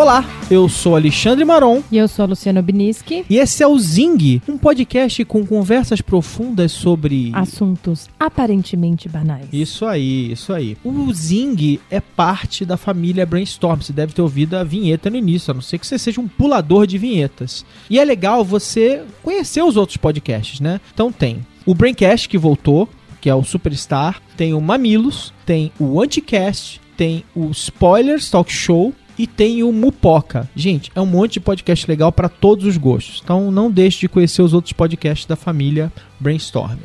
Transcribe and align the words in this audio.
Olá, 0.00 0.24
eu 0.50 0.66
sou 0.66 0.96
Alexandre 0.96 1.44
Maron. 1.44 1.82
E 1.92 1.98
eu 1.98 2.08
sou 2.08 2.22
a 2.22 2.28
Luciana 2.28 2.62
Biniski. 2.62 3.22
E 3.28 3.36
esse 3.36 3.62
é 3.62 3.66
o 3.66 3.78
Zing, 3.78 4.40
um 4.48 4.56
podcast 4.56 5.22
com 5.26 5.44
conversas 5.44 6.00
profundas 6.00 6.72
sobre 6.72 7.30
assuntos 7.34 8.08
aparentemente 8.18 9.10
banais. 9.10 9.44
Isso 9.52 9.84
aí, 9.84 10.32
isso 10.32 10.54
aí. 10.54 10.74
O 10.82 11.12
Zing 11.12 11.78
é 11.90 12.00
parte 12.00 12.64
da 12.64 12.78
família 12.78 13.26
Brainstorm. 13.26 13.82
Você 13.82 13.92
deve 13.92 14.14
ter 14.14 14.22
ouvido 14.22 14.56
a 14.56 14.64
vinheta 14.64 15.10
no 15.10 15.16
início, 15.16 15.50
a 15.50 15.54
não 15.54 15.60
ser 15.60 15.76
que 15.76 15.86
você 15.86 15.98
seja 15.98 16.18
um 16.18 16.26
pulador 16.26 16.86
de 16.86 16.96
vinhetas. 16.96 17.62
E 17.90 17.98
é 17.98 18.04
legal 18.04 18.42
você 18.42 19.02
conhecer 19.22 19.62
os 19.62 19.76
outros 19.76 19.98
podcasts, 19.98 20.60
né? 20.60 20.80
Então 20.94 21.12
tem 21.12 21.44
o 21.66 21.74
Braincast 21.74 22.26
que 22.26 22.38
voltou, 22.38 22.88
que 23.20 23.28
é 23.28 23.34
o 23.34 23.44
Superstar, 23.44 24.18
tem 24.34 24.54
o 24.54 24.62
Mamilos, 24.62 25.30
tem 25.44 25.70
o 25.78 26.00
Anticast, 26.00 26.80
tem 26.96 27.22
o 27.36 27.50
Spoilers 27.50 28.30
Talk 28.30 28.50
Show 28.50 28.94
e 29.20 29.26
tem 29.26 29.62
o 29.62 29.70
Mupoca. 29.70 30.48
Gente, 30.56 30.90
é 30.94 31.00
um 31.00 31.04
monte 31.04 31.34
de 31.34 31.40
podcast 31.40 31.86
legal 31.86 32.10
para 32.10 32.26
todos 32.26 32.64
os 32.64 32.78
gostos. 32.78 33.20
Então 33.22 33.50
não 33.50 33.70
deixe 33.70 34.00
de 34.00 34.08
conhecer 34.08 34.40
os 34.40 34.54
outros 34.54 34.72
podcasts 34.72 35.26
da 35.26 35.36
família 35.36 35.92
Brainstorm. 36.18 36.78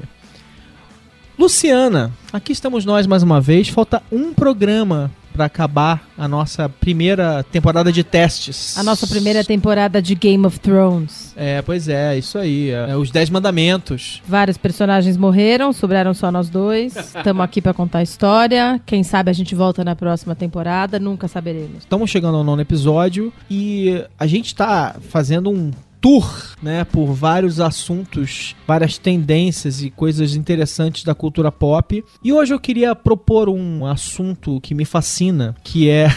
Luciana, 1.39 2.11
aqui 2.33 2.51
estamos 2.51 2.83
nós 2.83 3.07
mais 3.07 3.23
uma 3.23 3.39
vez. 3.39 3.69
Falta 3.69 4.03
um 4.11 4.33
programa 4.33 5.09
para 5.35 5.45
acabar 5.45 6.07
a 6.17 6.27
nossa 6.27 6.69
primeira 6.69 7.43
temporada 7.43 7.91
de 7.91 8.03
testes. 8.03 8.77
A 8.77 8.83
nossa 8.83 9.05
primeira 9.05 9.43
temporada 9.43 10.01
de 10.01 10.15
Game 10.15 10.45
of 10.45 10.59
Thrones. 10.59 11.33
É, 11.35 11.61
pois 11.61 11.87
é, 11.89 12.17
isso 12.17 12.37
aí. 12.37 12.69
É, 12.69 12.91
é 12.91 12.95
os 12.95 13.11
Dez 13.11 13.29
Mandamentos. 13.29 14.21
Vários 14.27 14.57
personagens 14.57 15.17
morreram, 15.17 15.73
sobraram 15.73 16.13
só 16.13 16.31
nós 16.31 16.49
dois. 16.49 16.95
Estamos 16.95 17.43
aqui 17.43 17.61
para 17.61 17.73
contar 17.73 17.99
a 17.99 18.03
história. 18.03 18.79
Quem 18.85 19.03
sabe 19.03 19.29
a 19.29 19.33
gente 19.33 19.53
volta 19.53 19.83
na 19.83 19.95
próxima 19.95 20.33
temporada, 20.35 20.99
nunca 20.99 21.27
saberemos. 21.27 21.79
Estamos 21.79 22.09
chegando 22.09 22.37
ao 22.37 22.43
nono 22.43 22.61
episódio 22.61 23.33
e 23.49 24.03
a 24.17 24.25
gente 24.25 24.47
está 24.47 24.95
fazendo 25.09 25.49
um 25.49 25.71
tour, 26.05 26.55
né, 26.61 26.83
por 26.83 27.07
vários 27.13 27.59
assuntos, 27.59 28.55
várias 28.67 28.95
tendências 28.95 29.81
e 29.81 29.89
coisas 29.89 30.35
interessantes 30.35 31.03
da 31.03 31.15
cultura 31.15 31.51
pop. 31.51 32.05
E 32.23 32.31
hoje 32.31 32.53
eu 32.53 32.59
queria 32.59 32.93
propor 32.93 33.49
um 33.49 33.87
assunto 33.87 34.61
que 34.61 34.75
me 34.75 34.85
fascina, 34.85 35.55
que 35.63 35.89
é 35.89 36.07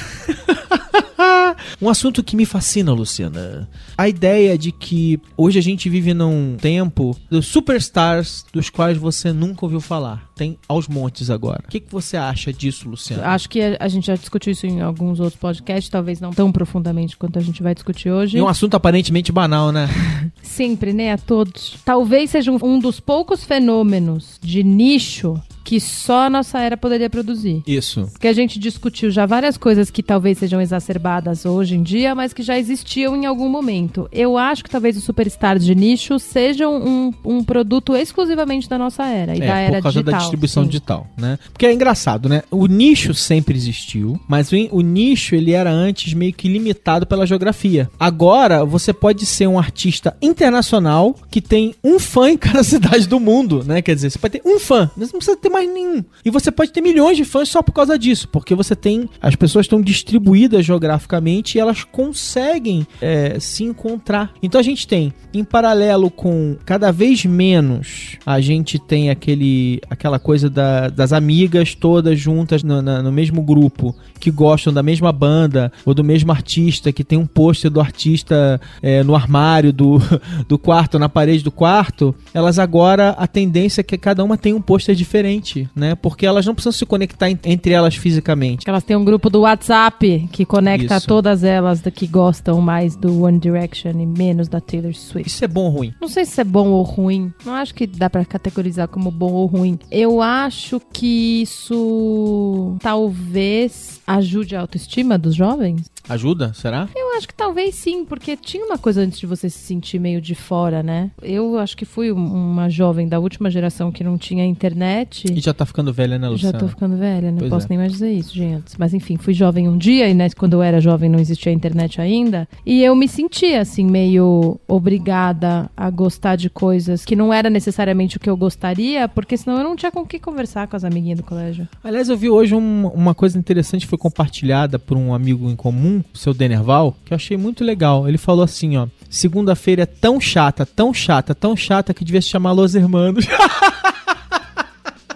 um 1.81 1.89
assunto 1.89 2.23
que 2.23 2.37
me 2.37 2.45
fascina, 2.45 2.93
Luciana. 2.93 3.67
A 3.97 4.07
ideia 4.07 4.59
de 4.59 4.73
que 4.73 5.19
hoje 5.35 5.59
a 5.59 5.63
gente 5.63 5.89
vive 5.89 6.13
num 6.13 6.59
tempo 6.61 7.17
dos 7.31 7.47
superstars 7.47 8.45
dos 8.53 8.69
quais 8.69 8.99
você 8.99 9.33
nunca 9.33 9.65
ouviu 9.65 9.81
falar. 9.81 10.28
Tem 10.39 10.57
aos 10.69 10.87
montes 10.87 11.31
agora. 11.31 11.65
O 11.67 11.69
que, 11.69 11.81
que 11.81 11.91
você 11.91 12.17
acha 12.17 12.53
disso, 12.53 12.89
Luciana? 12.89 13.27
Acho 13.27 13.49
que 13.51 13.61
a, 13.61 13.89
gente 13.89 14.07
já 14.07 14.15
discutiu 14.15 14.53
isso 14.53 14.67
em 14.67 14.81
alguns 14.81 15.19
outros 15.19 15.39
podcasts, 15.39 15.91
talvez 15.91 16.21
não 16.21 16.31
tão 16.31 16.53
profundamente 16.53 17.17
quanto 17.17 17.41
a 17.41 17.43
gente 17.43 17.61
vai 17.61 17.75
discutir 17.75 18.09
hoje. 18.09 18.39
É 18.39 18.43
um 18.43 18.47
assunto 18.47 18.77
aparentemente 18.77 19.33
banal, 19.33 19.73
né? 19.73 19.89
Sempre, 20.41 20.93
né? 20.93 21.13
A 21.13 21.19
todos. 21.19 21.77
Talvez 21.85 22.31
seja 22.31 22.53
um 22.53 22.79
dos 22.79 23.01
poucos 23.01 23.43
fenômenos 23.43 24.39
de 24.41 24.63
nicho 24.63 25.35
que 25.69 25.79
só 25.79 26.23
a 26.23 26.31
nossa 26.31 26.59
era 26.61 26.79
poderia 26.79 27.11
produzir. 27.11 27.63
Isso. 27.67 28.09
Porque 28.13 28.27
a 28.27 28.33
gente 28.33 28.59
discutiu 28.59 29.11
já 29.11 29.27
várias 29.27 29.59
coisas 29.59 29.91
que 29.91 30.03
talvez 30.03 30.39
sejam 30.39 30.63
exacerbadas 30.63 31.45
hoje 31.45 31.77
em 31.77 31.83
dia, 31.83 32.15
mas 32.15 32.33
que 32.33 32.43
já 32.43 32.59
existiam 32.59 33.15
em 33.15 33.27
algum 33.27 33.51
momento. 33.51 34.09
Eu 34.11 34.39
acho 34.39 34.65
que 34.65 34.71
talvez 34.71 34.97
os 34.97 35.05
superstars 35.05 35.63
de 35.63 35.75
nicho 35.75 36.19
sejam 36.19 36.75
um, 36.75 37.13
um 37.23 37.45
produto 37.45 37.95
exclusivamente 37.95 38.67
da 38.67 38.79
nossa 38.79 39.05
era 39.05 39.37
e 39.37 39.43
é, 39.43 39.47
da 39.47 39.59
era 39.59 39.81
digital. 39.83 40.28
Distribuição 40.31 40.63
sim. 40.65 40.71
digital, 40.71 41.07
né? 41.17 41.39
Porque 41.53 41.67
é 41.67 41.73
engraçado, 41.73 42.29
né? 42.29 42.43
O 42.51 42.67
nicho 42.67 43.13
sempre 43.15 43.57
existiu, 43.57 44.19
mas 44.27 44.51
o, 44.51 44.81
nicho 44.81 45.35
ele 45.35 45.53
era 45.53 45.71
antes 45.71 46.15
meio 46.15 46.33
que 46.33 46.49
limitado 46.49 47.07
pela 47.07 47.27
geografia. 47.27 47.91
Agora 47.99 48.65
você 48.65 48.93
pode 48.93 49.27
ser 49.27 49.47
um 49.47 49.59
artista 49.59 50.17
internacional 50.23 51.15
que 51.31 51.41
tem 51.41 51.75
um 51.85 51.99
fã 51.99 52.31
em 52.31 52.39
cada 52.39 52.63
cidade 52.65 53.07
do 53.07 53.21
mundo, 53.21 53.63
né? 53.65 53.83
Quer 53.83 53.95
dizer, 53.95 54.11
você 54.11 54.19
pode 54.19 54.39
ter 54.39 54.49
um 54.49 54.59
fã, 54.59 54.91
mas 54.97 55.13
não 55.13 55.19
precisa 55.19 55.37
ter 55.37 55.49
mais 55.49 55.59
mais 55.59 55.69
nenhum. 55.69 56.05
E 56.25 56.31
você 56.31 56.51
pode 56.51 56.73
ter 56.73 56.81
milhões 56.81 57.17
de 57.17 57.25
fãs 57.25 57.49
só 57.49 57.63
por 57.63 57.73
causa 57.73 57.99
disso, 57.99 58.29
porque 58.29 58.55
você 58.55 58.77
tem. 58.77 59.09
As 59.21 59.35
pessoas 59.35 59.67
estão 59.67 59.81
distribuídas 59.81 60.65
geograficamente 60.65 61.57
e 61.57 61.61
elas 61.61 61.85
conseguem 61.85 62.87
é, 63.01 63.39
se 63.41 63.65
encontrar. 63.65 64.33
Então 64.43 64.61
a 64.61 64.65
gente 64.65 64.87
tem, 64.87 65.13
em 65.35 65.43
paralelo 65.45 66.11
com 66.11 66.57
cada 66.65 66.93
vez 66.93 67.25
menos, 67.25 68.17
a 68.25 68.41
gente 68.41 68.79
tem 68.79 69.11
aquele, 69.11 69.81
aquela 69.91 70.18
coisa 70.19 70.51
da, 70.51 70.89
das 70.89 71.13
amigas 71.13 71.75
todas 71.75 72.19
juntas 72.19 72.63
no, 72.63 72.83
na, 72.83 73.03
no 73.03 73.13
mesmo 73.13 73.43
grupo, 73.43 73.95
que 74.19 74.31
gostam 74.31 74.73
da 74.73 74.83
mesma 74.83 75.13
banda 75.13 75.73
ou 75.85 75.95
do 75.95 76.05
mesmo 76.05 76.33
artista, 76.33 76.93
que 76.93 77.05
tem 77.05 77.19
um 77.19 77.27
pôster 77.27 77.71
do 77.71 77.81
artista 77.81 78.61
é, 78.83 79.03
no 79.03 79.15
armário 79.15 79.73
do, 79.73 79.99
do 80.49 80.59
quarto, 80.59 80.99
na 80.99 81.09
parede 81.09 81.45
do 81.45 81.51
quarto. 81.51 82.15
Elas 82.35 82.59
agora, 82.59 83.11
a 83.11 83.27
tendência 83.27 83.81
é 83.81 83.85
que 83.85 83.97
cada 83.97 84.25
uma 84.25 84.37
tem 84.37 84.53
um 84.53 84.61
pôster 84.61 84.95
diferente 84.95 85.69
né? 85.75 85.95
Porque 85.95 86.27
elas 86.27 86.45
não 86.45 86.55
precisam 86.55 86.73
se 86.73 86.85
conectar 86.85 87.31
entre 87.31 87.73
elas 87.73 87.95
fisicamente. 87.95 88.69
Elas 88.69 88.83
têm 88.83 88.97
um 88.97 89.05
grupo 89.05 89.31
do 89.31 89.41
WhatsApp 89.41 90.29
que 90.33 90.45
conecta 90.45 90.97
Isso. 90.97 91.07
todas 91.07 91.45
elas 91.45 91.81
que 91.95 92.07
gostam 92.07 92.61
mais 92.61 92.97
do 92.97 93.23
One 93.23 93.39
Direction 93.39 93.93
e 93.93 94.07
menos 94.07 94.49
da 94.49 94.61
Taylor 94.61 94.95
Swift. 94.95 95.29
Isso 95.29 95.45
é 95.45 95.49
bom 95.49 95.65
ou 95.65 95.71
ruim? 95.71 95.95
Não 96.01 96.09
sei 96.09 96.25
se 96.25 96.41
é 96.41 96.45
bom 96.45 96.69
ou 96.69 96.83
ruim. 96.83 97.33
Não 97.45 97.55
acho 97.55 97.75
que 97.75 97.87
dá 97.87 98.11
para 98.11 98.25
categorizar 98.25 98.89
como 98.89 99.11
bom 99.11 99.33
ou 99.33 99.47
ruim. 99.47 99.79
Eu 99.91 100.08
acho 100.23 100.81
que 100.93 101.43
isso 101.43 102.77
talvez 102.81 104.01
ajude 104.07 104.57
a 104.57 104.61
autoestima 104.61 105.19
dos 105.19 105.35
jovens. 105.35 105.83
Ajuda? 106.09 106.53
Será? 106.55 106.89
Eu 106.95 107.17
acho 107.17 107.29
que 107.29 107.35
talvez 107.35 107.75
sim, 107.75 108.05
porque 108.05 108.37
tinha 108.37 108.65
uma 108.65 108.79
coisa 108.79 109.01
antes 109.01 109.19
de 109.19 109.27
você 109.27 109.51
se 109.51 109.59
sentir 109.59 109.99
meio 109.99 110.21
de 110.21 110.35
fora, 110.35 110.83
né? 110.83 111.11
Eu 111.23 111.59
acho 111.59 111.77
que 111.77 111.85
fui 111.85 112.11
uma 112.11 112.69
jovem 112.69 113.09
da 113.09 113.19
última 113.19 113.51
geração 113.51 113.93
que 113.93 114.03
não 114.03 114.17
tinha 114.17 114.45
internet. 114.45 115.33
E 115.33 115.41
já 115.41 115.53
tá 115.53 115.67
ficando 115.67 115.93
velha, 115.93 116.19
né, 116.19 116.29
Luciana? 116.29 116.53
Já 116.53 116.59
tô 116.59 116.69
ficando 116.69 116.97
velha, 116.97 117.31
não 117.31 117.39
pois 117.39 117.51
posso 117.51 117.67
é. 117.67 117.69
nem 117.71 117.79
mais 117.79 117.93
dizer 117.93 118.13
isso, 118.13 118.35
gente. 118.35 118.73
Mas 118.79 118.95
enfim, 118.95 119.17
fui 119.17 119.35
jovem 119.35 119.69
um 119.69 119.77
dia 119.77 120.09
e 120.09 120.15
né, 120.15 120.29
quando 120.31 120.55
eu 120.55 120.63
era 120.63 120.81
jovem 120.81 121.11
não 121.11 121.19
existia 121.19 121.53
internet 121.53 122.01
ainda. 122.01 122.49
E 122.65 122.83
eu 122.83 122.95
me 122.95 123.09
sentia, 123.09 123.61
assim, 123.61 123.85
meio 123.85 124.59
obrigada 124.67 125.71
a 125.77 125.91
gostar 125.91 126.37
de 126.37 126.49
coisas 126.49 127.05
que 127.05 127.17
não 127.17 127.33
era 127.33 127.51
necessariamente 127.51 128.17
o 128.17 128.21
que 128.21 128.31
eu 128.31 128.37
gostaria, 128.37 129.09
porque 129.09 129.37
senão 129.37 129.59
eu 129.59 129.65
não 129.65 129.77
tinha 129.77 129.93
com 129.93 130.01
o 130.01 130.07
que 130.07 130.19
conversar 130.19 130.67
com 130.67 130.77
as 130.77 130.85
amiguinhas 130.85 131.19
do 131.19 131.25
colégio. 131.25 131.69
Aliás, 131.83 132.09
eu 132.09 132.17
vi 132.17 132.31
hoje 132.31 132.55
um, 132.55 132.87
uma 132.89 133.15
coisa 133.15 133.39
interessante 133.39 133.83
que 133.83 133.89
foi 133.89 133.99
compartilhada 133.99 134.79
por 134.79 134.97
um 134.97 135.13
amigo 135.13 135.51
em 135.51 135.57
comum 135.57 135.98
seu 136.15 136.33
Denerval, 136.35 136.97
que 137.05 137.13
eu 137.13 137.17
achei 137.17 137.37
muito 137.37 137.65
legal. 137.65 138.09
Ele 138.09 138.19
falou 138.19 138.45
assim, 138.45 138.77
ó: 138.77 138.87
"Segunda-feira 139.09 139.83
é 139.83 139.87
tão 139.87 140.21
chata, 140.21 140.65
tão 140.67 140.93
chata, 140.93 141.35
tão 141.35 141.57
chata 141.57 141.95
que 141.95 142.05
devia 142.05 142.21
se 142.23 142.29
chamar 142.29 142.53
Los 142.53 142.75
Hermanos". 142.75 143.27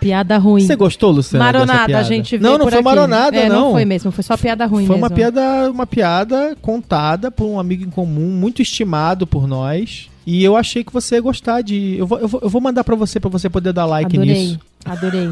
piada 0.03 0.37
ruim. 0.37 0.67
Você 0.67 0.75
gostou, 0.75 1.13
Luciana? 1.13 1.45
Maronada, 1.45 1.99
a 1.99 2.03
gente 2.03 2.37
Não, 2.37 2.59
não 2.59 2.67
foi 2.67 2.75
aqui. 2.75 2.85
maronada, 2.85 3.37
é, 3.37 3.49
não. 3.49 3.67
Não 3.67 3.73
foi 3.73 3.85
mesmo, 3.85 4.11
foi 4.11 4.25
só 4.25 4.37
piada 4.37 4.67
ruim 4.67 4.85
Foi 4.85 4.97
mesmo. 4.97 5.07
uma 5.07 5.11
piada, 5.11 5.71
uma 5.71 5.87
piada 5.87 6.57
contada 6.61 7.31
por 7.31 7.47
um 7.47 7.59
amigo 7.61 7.85
em 7.85 7.91
comum, 7.91 8.29
muito 8.29 8.61
estimado 8.61 9.27
por 9.27 9.47
nós. 9.47 10.09
E 10.27 10.43
eu 10.43 10.57
achei 10.57 10.83
que 10.85 10.93
você 10.93 11.17
ia 11.17 11.21
gostar 11.21 11.63
de. 11.63 11.97
Eu 11.99 12.07
vou, 12.07 12.19
eu 12.19 12.29
vou, 12.29 12.41
eu 12.43 12.49
vou 12.49 12.61
mandar 12.61 12.85
para 12.85 12.95
você, 12.97 13.19
para 13.19 13.31
você 13.31 13.49
poder 13.49 13.73
dar 13.73 13.87
like 13.87 14.17
adorei, 14.17 14.35
nisso. 14.35 14.61
Adorei. 14.85 15.31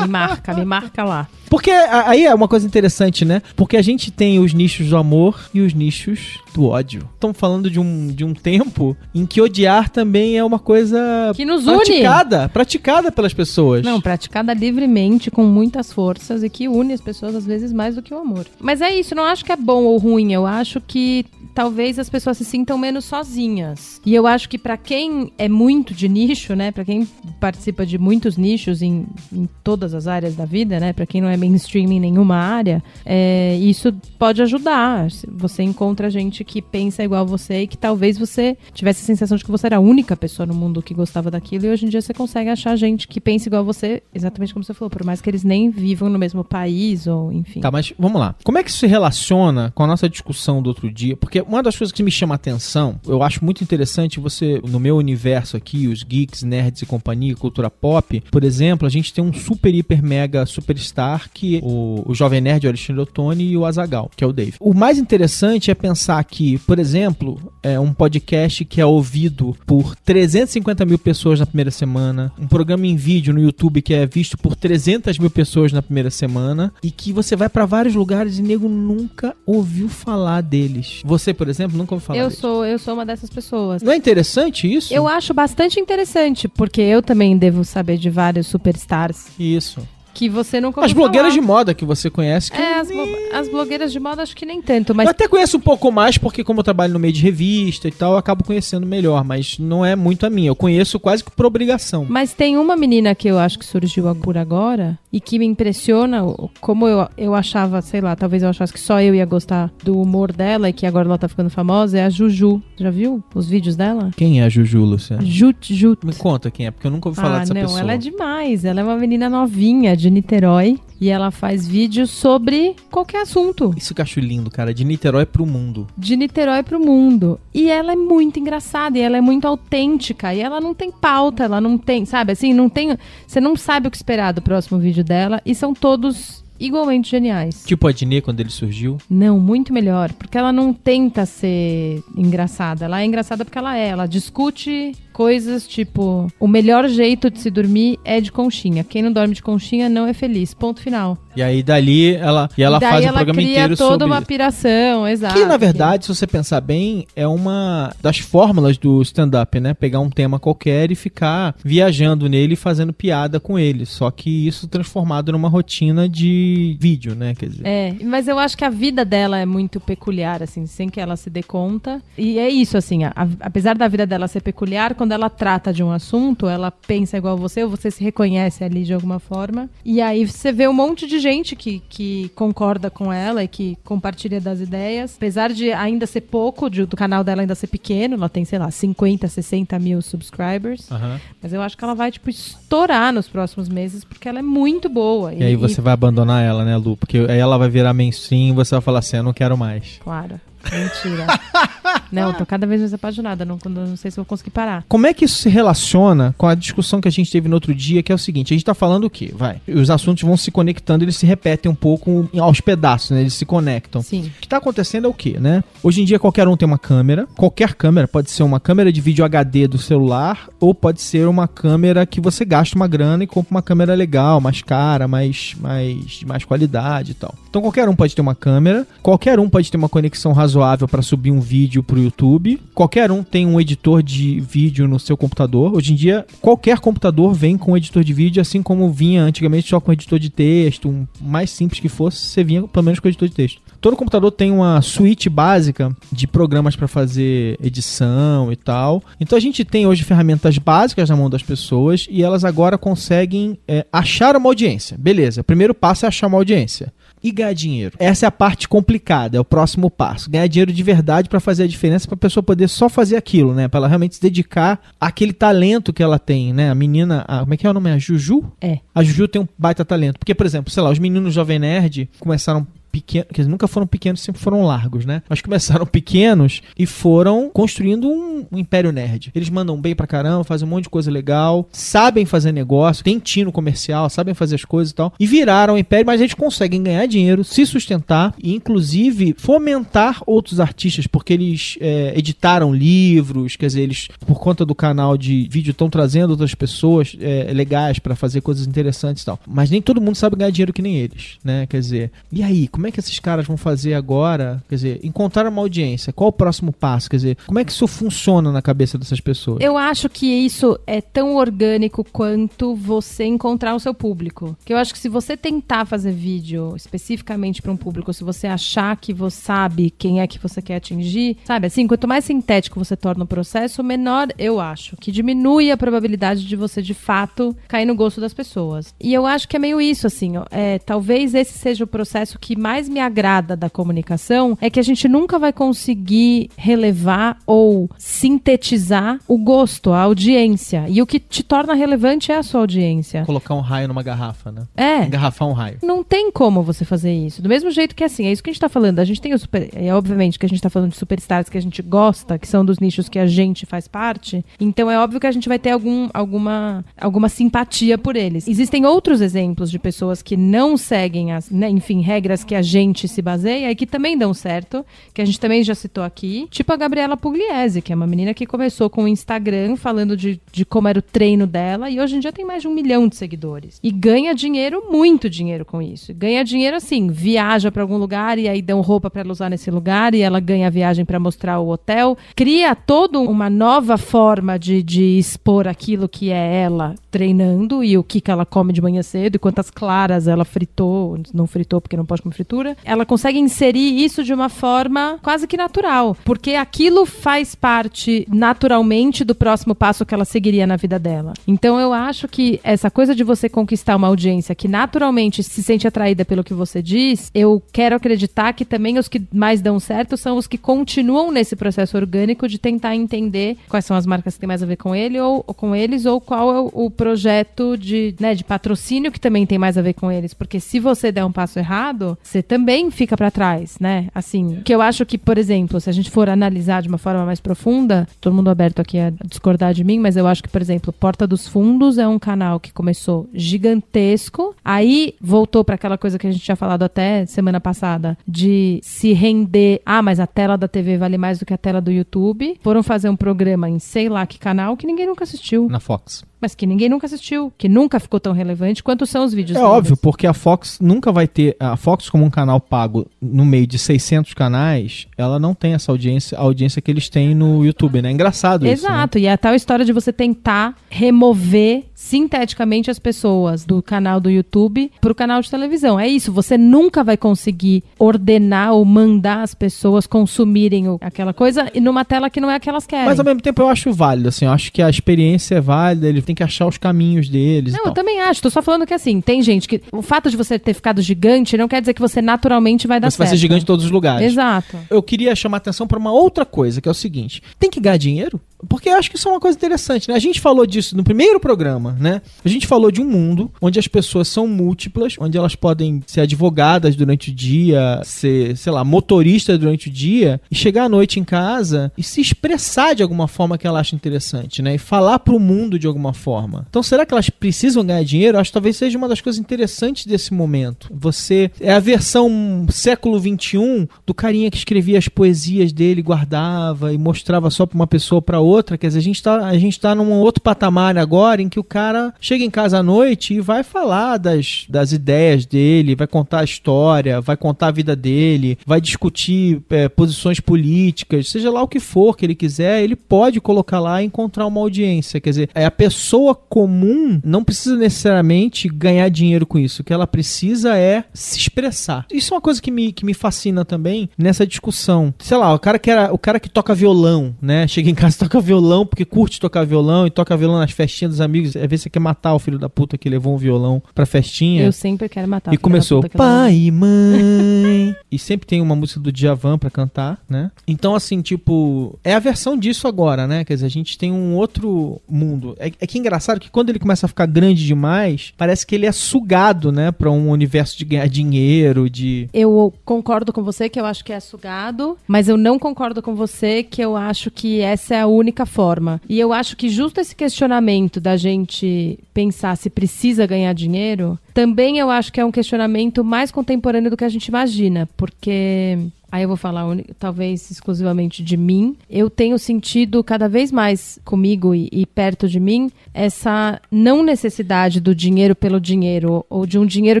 Me 0.00 0.08
marca, 0.08 0.54
me 0.54 0.64
marca 0.64 1.04
lá. 1.04 1.28
Porque 1.48 1.70
aí 1.70 2.24
é 2.24 2.34
uma 2.34 2.48
coisa 2.48 2.66
interessante, 2.66 3.24
né? 3.24 3.42
Porque 3.56 3.76
a 3.76 3.82
gente 3.82 4.10
tem 4.10 4.38
os 4.38 4.52
nichos 4.52 4.88
do 4.88 4.96
amor 4.96 5.48
e 5.52 5.60
os 5.60 5.74
nichos 5.74 6.38
do 6.54 6.66
ódio. 6.66 7.08
Estamos 7.14 7.36
falando 7.38 7.70
de 7.70 7.78
um, 7.78 8.08
de 8.08 8.24
um 8.24 8.34
tempo 8.34 8.96
em 9.14 9.24
que 9.24 9.40
odiar 9.40 9.88
também 9.88 10.36
é 10.36 10.44
uma 10.44 10.58
coisa 10.58 11.32
que 11.34 11.44
nos 11.44 11.64
praticada, 11.64 12.42
une. 12.42 12.48
praticada 12.48 13.12
pelas 13.12 13.32
pessoas. 13.32 13.82
Não, 13.82 14.00
praticada 14.00 14.52
livremente, 14.52 15.30
com 15.30 15.44
muitas 15.44 15.92
forças 15.92 16.42
e 16.42 16.50
que 16.50 16.68
une 16.68 16.92
as 16.92 17.00
pessoas 17.00 17.34
às 17.34 17.46
vezes 17.46 17.72
mais 17.72 17.94
do 17.94 18.02
que 18.02 18.12
o 18.12 18.18
amor. 18.18 18.46
Mas 18.60 18.80
é 18.80 18.94
isso, 18.94 19.14
não 19.14 19.24
acho 19.24 19.44
que 19.44 19.52
é 19.52 19.56
bom 19.56 19.84
ou 19.84 19.98
ruim, 19.98 20.32
eu 20.32 20.46
acho 20.46 20.80
que 20.80 21.24
talvez 21.54 21.98
as 21.98 22.08
pessoas 22.08 22.38
se 22.38 22.44
sintam 22.44 22.78
menos 22.78 23.04
sozinhas. 23.04 24.00
E 24.04 24.14
eu 24.14 24.26
acho 24.26 24.48
que 24.48 24.58
para 24.58 24.76
quem 24.76 25.32
é 25.38 25.48
muito 25.48 25.92
de 25.92 26.08
nicho, 26.08 26.54
né, 26.54 26.70
para 26.70 26.84
quem 26.84 27.04
participa 27.40 27.84
de 27.84 27.98
muitos 27.98 28.36
nichos 28.36 28.82
em, 28.82 29.06
em 29.32 29.48
todas 29.64 29.94
as 29.94 30.06
áreas 30.06 30.36
da 30.36 30.44
vida, 30.44 30.78
né, 30.78 30.92
para 30.92 31.06
quem 31.06 31.20
não 31.20 31.28
é 31.28 31.36
mainstream 31.38 31.90
em 31.92 32.00
nenhuma 32.00 32.36
área, 32.36 32.82
é, 33.04 33.56
isso 33.56 33.92
pode 34.18 34.42
ajudar. 34.42 35.08
Você 35.28 35.62
encontra 35.62 36.10
gente 36.10 36.44
que 36.44 36.60
pensa 36.60 37.02
igual 37.02 37.26
você 37.26 37.62
e 37.62 37.66
que 37.66 37.76
talvez 37.76 38.18
você 38.18 38.56
tivesse 38.72 39.02
a 39.02 39.06
sensação 39.06 39.36
de 39.36 39.44
que 39.44 39.50
você 39.50 39.66
era 39.66 39.76
a 39.76 39.80
única 39.80 40.16
pessoa 40.16 40.46
no 40.46 40.54
mundo 40.54 40.82
que 40.82 40.94
gostava 40.94 41.30
daquilo 41.30 41.66
e 41.66 41.70
hoje 41.70 41.86
em 41.86 41.88
dia 41.88 42.00
você 42.00 42.12
consegue 42.12 42.50
achar 42.50 42.76
gente 42.76 43.08
que 43.08 43.20
pensa 43.20 43.48
igual 43.48 43.64
você, 43.64 44.02
exatamente 44.14 44.52
como 44.52 44.64
você 44.64 44.74
falou, 44.74 44.90
por 44.90 45.04
mais 45.04 45.20
que 45.20 45.30
eles 45.30 45.44
nem 45.44 45.70
vivam 45.70 46.08
no 46.08 46.18
mesmo 46.18 46.44
país 46.44 47.06
ou 47.06 47.32
enfim. 47.32 47.60
Tá, 47.60 47.70
mas 47.70 47.92
vamos 47.98 48.20
lá. 48.20 48.34
Como 48.44 48.58
é 48.58 48.62
que 48.62 48.70
isso 48.70 48.80
se 48.80 48.86
relaciona 48.86 49.72
com 49.74 49.82
a 49.82 49.86
nossa 49.86 50.08
discussão 50.08 50.62
do 50.62 50.68
outro 50.68 50.90
dia? 50.92 51.16
Porque 51.16 51.40
uma 51.40 51.62
das 51.62 51.76
coisas 51.76 51.92
que 51.92 52.02
me 52.02 52.10
chama 52.10 52.34
a 52.34 52.36
atenção, 52.36 53.00
eu 53.06 53.22
acho 53.22 53.44
muito 53.44 53.62
interessante 53.62 54.20
você, 54.20 54.60
no 54.66 54.80
meu 54.80 54.96
universo 54.96 55.56
aqui, 55.56 55.88
os 55.88 56.02
geeks, 56.02 56.42
nerds 56.42 56.82
e 56.82 56.86
companhia, 56.86 57.34
cultura 57.36 57.70
pop, 57.70 58.22
por 58.30 58.44
exemplo, 58.44 58.86
a 58.86 58.90
gente 58.90 59.12
tem 59.12 59.22
um 59.22 59.32
super, 59.32 59.74
hiper, 59.74 60.02
mega 60.02 60.46
superstar 60.46 61.27
que 61.32 61.60
o, 61.62 62.02
o 62.06 62.14
Jovem 62.14 62.40
Nerd, 62.40 62.66
o 62.66 62.70
Alexandre 62.70 63.02
Ottoni 63.02 63.44
e 63.44 63.56
o 63.56 63.64
Azagal, 63.64 64.10
que 64.16 64.24
é 64.24 64.26
o 64.26 64.32
Dave. 64.32 64.54
O 64.60 64.74
mais 64.74 64.98
interessante 64.98 65.70
é 65.70 65.74
pensar 65.74 66.22
que, 66.24 66.58
por 66.58 66.78
exemplo, 66.78 67.52
é 67.62 67.78
um 67.78 67.92
podcast 67.92 68.64
que 68.64 68.80
é 68.80 68.86
ouvido 68.86 69.56
por 69.66 69.94
350 69.96 70.84
mil 70.84 70.98
pessoas 70.98 71.40
na 71.40 71.46
primeira 71.46 71.70
semana, 71.70 72.32
um 72.38 72.46
programa 72.46 72.86
em 72.86 72.96
vídeo 72.96 73.32
no 73.32 73.40
YouTube 73.40 73.82
que 73.82 73.94
é 73.94 74.06
visto 74.06 74.36
por 74.36 74.56
300 74.56 75.18
mil 75.18 75.30
pessoas 75.30 75.72
na 75.72 75.82
primeira 75.82 76.10
semana 76.10 76.72
e 76.82 76.90
que 76.90 77.12
você 77.12 77.36
vai 77.36 77.48
para 77.48 77.66
vários 77.66 77.94
lugares 77.94 78.38
e 78.38 78.42
nego 78.42 78.68
nunca 78.68 79.36
ouviu 79.46 79.88
falar 79.88 80.40
deles. 80.40 81.02
Você, 81.04 81.34
por 81.34 81.48
exemplo, 81.48 81.76
nunca 81.76 81.94
ouviu 81.94 82.06
falar 82.06 82.18
eu 82.18 82.28
deles. 82.28 82.38
sou 82.38 82.64
Eu 82.64 82.78
sou 82.78 82.94
uma 82.94 83.06
dessas 83.06 83.30
pessoas. 83.30 83.82
Não 83.82 83.92
é 83.92 83.96
interessante 83.96 84.72
isso? 84.72 84.92
Eu 84.92 85.06
acho 85.06 85.32
bastante 85.34 85.80
interessante, 85.80 86.48
porque 86.48 86.80
eu 86.80 87.02
também 87.02 87.36
devo 87.36 87.64
saber 87.64 87.98
de 87.98 88.10
vários 88.10 88.46
superstars. 88.46 89.26
Isso 89.38 89.80
que 90.18 90.28
você 90.28 90.60
nunca 90.60 90.84
As 90.84 90.92
blogueiras 90.92 91.32
falar. 91.32 91.40
de 91.40 91.46
moda 91.46 91.74
que 91.74 91.84
você 91.84 92.10
conhece. 92.10 92.50
Que 92.50 92.60
é, 92.60 92.80
as, 92.80 92.88
as, 93.32 93.48
blogueiras 93.48 93.92
de 93.92 94.00
moda 94.00 94.20
acho 94.20 94.34
que 94.34 94.44
nem 94.44 94.60
tanto, 94.60 94.92
mas... 94.92 95.06
Eu 95.06 95.12
até 95.12 95.28
conheço 95.28 95.58
um 95.58 95.60
pouco 95.60 95.92
mais, 95.92 96.18
porque 96.18 96.42
como 96.42 96.58
eu 96.58 96.64
trabalho 96.64 96.92
no 96.92 96.98
meio 96.98 97.12
de 97.12 97.22
revista 97.22 97.86
e 97.86 97.92
tal, 97.92 98.12
eu 98.12 98.18
acabo 98.18 98.42
conhecendo 98.42 98.84
melhor, 98.84 99.22
mas 99.22 99.60
não 99.60 99.86
é 99.86 99.94
muito 99.94 100.26
a 100.26 100.30
minha. 100.30 100.48
Eu 100.48 100.56
conheço 100.56 100.98
quase 100.98 101.22
que 101.22 101.30
por 101.30 101.46
obrigação. 101.46 102.04
Mas 102.08 102.32
tem 102.32 102.56
uma 102.56 102.74
menina 102.74 103.14
que 103.14 103.28
eu 103.28 103.38
acho 103.38 103.60
que 103.60 103.64
surgiu 103.64 104.12
por 104.16 104.36
agora 104.36 104.98
e 105.12 105.20
que 105.20 105.38
me 105.38 105.46
impressiona, 105.46 106.22
como 106.60 106.88
eu, 106.88 107.08
eu 107.16 107.34
achava, 107.34 107.80
sei 107.80 108.00
lá, 108.00 108.16
talvez 108.16 108.42
eu 108.42 108.48
achasse 108.48 108.72
que 108.72 108.80
só 108.80 109.00
eu 109.00 109.14
ia 109.14 109.24
gostar 109.24 109.70
do 109.84 110.00
humor 110.00 110.32
dela 110.32 110.68
e 110.68 110.72
que 110.72 110.84
agora 110.84 111.06
ela 111.06 111.18
tá 111.18 111.28
ficando 111.28 111.48
famosa, 111.48 111.98
é 111.98 112.04
a 112.04 112.10
Juju. 112.10 112.60
Já 112.76 112.90
viu 112.90 113.22
os 113.34 113.48
vídeos 113.48 113.76
dela? 113.76 114.10
Quem 114.16 114.40
é 114.40 114.44
a 114.44 114.48
Juju, 114.48 114.84
Luciano? 114.84 115.24
Jut 115.24 115.72
Jut. 115.74 116.04
Me 116.04 116.14
conta 116.14 116.50
quem 116.50 116.66
é, 116.66 116.70
porque 116.72 116.86
eu 116.86 116.90
nunca 116.90 117.08
ouvi 117.08 117.20
falar 117.20 117.36
ah, 117.36 117.38
dessa 117.40 117.54
não, 117.54 117.60
pessoa. 117.62 117.80
ela 117.80 117.92
é 117.92 117.96
demais. 117.96 118.64
Ela 118.64 118.80
é 118.80 118.84
uma 118.84 118.96
menina 118.96 119.28
novinha 119.28 119.96
de 119.96 120.07
Niterói. 120.10 120.78
E 121.00 121.10
ela 121.10 121.30
faz 121.30 121.66
vídeos 121.66 122.10
sobre 122.10 122.74
qualquer 122.90 123.22
assunto. 123.22 123.72
Isso 123.76 123.94
que 123.94 124.00
eu 124.00 124.02
acho 124.02 124.18
lindo, 124.18 124.50
cara. 124.50 124.74
De 124.74 124.84
Niterói 124.84 125.24
pro 125.24 125.46
mundo. 125.46 125.86
De 125.96 126.16
Niterói 126.16 126.64
pro 126.64 126.80
mundo. 126.80 127.38
E 127.54 127.70
ela 127.70 127.92
é 127.92 127.96
muito 127.96 128.40
engraçada, 128.40 128.98
e 128.98 129.00
ela 129.00 129.16
é 129.16 129.20
muito 129.20 129.46
autêntica. 129.46 130.34
E 130.34 130.40
ela 130.40 130.60
não 130.60 130.74
tem 130.74 130.90
pauta, 130.90 131.44
ela 131.44 131.60
não 131.60 131.78
tem, 131.78 132.04
sabe? 132.04 132.32
Assim, 132.32 132.52
não 132.52 132.68
tem. 132.68 132.96
Você 133.26 133.40
não 133.40 133.54
sabe 133.54 133.86
o 133.86 133.90
que 133.90 133.96
esperar 133.96 134.32
do 134.32 134.42
próximo 134.42 134.78
vídeo 134.80 135.04
dela. 135.04 135.40
E 135.46 135.54
são 135.54 135.72
todos 135.72 136.44
igualmente 136.58 137.10
geniais. 137.10 137.62
Tipo 137.64 137.86
a 137.86 137.92
Dinê 137.92 138.20
quando 138.20 138.40
ele 138.40 138.50
surgiu? 138.50 138.98
Não, 139.08 139.38
muito 139.38 139.72
melhor. 139.72 140.12
Porque 140.12 140.36
ela 140.36 140.52
não 140.52 140.72
tenta 140.72 141.24
ser 141.24 142.02
engraçada. 142.16 142.86
Ela 142.86 143.00
é 143.00 143.04
engraçada 143.04 143.44
porque 143.44 143.58
ela 143.58 143.76
é. 143.76 143.88
Ela 143.88 144.06
discute 144.06 144.92
coisas 145.22 145.66
tipo: 145.66 146.28
o 146.38 146.46
melhor 146.46 146.86
jeito 146.88 147.28
de 147.28 147.40
se 147.40 147.50
dormir 147.50 147.98
é 148.04 148.20
de 148.20 148.30
conchinha. 148.30 148.84
Quem 148.84 149.02
não 149.02 149.12
dorme 149.12 149.34
de 149.34 149.42
conchinha 149.42 149.88
não 149.88 150.06
é 150.06 150.12
feliz. 150.12 150.54
Ponto 150.54 150.80
final. 150.80 151.18
E 151.34 151.42
aí 151.42 151.60
dali 151.60 152.14
ela 152.14 152.48
e 152.56 152.62
ela 152.62 152.78
e 152.78 152.80
faz 152.80 153.04
ela 153.04 153.10
o 153.10 153.14
programa 153.24 153.40
cria 153.40 153.50
inteiro 153.50 153.76
toda 153.76 153.90
sobre 153.90 154.04
uma 154.06 154.18
isso. 154.18 154.26
piração, 154.26 155.08
exato. 155.08 155.34
Que 155.34 155.44
na 155.44 155.56
verdade, 155.56 156.04
se 156.06 156.14
você 156.14 156.26
pensar 156.26 156.60
bem, 156.60 157.04
é 157.16 157.26
uma 157.26 157.92
das 158.00 158.18
fórmulas 158.18 158.78
do 158.78 159.02
stand-up, 159.02 159.58
né? 159.58 159.74
Pegar 159.74 159.98
um 160.00 160.08
tema 160.10 160.38
qualquer 160.38 160.90
e 160.92 160.94
ficar 160.94 161.54
viajando 161.64 162.28
nele 162.28 162.52
e 162.54 162.56
fazendo 162.56 162.92
piada 162.92 163.40
com 163.40 163.58
ele. 163.58 163.84
Só 163.86 164.10
que 164.12 164.46
isso 164.46 164.68
transformado 164.68 165.32
numa 165.32 165.48
rotina 165.48 166.08
de 166.08 166.76
vídeo, 166.80 167.14
né? 167.16 167.34
Quer 167.34 167.48
dizer. 167.48 167.66
É, 167.66 167.94
mas 168.04 168.28
eu 168.28 168.38
acho 168.38 168.56
que 168.56 168.64
a 168.64 168.70
vida 168.70 169.04
dela 169.04 169.38
é 169.38 169.46
muito 169.46 169.80
peculiar, 169.80 170.42
assim, 170.42 170.64
sem 170.66 170.88
que 170.88 171.00
ela 171.00 171.16
se 171.16 171.28
dê 171.28 171.42
conta. 171.42 172.00
E 172.16 172.38
é 172.38 172.48
isso, 172.48 172.76
assim, 172.76 173.04
a- 173.04 173.12
apesar 173.40 173.76
da 173.76 173.88
vida 173.88 174.06
dela 174.06 174.28
ser 174.28 174.40
peculiar, 174.42 174.94
quando 174.94 175.07
ela 175.12 175.28
trata 175.30 175.72
de 175.72 175.82
um 175.82 175.90
assunto, 175.90 176.46
ela 176.48 176.70
pensa 176.70 177.16
igual 177.16 177.36
você, 177.36 177.64
ou 177.64 177.70
você 177.70 177.90
se 177.90 178.02
reconhece 178.02 178.62
ali 178.64 178.84
de 178.84 178.92
alguma 178.94 179.18
forma. 179.18 179.68
E 179.84 180.00
aí 180.00 180.26
você 180.26 180.52
vê 180.52 180.66
um 180.68 180.72
monte 180.72 181.06
de 181.06 181.18
gente 181.18 181.54
que, 181.56 181.82
que 181.88 182.30
concorda 182.34 182.90
com 182.90 183.12
ela 183.12 183.42
e 183.44 183.48
que 183.48 183.76
compartilha 183.84 184.40
das 184.40 184.60
ideias. 184.60 185.14
Apesar 185.16 185.52
de 185.52 185.72
ainda 185.72 186.06
ser 186.06 186.22
pouco, 186.22 186.68
de- 186.70 186.86
do 186.86 186.96
canal 186.96 187.22
dela 187.24 187.40
ainda 187.42 187.54
ser 187.54 187.66
pequeno, 187.68 188.14
ela 188.14 188.28
tem, 188.28 188.44
sei 188.44 188.58
lá, 188.58 188.70
50, 188.70 189.26
60 189.28 189.78
mil 189.78 190.00
subscribers. 190.02 190.90
Aham. 190.90 191.20
Mas 191.42 191.52
eu 191.52 191.62
acho 191.62 191.76
que 191.76 191.84
ela 191.84 191.94
vai, 191.94 192.10
tipo, 192.10 192.28
estourar 192.30 193.12
nos 193.12 193.28
próximos 193.28 193.68
meses, 193.68 194.04
porque 194.04 194.28
ela 194.28 194.38
é 194.38 194.42
muito 194.42 194.88
boa. 194.88 195.32
E 195.34 195.42
aí 195.42 195.56
você 195.56 195.80
vai 195.80 195.92
abandonar 195.92 196.42
ela, 196.42 196.64
né, 196.64 196.76
Lu? 196.76 196.96
Porque 196.96 197.18
aí 197.28 197.38
ela 197.38 197.56
vai 197.58 197.68
virar 197.68 197.92
mainstream 197.94 198.48
e 198.48 198.52
você 198.52 198.74
vai 198.74 198.82
falar 198.82 198.98
assim, 199.00 199.16
eu 199.16 199.22
não 199.22 199.32
quero 199.32 199.56
mais. 199.56 199.98
Claro. 200.02 200.40
Mentira. 200.72 201.26
não, 202.10 202.32
tô 202.32 202.46
cada 202.46 202.66
vez 202.66 202.80
mais 202.88 202.94
apaixonada. 202.94 203.44
Não, 203.44 203.58
não 203.64 203.96
sei 203.96 204.10
se 204.10 204.18
eu 204.18 204.24
vou 204.24 204.28
conseguir 204.28 204.50
parar. 204.50 204.84
Como 204.88 205.06
é 205.06 205.14
que 205.14 205.24
isso 205.24 205.36
se 205.36 205.48
relaciona 205.48 206.34
com 206.36 206.46
a 206.46 206.54
discussão 206.54 207.00
que 207.00 207.08
a 207.08 207.10
gente 207.10 207.30
teve 207.30 207.48
no 207.48 207.54
outro 207.54 207.74
dia, 207.74 208.02
que 208.02 208.10
é 208.10 208.14
o 208.14 208.18
seguinte, 208.18 208.52
a 208.52 208.56
gente 208.56 208.64
tá 208.64 208.74
falando 208.74 209.04
o 209.04 209.10
quê? 209.10 209.32
Vai. 209.34 209.60
Os 209.68 209.90
assuntos 209.90 210.22
vão 210.22 210.36
se 210.36 210.50
conectando, 210.50 211.04
eles 211.04 211.16
se 211.16 211.26
repetem 211.26 211.70
um 211.70 211.74
pouco 211.74 212.28
aos 212.38 212.60
pedaços, 212.60 213.10
né? 213.10 213.20
Eles 213.20 213.34
se 213.34 213.44
conectam. 213.44 214.02
Sim. 214.02 214.32
O 214.36 214.40
que 214.40 214.48
tá 214.48 214.56
acontecendo 214.56 215.06
é 215.06 215.08
o 215.08 215.14
quê, 215.14 215.36
né? 215.38 215.62
Hoje 215.82 216.02
em 216.02 216.04
dia 216.04 216.18
qualquer 216.18 216.48
um 216.48 216.56
tem 216.56 216.66
uma 216.66 216.78
câmera. 216.78 217.26
Qualquer 217.36 217.74
câmera 217.74 218.08
pode 218.08 218.30
ser 218.30 218.42
uma 218.42 218.60
câmera 218.60 218.92
de 218.92 219.00
vídeo 219.00 219.24
HD 219.24 219.68
do 219.68 219.78
celular 219.78 220.48
ou 220.60 220.74
pode 220.74 221.00
ser 221.00 221.26
uma 221.26 221.46
câmera 221.46 222.06
que 222.06 222.20
você 222.20 222.44
gasta 222.44 222.76
uma 222.76 222.88
grana 222.88 223.24
e 223.24 223.26
compra 223.26 223.50
uma 223.50 223.62
câmera 223.62 223.94
legal, 223.94 224.40
mais 224.40 224.62
cara, 224.62 225.06
mais 225.06 225.54
mais 225.60 226.04
de 226.04 226.26
mais 226.26 226.44
qualidade 226.44 227.12
e 227.12 227.14
tal. 227.14 227.34
Então 227.48 227.62
qualquer 227.62 227.88
um 227.88 227.96
pode 227.96 228.14
ter 228.14 228.20
uma 228.20 228.34
câmera, 228.34 228.86
qualquer 229.02 229.38
um 229.38 229.48
pode 229.48 229.70
ter 229.70 229.76
uma 229.76 229.88
conexão 229.88 230.32
razoável 230.32 230.88
para 230.88 231.02
subir 231.02 231.30
um 231.30 231.40
vídeo 231.40 231.82
pro 231.82 231.97
YouTube. 232.02 232.60
Qualquer 232.74 233.10
um 233.10 233.22
tem 233.22 233.46
um 233.46 233.60
editor 233.60 234.02
de 234.02 234.40
vídeo 234.40 234.86
no 234.88 234.98
seu 234.98 235.16
computador. 235.16 235.74
Hoje 235.74 235.92
em 235.92 235.96
dia 235.96 236.26
qualquer 236.40 236.78
computador 236.78 237.34
vem 237.34 237.56
com 237.56 237.72
um 237.72 237.76
editor 237.76 238.04
de 238.04 238.12
vídeo, 238.12 238.40
assim 238.40 238.62
como 238.62 238.90
vinha 238.90 239.22
antigamente 239.22 239.68
só 239.68 239.80
com 239.80 239.92
editor 239.92 240.18
de 240.18 240.30
texto, 240.30 240.88
um 240.88 241.06
mais 241.20 241.50
simples 241.50 241.80
que 241.80 241.88
fosse, 241.88 242.18
você 242.18 242.44
vinha 242.44 242.62
pelo 242.66 242.84
menos 242.84 243.00
com 243.00 243.08
editor 243.08 243.28
de 243.28 243.34
texto. 243.34 243.60
Todo 243.80 243.96
computador 243.96 244.32
tem 244.32 244.50
uma 244.50 244.82
suíte 244.82 245.28
básica 245.28 245.94
de 246.10 246.26
programas 246.26 246.74
para 246.74 246.88
fazer 246.88 247.56
edição 247.62 248.50
e 248.50 248.56
tal. 248.56 249.02
Então 249.20 249.38
a 249.38 249.40
gente 249.40 249.64
tem 249.64 249.86
hoje 249.86 250.02
ferramentas 250.02 250.58
básicas 250.58 251.08
na 251.08 251.16
mão 251.16 251.30
das 251.30 251.44
pessoas 251.44 252.06
e 252.10 252.22
elas 252.22 252.44
agora 252.44 252.76
conseguem 252.76 253.56
é, 253.68 253.86
achar 253.92 254.34
uma 254.36 254.48
audiência. 254.48 254.96
Beleza, 254.98 255.42
o 255.42 255.44
primeiro 255.44 255.74
passo 255.74 256.06
é 256.06 256.08
achar 256.08 256.26
uma 256.26 256.38
audiência. 256.38 256.92
E 257.22 257.30
ganhar 257.30 257.52
dinheiro. 257.52 257.96
Essa 257.98 258.26
é 258.26 258.28
a 258.28 258.32
parte 258.32 258.68
complicada, 258.68 259.36
é 259.36 259.40
o 259.40 259.44
próximo 259.44 259.90
passo. 259.90 260.30
Ganhar 260.30 260.46
dinheiro 260.46 260.72
de 260.72 260.82
verdade 260.82 261.28
para 261.28 261.40
fazer 261.40 261.64
a 261.64 261.66
diferença, 261.66 262.06
para 262.06 262.14
a 262.14 262.18
pessoa 262.18 262.42
poder 262.42 262.68
só 262.68 262.88
fazer 262.88 263.16
aquilo, 263.16 263.54
né? 263.54 263.68
Para 263.68 263.78
ela 263.78 263.88
realmente 263.88 264.14
se 264.16 264.22
dedicar 264.22 264.80
àquele 265.00 265.32
talento 265.32 265.92
que 265.92 266.02
ela 266.02 266.18
tem, 266.18 266.52
né? 266.52 266.70
A 266.70 266.74
menina, 266.74 267.24
a- 267.26 267.40
como 267.40 267.54
é 267.54 267.56
que 267.56 267.66
é 267.66 267.70
o 267.70 267.74
nome? 267.74 267.90
A 267.90 267.98
Juju? 267.98 268.44
É. 268.60 268.78
A 268.94 269.02
Juju 269.02 269.28
tem 269.28 269.42
um 269.42 269.48
baita 269.58 269.84
talento. 269.84 270.18
Porque, 270.18 270.34
por 270.34 270.46
exemplo, 270.46 270.70
sei 270.72 270.82
lá, 270.82 270.90
os 270.90 270.98
meninos 270.98 271.34
Jovem 271.34 271.58
Nerd 271.58 272.08
começaram 272.20 272.66
pequenos, 273.00 273.28
dizer, 273.34 273.48
nunca 273.48 273.68
foram 273.68 273.86
pequenos, 273.86 274.20
sempre 274.20 274.40
foram 274.40 274.62
largos, 274.62 275.04
né? 275.04 275.22
Mas 275.28 275.40
começaram 275.40 275.84
pequenos 275.86 276.62
e 276.78 276.86
foram 276.86 277.50
construindo 277.52 278.08
um, 278.08 278.46
um 278.50 278.58
império 278.58 278.92
nerd. 278.92 279.30
Eles 279.34 279.48
mandam 279.48 279.80
bem 279.80 279.94
pra 279.94 280.06
caramba, 280.06 280.44
fazem 280.44 280.66
um 280.66 280.70
monte 280.70 280.84
de 280.84 280.90
coisa 280.90 281.10
legal, 281.10 281.68
sabem 281.72 282.24
fazer 282.24 282.52
negócio, 282.52 283.04
tem 283.04 283.18
tino 283.18 283.52
comercial, 283.52 284.08
sabem 284.10 284.34
fazer 284.34 284.56
as 284.56 284.64
coisas 284.64 284.92
e 284.92 284.94
tal. 284.94 285.12
E 285.18 285.26
viraram 285.26 285.74
um 285.74 285.78
império, 285.78 286.06
mas 286.06 286.20
eles 286.20 286.34
conseguem 286.34 286.82
ganhar 286.82 287.06
dinheiro, 287.06 287.44
se 287.44 287.64
sustentar 287.66 288.34
e, 288.42 288.54
inclusive, 288.54 289.34
fomentar 289.38 290.22
outros 290.26 290.60
artistas, 290.60 291.06
porque 291.06 291.32
eles 291.32 291.76
é, 291.80 292.12
editaram 292.16 292.72
livros, 292.72 293.56
quer 293.56 293.66
dizer, 293.66 293.82
eles, 293.82 294.08
por 294.26 294.38
conta 294.38 294.64
do 294.64 294.74
canal 294.74 295.16
de 295.16 295.48
vídeo, 295.50 295.70
estão 295.70 295.88
trazendo 295.88 296.30
outras 296.30 296.54
pessoas 296.54 297.16
é, 297.20 297.52
legais 297.52 297.98
pra 297.98 298.14
fazer 298.14 298.40
coisas 298.40 298.66
interessantes 298.66 299.22
e 299.22 299.26
tal. 299.26 299.38
Mas 299.46 299.70
nem 299.70 299.80
todo 299.80 300.00
mundo 300.00 300.16
sabe 300.16 300.36
ganhar 300.36 300.50
dinheiro 300.50 300.72
que 300.72 300.82
nem 300.82 300.96
eles, 300.96 301.38
né? 301.42 301.66
Quer 301.66 301.80
dizer, 301.80 302.12
e 302.32 302.42
aí, 302.42 302.68
como 302.68 302.86
é 302.86 302.87
que 302.92 303.00
esses 303.00 303.18
caras 303.18 303.46
vão 303.46 303.56
fazer 303.56 303.94
agora? 303.94 304.62
Quer 304.68 304.74
dizer, 304.74 305.00
encontrar 305.02 305.48
uma 305.48 305.62
audiência, 305.62 306.12
qual 306.12 306.28
o 306.28 306.32
próximo 306.32 306.72
passo? 306.72 307.10
Quer 307.10 307.16
dizer, 307.16 307.38
como 307.46 307.58
é 307.58 307.64
que 307.64 307.72
isso 307.72 307.86
funciona 307.86 308.52
na 308.52 308.62
cabeça 308.62 308.98
dessas 308.98 309.20
pessoas? 309.20 309.58
Eu 309.60 309.76
acho 309.76 310.08
que 310.08 310.26
isso 310.26 310.78
é 310.86 311.00
tão 311.00 311.36
orgânico 311.36 312.04
quanto 312.12 312.74
você 312.74 313.24
encontrar 313.24 313.74
o 313.74 313.80
seu 313.80 313.94
público. 313.94 314.56
Que 314.64 314.72
eu 314.72 314.76
acho 314.76 314.92
que 314.92 314.98
se 314.98 315.08
você 315.08 315.36
tentar 315.36 315.84
fazer 315.84 316.12
vídeo 316.12 316.74
especificamente 316.76 317.62
para 317.62 317.72
um 317.72 317.76
público, 317.76 318.12
se 318.12 318.22
você 318.22 318.46
achar 318.46 318.96
que 318.96 319.12
você 319.12 319.48
sabe 319.48 319.90
quem 319.96 320.20
é 320.20 320.26
que 320.26 320.38
você 320.38 320.60
quer 320.60 320.76
atingir, 320.76 321.38
sabe? 321.46 321.68
Assim, 321.68 321.86
quanto 321.86 322.06
mais 322.06 322.26
sintético 322.26 322.78
você 322.78 322.94
torna 322.94 323.24
o 323.24 323.26
processo, 323.26 323.82
menor 323.82 324.28
eu 324.36 324.60
acho 324.60 324.94
que 324.98 325.10
diminui 325.10 325.70
a 325.70 325.76
probabilidade 325.76 326.46
de 326.46 326.54
você 326.54 326.82
de 326.82 326.92
fato 326.92 327.56
cair 327.66 327.86
no 327.86 327.94
gosto 327.94 328.20
das 328.20 328.34
pessoas. 328.34 328.94
E 329.00 329.14
eu 329.14 329.24
acho 329.24 329.48
que 329.48 329.56
é 329.56 329.58
meio 329.58 329.80
isso, 329.80 330.06
assim. 330.06 330.34
É, 330.50 330.78
talvez 330.80 331.34
esse 331.34 331.58
seja 331.58 331.84
o 331.84 331.86
processo 331.86 332.38
que 332.38 332.58
mais 332.58 332.77
me 332.86 333.00
agrada 333.00 333.56
da 333.56 333.70
comunicação, 333.70 334.58
é 334.60 334.68
que 334.68 334.78
a 334.78 334.82
gente 334.82 335.08
nunca 335.08 335.38
vai 335.38 335.54
conseguir 335.54 336.50
relevar 336.54 337.38
ou 337.46 337.88
sintetizar 337.96 339.18
o 339.26 339.38
gosto, 339.38 339.92
a 339.92 340.00
audiência. 340.02 340.84
E 340.86 341.00
o 341.00 341.06
que 341.06 341.18
te 341.18 341.42
torna 341.42 341.72
relevante 341.72 342.30
é 342.30 342.36
a 342.36 342.42
sua 342.42 342.60
audiência. 342.60 343.24
Colocar 343.24 343.54
um 343.54 343.60
raio 343.60 343.88
numa 343.88 344.02
garrafa, 344.02 344.52
né? 344.52 344.64
É. 344.76 345.04
Engarrafar 345.04 345.48
um 345.48 345.52
raio. 345.52 345.78
Não 345.82 346.04
tem 346.04 346.30
como 346.30 346.62
você 346.62 346.84
fazer 346.84 347.14
isso. 347.14 347.40
Do 347.40 347.48
mesmo 347.48 347.70
jeito 347.70 347.94
que 347.94 348.04
assim, 348.04 348.26
é 348.26 348.32
isso 348.32 348.42
que 348.42 348.50
a 348.50 348.52
gente 348.52 348.60
tá 348.60 348.68
falando. 348.68 348.98
A 348.98 349.04
gente 349.04 349.20
tem 349.20 349.32
o 349.32 349.38
super. 349.38 349.70
É 349.72 349.94
obviamente 349.94 350.38
que 350.38 350.44
a 350.44 350.48
gente 350.48 350.60
tá 350.60 350.68
falando 350.68 350.90
de 350.90 350.98
superstars 350.98 351.48
que 351.48 351.56
a 351.56 351.62
gente 351.62 351.80
gosta, 351.80 352.38
que 352.38 352.46
são 352.46 352.64
dos 352.64 352.78
nichos 352.78 353.08
que 353.08 353.18
a 353.18 353.26
gente 353.26 353.64
faz 353.64 353.88
parte. 353.88 354.44
Então 354.60 354.90
é 354.90 354.98
óbvio 354.98 355.20
que 355.20 355.26
a 355.26 355.32
gente 355.32 355.48
vai 355.48 355.58
ter 355.58 355.70
algum, 355.70 356.08
alguma, 356.12 356.84
alguma 357.00 357.28
simpatia 357.28 357.96
por 357.96 358.16
eles. 358.16 358.46
Existem 358.48 358.84
outros 358.84 359.20
exemplos 359.20 359.70
de 359.70 359.78
pessoas 359.78 360.20
que 360.20 360.36
não 360.36 360.76
seguem 360.76 361.32
as, 361.32 361.50
né, 361.50 361.68
enfim, 361.68 362.00
regras 362.00 362.44
que 362.44 362.54
a 362.58 362.62
gente 362.62 363.08
se 363.08 363.22
baseia 363.22 363.70
e 363.70 363.74
que 363.74 363.86
também 363.86 364.16
dão 364.16 364.34
certo, 364.34 364.84
que 365.14 365.22
a 365.22 365.24
gente 365.24 365.40
também 365.40 365.62
já 365.62 365.74
citou 365.74 366.04
aqui. 366.04 366.46
Tipo 366.50 366.72
a 366.72 366.76
Gabriela 366.76 367.16
Pugliese, 367.16 367.80
que 367.80 367.92
é 367.92 367.96
uma 367.96 368.06
menina 368.06 368.34
que 368.34 368.46
começou 368.46 368.90
com 368.90 369.04
o 369.04 369.08
Instagram 369.08 369.76
falando 369.76 370.16
de, 370.16 370.40
de 370.52 370.64
como 370.64 370.88
era 370.88 370.98
o 370.98 371.02
treino 371.02 371.46
dela 371.46 371.90
e 371.90 372.00
hoje 372.00 372.16
em 372.16 372.20
dia 372.20 372.32
tem 372.32 372.44
mais 372.44 372.62
de 372.62 372.68
um 372.68 372.74
milhão 372.74 373.08
de 373.08 373.16
seguidores. 373.16 373.78
E 373.82 373.90
ganha 373.90 374.34
dinheiro, 374.34 374.84
muito 374.90 375.30
dinheiro 375.30 375.64
com 375.64 375.80
isso. 375.80 376.12
Ganha 376.14 376.44
dinheiro 376.44 376.76
assim, 376.76 377.08
viaja 377.08 377.70
para 377.70 377.82
algum 377.82 377.96
lugar 377.96 378.38
e 378.38 378.48
aí 378.48 378.60
dão 378.60 378.80
roupa 378.80 379.10
para 379.10 379.22
ela 379.22 379.32
usar 379.32 379.48
nesse 379.48 379.70
lugar 379.70 380.14
e 380.14 380.20
ela 380.20 380.40
ganha 380.40 380.66
a 380.66 380.70
viagem 380.70 381.04
para 381.04 381.18
mostrar 381.18 381.58
o 381.60 381.68
hotel. 381.68 382.16
Cria 382.34 382.74
toda 382.74 383.18
uma 383.18 383.48
nova 383.48 383.96
forma 383.96 384.58
de, 384.58 384.82
de 384.82 385.18
expor 385.18 385.66
aquilo 385.68 386.08
que 386.08 386.30
é 386.30 386.62
ela 386.62 386.94
treinando 387.10 387.82
e 387.82 387.96
o 387.96 388.02
que, 388.02 388.20
que 388.20 388.30
ela 388.30 388.44
come 388.44 388.72
de 388.72 388.80
manhã 388.80 389.02
cedo 389.02 389.36
e 389.36 389.38
quantas 389.38 389.70
claras 389.70 390.28
ela 390.28 390.44
fritou, 390.44 391.18
não 391.32 391.46
fritou 391.46 391.80
porque 391.80 391.96
não 391.96 392.06
pode 392.06 392.22
comer 392.22 392.34
fritura. 392.34 392.76
Ela 392.84 393.06
consegue 393.06 393.38
inserir 393.38 394.04
isso 394.04 394.22
de 394.22 394.32
uma 394.32 394.48
forma 394.48 395.18
quase 395.22 395.46
que 395.46 395.56
natural, 395.56 396.16
porque 396.24 396.52
aquilo 396.52 397.06
faz 397.06 397.54
parte 397.54 398.26
naturalmente 398.30 399.24
do 399.24 399.34
próximo 399.34 399.74
passo 399.74 400.04
que 400.04 400.14
ela 400.14 400.24
seguiria 400.24 400.66
na 400.66 400.76
vida 400.76 400.98
dela. 400.98 401.34
Então 401.46 401.78
eu 401.80 401.92
acho 401.92 402.28
que 402.28 402.60
essa 402.62 402.90
coisa 402.90 403.14
de 403.14 403.24
você 403.24 403.48
conquistar 403.48 403.96
uma 403.96 404.08
audiência 404.08 404.54
que 404.54 404.68
naturalmente 404.68 405.42
se 405.42 405.62
sente 405.62 405.86
atraída 405.86 406.24
pelo 406.24 406.44
que 406.44 406.54
você 406.54 406.82
diz, 406.82 407.30
eu 407.34 407.62
quero 407.72 407.96
acreditar 407.96 408.52
que 408.52 408.64
também 408.64 408.98
os 408.98 409.08
que 409.08 409.22
mais 409.32 409.60
dão 409.60 409.80
certo 409.80 410.16
são 410.16 410.36
os 410.36 410.46
que 410.46 410.58
continuam 410.58 411.30
nesse 411.30 411.56
processo 411.56 411.96
orgânico 411.96 412.48
de 412.48 412.58
tentar 412.58 412.94
entender 412.94 413.56
quais 413.68 413.84
são 413.84 413.96
as 413.96 414.06
marcas 414.06 414.34
que 414.34 414.40
têm 414.40 414.46
mais 414.46 414.62
a 414.62 414.66
ver 414.66 414.76
com 414.76 414.94
ele 414.94 415.20
ou, 415.20 415.44
ou 415.46 415.54
com 415.54 415.74
eles 415.74 416.06
ou 416.06 416.20
qual 416.20 416.54
é 416.54 416.60
o, 416.60 416.86
o 416.86 416.90
projeto 416.98 417.78
de, 417.78 418.12
né, 418.18 418.34
de 418.34 418.42
patrocínio 418.42 419.12
que 419.12 419.20
também 419.20 419.46
tem 419.46 419.56
mais 419.56 419.78
a 419.78 419.82
ver 419.82 419.94
com 419.94 420.10
eles, 420.10 420.34
porque 420.34 420.58
se 420.58 420.80
você 420.80 421.12
der 421.12 421.24
um 421.24 421.30
passo 421.30 421.60
errado, 421.60 422.18
você 422.20 422.42
também 422.42 422.90
fica 422.90 423.16
para 423.16 423.30
trás, 423.30 423.78
né? 423.78 424.08
Assim, 424.12 424.60
que 424.64 424.74
eu 424.74 424.82
acho 424.82 425.06
que, 425.06 425.16
por 425.16 425.38
exemplo, 425.38 425.80
se 425.80 425.88
a 425.88 425.92
gente 425.92 426.10
for 426.10 426.28
analisar 426.28 426.82
de 426.82 426.88
uma 426.88 426.98
forma 426.98 427.24
mais 427.24 427.38
profunda, 427.40 428.08
todo 428.20 428.34
mundo 428.34 428.50
aberto 428.50 428.80
aqui 428.80 428.98
a 428.98 429.12
discordar 429.24 429.72
de 429.72 429.84
mim, 429.84 430.00
mas 430.00 430.16
eu 430.16 430.26
acho 430.26 430.42
que, 430.42 430.48
por 430.48 430.60
exemplo, 430.60 430.92
Porta 430.92 431.24
dos 431.24 431.46
Fundos 431.46 431.98
é 431.98 432.08
um 432.08 432.18
canal 432.18 432.58
que 432.58 432.72
começou 432.72 433.28
gigantesco, 433.32 434.54
aí 434.64 435.14
voltou 435.20 435.64
para 435.64 435.76
aquela 435.76 435.96
coisa 435.96 436.18
que 436.18 436.26
a 436.26 436.32
gente 436.32 436.42
tinha 436.42 436.56
falado 436.56 436.82
até 436.82 437.24
semana 437.26 437.60
passada, 437.60 438.18
de 438.26 438.80
se 438.82 439.12
render, 439.12 439.80
ah, 439.86 440.02
mas 440.02 440.18
a 440.18 440.26
tela 440.26 440.58
da 440.58 440.66
TV 440.66 440.98
vale 440.98 441.16
mais 441.16 441.38
do 441.38 441.46
que 441.46 441.54
a 441.54 441.58
tela 441.58 441.80
do 441.80 441.92
YouTube. 441.92 442.58
Foram 442.60 442.82
fazer 442.82 443.08
um 443.08 443.16
programa 443.16 443.68
em 443.68 443.78
sei 443.78 444.08
lá 444.08 444.26
que 444.26 444.38
canal 444.38 444.76
que 444.76 444.86
ninguém 444.86 445.06
nunca 445.06 445.22
assistiu. 445.22 445.68
Na 445.68 445.78
Fox. 445.78 446.24
Mas 446.40 446.54
que 446.54 446.66
ninguém 446.66 446.88
nunca 446.88 447.06
assistiu, 447.06 447.52
que 447.58 447.68
nunca 447.68 447.98
ficou 447.98 448.20
tão 448.20 448.32
relevante 448.32 448.82
quanto 448.82 449.04
são 449.06 449.24
os 449.24 449.34
vídeos 449.34 449.58
É 449.58 449.62
óbvio, 449.62 449.96
porque 449.96 450.26
a 450.26 450.32
Fox 450.32 450.78
nunca 450.80 451.10
vai 451.10 451.26
ter. 451.26 451.56
A 451.58 451.76
Fox, 451.76 452.08
como 452.08 452.24
um 452.24 452.30
canal 452.30 452.60
pago 452.60 453.06
no 453.20 453.44
meio 453.44 453.66
de 453.66 453.78
600 453.78 454.34
canais, 454.34 455.06
ela 455.16 455.38
não 455.38 455.54
tem 455.54 455.74
essa 455.74 455.90
audiência, 455.90 456.38
a 456.38 456.42
audiência 456.42 456.80
que 456.80 456.90
eles 456.90 457.08
têm 457.08 457.34
no 457.34 457.64
YouTube, 457.64 458.00
né? 458.00 458.08
É 458.08 458.12
engraçado 458.12 458.66
isso. 458.66 458.84
né? 458.84 458.88
Exato, 458.90 459.18
e 459.18 459.26
é 459.26 459.32
a 459.32 459.38
tal 459.38 459.54
história 459.54 459.84
de 459.84 459.92
você 459.92 460.12
tentar 460.12 460.76
remover 460.88 461.84
sinteticamente 461.98 462.90
as 462.92 462.98
pessoas 463.00 463.64
do 463.64 463.82
canal 463.82 464.20
do 464.20 464.30
YouTube 464.30 464.90
pro 465.00 465.14
canal 465.16 465.42
de 465.42 465.50
televisão. 465.50 465.98
É 465.98 466.06
isso, 466.06 466.30
você 466.32 466.56
nunca 466.56 467.02
vai 467.02 467.16
conseguir 467.16 467.82
ordenar 467.98 468.72
ou 468.72 468.84
mandar 468.84 469.42
as 469.42 469.52
pessoas 469.52 470.06
consumirem 470.06 470.88
o- 470.88 470.98
aquela 471.00 471.34
coisa 471.34 471.68
e 471.74 471.80
numa 471.80 472.04
tela 472.04 472.30
que 472.30 472.40
não 472.40 472.48
é 472.48 472.54
a 472.54 472.60
que 472.60 472.68
elas 472.68 472.86
querem. 472.86 473.04
Mas 473.04 473.18
ao 473.18 473.24
mesmo 473.24 473.40
tempo 473.40 473.60
eu 473.60 473.68
acho 473.68 473.92
válido, 473.92 474.28
assim, 474.28 474.44
eu 474.44 474.52
acho 474.52 474.72
que 474.72 474.80
a 474.80 474.88
experiência 474.88 475.56
é 475.56 475.60
válida, 475.60 476.08
ele 476.08 476.22
tem 476.22 476.36
que 476.36 476.42
achar 476.44 476.66
os 476.68 476.78
caminhos 476.78 477.28
deles. 477.28 477.72
Não, 477.72 477.86
eu 477.86 477.92
também 477.92 478.20
acho. 478.20 478.40
Tô 478.42 478.48
só 478.48 478.62
falando 478.62 478.86
que 478.86 478.94
assim, 478.94 479.20
tem 479.20 479.42
gente 479.42 479.66
que. 479.66 479.82
O 479.92 480.00
fato 480.00 480.30
de 480.30 480.36
você 480.36 480.56
ter 480.56 480.74
ficado 480.74 481.02
gigante 481.02 481.56
não 481.56 481.66
quer 481.66 481.80
dizer 481.80 481.94
que 481.94 482.00
você 482.00 482.22
naturalmente 482.22 482.86
vai 482.86 483.00
dar 483.00 483.10
Você 483.10 483.18
vai 483.18 483.26
certo. 483.26 483.36
ser 483.36 483.40
gigante 483.40 483.62
em 483.64 483.66
todos 483.66 483.84
os 483.84 483.90
lugares. 483.90 484.24
Exato. 484.32 484.76
Eu 484.88 485.02
queria 485.02 485.34
chamar 485.34 485.56
atenção 485.56 485.86
para 485.86 485.98
uma 485.98 486.12
outra 486.12 486.44
coisa, 486.46 486.80
que 486.80 486.88
é 486.88 486.92
o 486.92 486.94
seguinte: 486.94 487.42
tem 487.58 487.68
que 487.68 487.80
ganhar 487.80 487.96
dinheiro? 487.96 488.40
Porque 488.68 488.88
eu 488.88 488.96
acho 488.96 489.10
que 489.10 489.16
isso 489.16 489.28
é 489.28 489.32
uma 489.32 489.40
coisa 489.40 489.56
interessante, 489.56 490.08
né? 490.08 490.14
A 490.14 490.18
gente 490.18 490.40
falou 490.40 490.66
disso 490.66 490.96
no 490.96 491.04
primeiro 491.04 491.38
programa, 491.38 491.96
né? 492.00 492.22
A 492.44 492.48
gente 492.48 492.66
falou 492.66 492.90
de 492.90 493.00
um 493.00 493.04
mundo 493.04 493.50
onde 493.60 493.78
as 493.78 493.86
pessoas 493.86 494.28
são 494.28 494.46
múltiplas, 494.46 495.16
onde 495.18 495.36
elas 495.36 495.54
podem 495.54 496.02
ser 496.06 496.22
advogadas 496.22 496.96
durante 496.96 497.30
o 497.30 497.34
dia, 497.34 498.00
ser, 498.04 498.56
sei 498.56 498.72
lá, 498.72 498.84
motoristas 498.84 499.58
durante 499.58 499.88
o 499.88 499.92
dia, 499.92 500.40
e 500.50 500.54
chegar 500.54 500.84
à 500.84 500.88
noite 500.88 501.20
em 501.20 501.24
casa 501.24 501.92
e 501.96 502.02
se 502.02 502.20
expressar 502.20 502.94
de 502.94 503.02
alguma 503.02 503.28
forma 503.28 503.58
que 503.58 503.66
ela 503.66 503.80
acha 503.80 503.94
interessante, 503.94 504.62
né? 504.62 504.74
E 504.74 504.78
falar 504.78 505.18
pro 505.18 505.38
mundo 505.38 505.78
de 505.78 505.86
alguma 505.86 506.12
forma. 506.12 506.66
Então, 506.68 506.82
será 506.82 507.06
que 507.06 507.12
elas 507.12 507.30
precisam 507.30 507.84
ganhar 507.84 508.04
dinheiro? 508.04 508.36
Eu 508.36 508.40
acho 508.40 508.50
que 508.50 508.54
talvez 508.54 508.76
seja 508.76 508.98
uma 508.98 509.08
das 509.08 509.20
coisas 509.20 509.40
interessantes 509.40 510.06
desse 510.06 510.34
momento. 510.34 510.88
Você 510.92 511.50
é 511.60 511.72
a 511.72 511.80
versão 511.80 512.66
século 512.70 513.18
XXI 513.18 513.88
do 514.06 514.14
carinha 514.14 514.50
que 514.50 514.56
escrevia 514.56 514.98
as 514.98 515.08
poesias 515.08 515.72
dele, 515.72 516.02
guardava 516.02 516.92
e 516.92 516.98
mostrava 516.98 517.50
só 517.50 517.66
pra 517.66 517.76
uma 517.76 517.86
pessoa 517.86 518.18
ou 518.18 518.22
pra 518.22 518.40
outra. 518.48 518.78
Quer 518.78 518.88
dizer, 518.88 518.98
a 518.98 519.02
gente, 519.02 519.22
tá, 519.22 519.46
a 519.46 519.58
gente 519.58 519.78
tá 519.78 519.94
num 519.94 520.12
outro 520.12 520.42
patamar 520.42 520.96
agora 520.96 521.42
em 521.42 521.48
que 521.48 521.60
o 521.60 521.64
cara 521.64 522.12
chega 522.20 522.44
em 522.44 522.50
casa 522.50 522.78
à 522.78 522.82
noite 522.82 523.34
e 523.34 523.40
vai 523.40 523.62
falar 523.62 524.16
das, 524.16 524.66
das 524.68 524.92
ideias 524.92 525.44
dele, 525.44 525.94
vai 525.94 526.06
contar 526.06 526.40
a 526.40 526.44
história, 526.44 527.20
vai 527.20 527.36
contar 527.36 527.68
a 527.68 527.72
vida 527.72 527.94
dele, 527.94 528.58
vai 528.66 528.80
discutir 528.80 529.62
é, 529.70 529.88
posições 529.88 530.40
políticas, 530.40 531.28
seja 531.28 531.50
lá 531.50 531.62
o 531.62 531.68
que 531.68 531.80
for 531.80 532.16
que 532.16 532.24
ele 532.24 532.34
quiser, 532.34 532.82
ele 532.82 532.96
pode 532.96 533.40
colocar 533.40 533.80
lá 533.80 534.02
e 534.02 534.06
encontrar 534.06 534.46
uma 534.46 534.60
audiência. 534.60 535.20
Quer 535.20 535.30
dizer, 535.30 535.50
é 535.54 535.64
a 535.64 535.70
pessoa 535.70 536.34
comum 536.34 537.20
não 537.24 537.44
precisa 537.44 537.76
necessariamente 537.76 538.68
ganhar 538.68 539.08
dinheiro 539.08 539.46
com 539.46 539.58
isso. 539.58 539.82
O 539.82 539.84
que 539.84 539.92
ela 539.92 540.06
precisa 540.06 540.76
é 540.76 541.04
se 541.12 541.38
expressar. 541.38 542.06
Isso 542.12 542.32
é 542.32 542.36
uma 542.36 542.40
coisa 542.40 542.60
que 542.60 542.70
me, 542.70 542.92
que 542.92 543.04
me 543.04 543.14
fascina 543.14 543.64
também 543.64 544.08
nessa 544.16 544.46
discussão. 544.46 545.12
Sei 545.18 545.36
lá, 545.36 545.54
o 545.54 545.58
cara 545.58 545.78
que 545.78 545.90
era 545.90 546.12
o 546.12 546.18
cara 546.18 546.40
que 546.40 546.48
toca 546.48 546.74
violão, 546.74 547.34
né? 547.40 547.66
Chega 547.66 547.90
em 547.90 547.94
casa 547.94 548.16
e 548.16 548.18
toca 548.20 548.37
violão 548.40 548.86
porque 548.86 549.04
curte 549.04 549.40
tocar 549.40 549.64
violão 549.64 550.06
e 550.06 550.10
toca 550.10 550.36
violão 550.36 550.58
nas 550.58 550.70
festinhas 550.70 551.12
dos 551.12 551.20
amigos. 551.20 551.56
Às 551.56 551.66
vezes 551.66 551.82
você 551.82 551.90
quer 551.90 552.00
matar 552.00 552.34
o 552.34 552.38
filho 552.38 552.58
da 552.58 552.68
puta 552.68 552.98
que 552.98 553.08
levou 553.08 553.34
um 553.34 553.38
violão 553.38 553.82
pra 553.94 554.06
festinha. 554.06 554.64
Eu 554.64 554.72
sempre 554.72 555.08
quero 555.08 555.28
matar 555.28 555.52
E 555.52 555.56
começou 555.56 556.02
pai 556.08 556.54
e 556.54 556.70
mãe. 556.70 557.94
e 558.10 558.18
sempre 558.18 558.46
tem 558.46 558.60
uma 558.60 558.74
música 558.74 559.00
do 559.00 559.12
Djavan 559.12 559.58
pra 559.58 559.70
cantar, 559.70 560.20
né? 560.28 560.50
Então, 560.66 560.94
assim, 560.94 561.20
tipo, 561.20 561.98
é 562.02 562.14
a 562.14 562.18
versão 562.18 562.56
disso 562.56 562.86
agora, 562.86 563.26
né? 563.26 563.44
Quer 563.44 563.54
dizer, 563.54 563.66
a 563.66 563.70
gente 563.70 563.96
tem 563.98 564.12
um 564.12 564.34
outro 564.34 565.00
mundo. 565.08 565.56
É, 565.58 565.66
é 565.66 565.86
que 565.86 565.98
é 565.98 566.00
engraçado 566.00 566.40
que 566.40 566.50
quando 566.50 566.70
ele 566.70 566.78
começa 566.78 567.06
a 567.06 567.08
ficar 567.08 567.26
grande 567.26 567.66
demais, 567.66 568.32
parece 568.36 568.66
que 568.66 568.74
ele 568.74 568.86
é 568.86 568.92
sugado, 568.92 569.72
né? 569.72 569.90
Pra 569.90 570.10
um 570.10 570.30
universo 570.30 570.76
de 570.78 570.84
ganhar 570.84 571.08
dinheiro, 571.08 571.88
de. 571.88 572.28
Eu 572.32 572.72
concordo 572.84 573.32
com 573.32 573.42
você 573.42 573.68
que 573.68 573.80
eu 573.80 573.84
acho 573.84 574.04
que 574.04 574.12
é 574.12 574.20
sugado, 574.20 574.96
mas 575.06 575.28
eu 575.28 575.36
não 575.36 575.58
concordo 575.58 576.02
com 576.02 576.14
você 576.14 576.62
que 576.62 576.80
eu 576.80 576.96
acho 576.96 577.30
que 577.30 577.60
essa 577.60 577.94
é 577.94 578.00
a 578.00 578.06
única 578.06 578.27
forma. 578.46 579.00
E 579.08 579.18
eu 579.18 579.32
acho 579.32 579.56
que 579.56 579.68
justo 579.68 580.00
esse 580.00 580.14
questionamento 580.14 581.00
da 581.00 581.16
gente 581.16 581.98
pensar 582.12 582.56
se 582.56 582.70
precisa 582.70 583.26
ganhar 583.26 583.52
dinheiro, 583.52 584.18
também 584.34 584.78
eu 584.78 584.90
acho 584.90 585.12
que 585.12 585.20
é 585.20 585.24
um 585.24 585.32
questionamento 585.32 586.04
mais 586.04 586.30
contemporâneo 586.30 586.90
do 586.90 586.96
que 586.96 587.04
a 587.04 587.08
gente 587.08 587.26
imagina, 587.26 587.88
porque 587.96 588.78
Aí 589.10 589.22
eu 589.22 589.28
vou 589.28 589.36
falar 589.36 589.64
talvez 589.98 590.50
exclusivamente 590.50 591.22
de 591.22 591.36
mim. 591.36 591.76
Eu 591.88 592.10
tenho 592.10 592.38
sentido 592.38 593.02
cada 593.02 593.28
vez 593.28 593.50
mais 593.50 593.98
comigo 594.04 594.54
e, 594.54 594.68
e 594.70 594.84
perto 594.86 595.28
de 595.28 595.40
mim 595.40 595.70
essa 595.94 596.60
não 596.70 597.02
necessidade 597.02 597.80
do 597.80 597.94
dinheiro 597.94 598.34
pelo 598.34 598.60
dinheiro 598.60 599.24
ou 599.28 599.46
de 599.46 599.58
um 599.58 599.66
dinheiro 599.66 600.00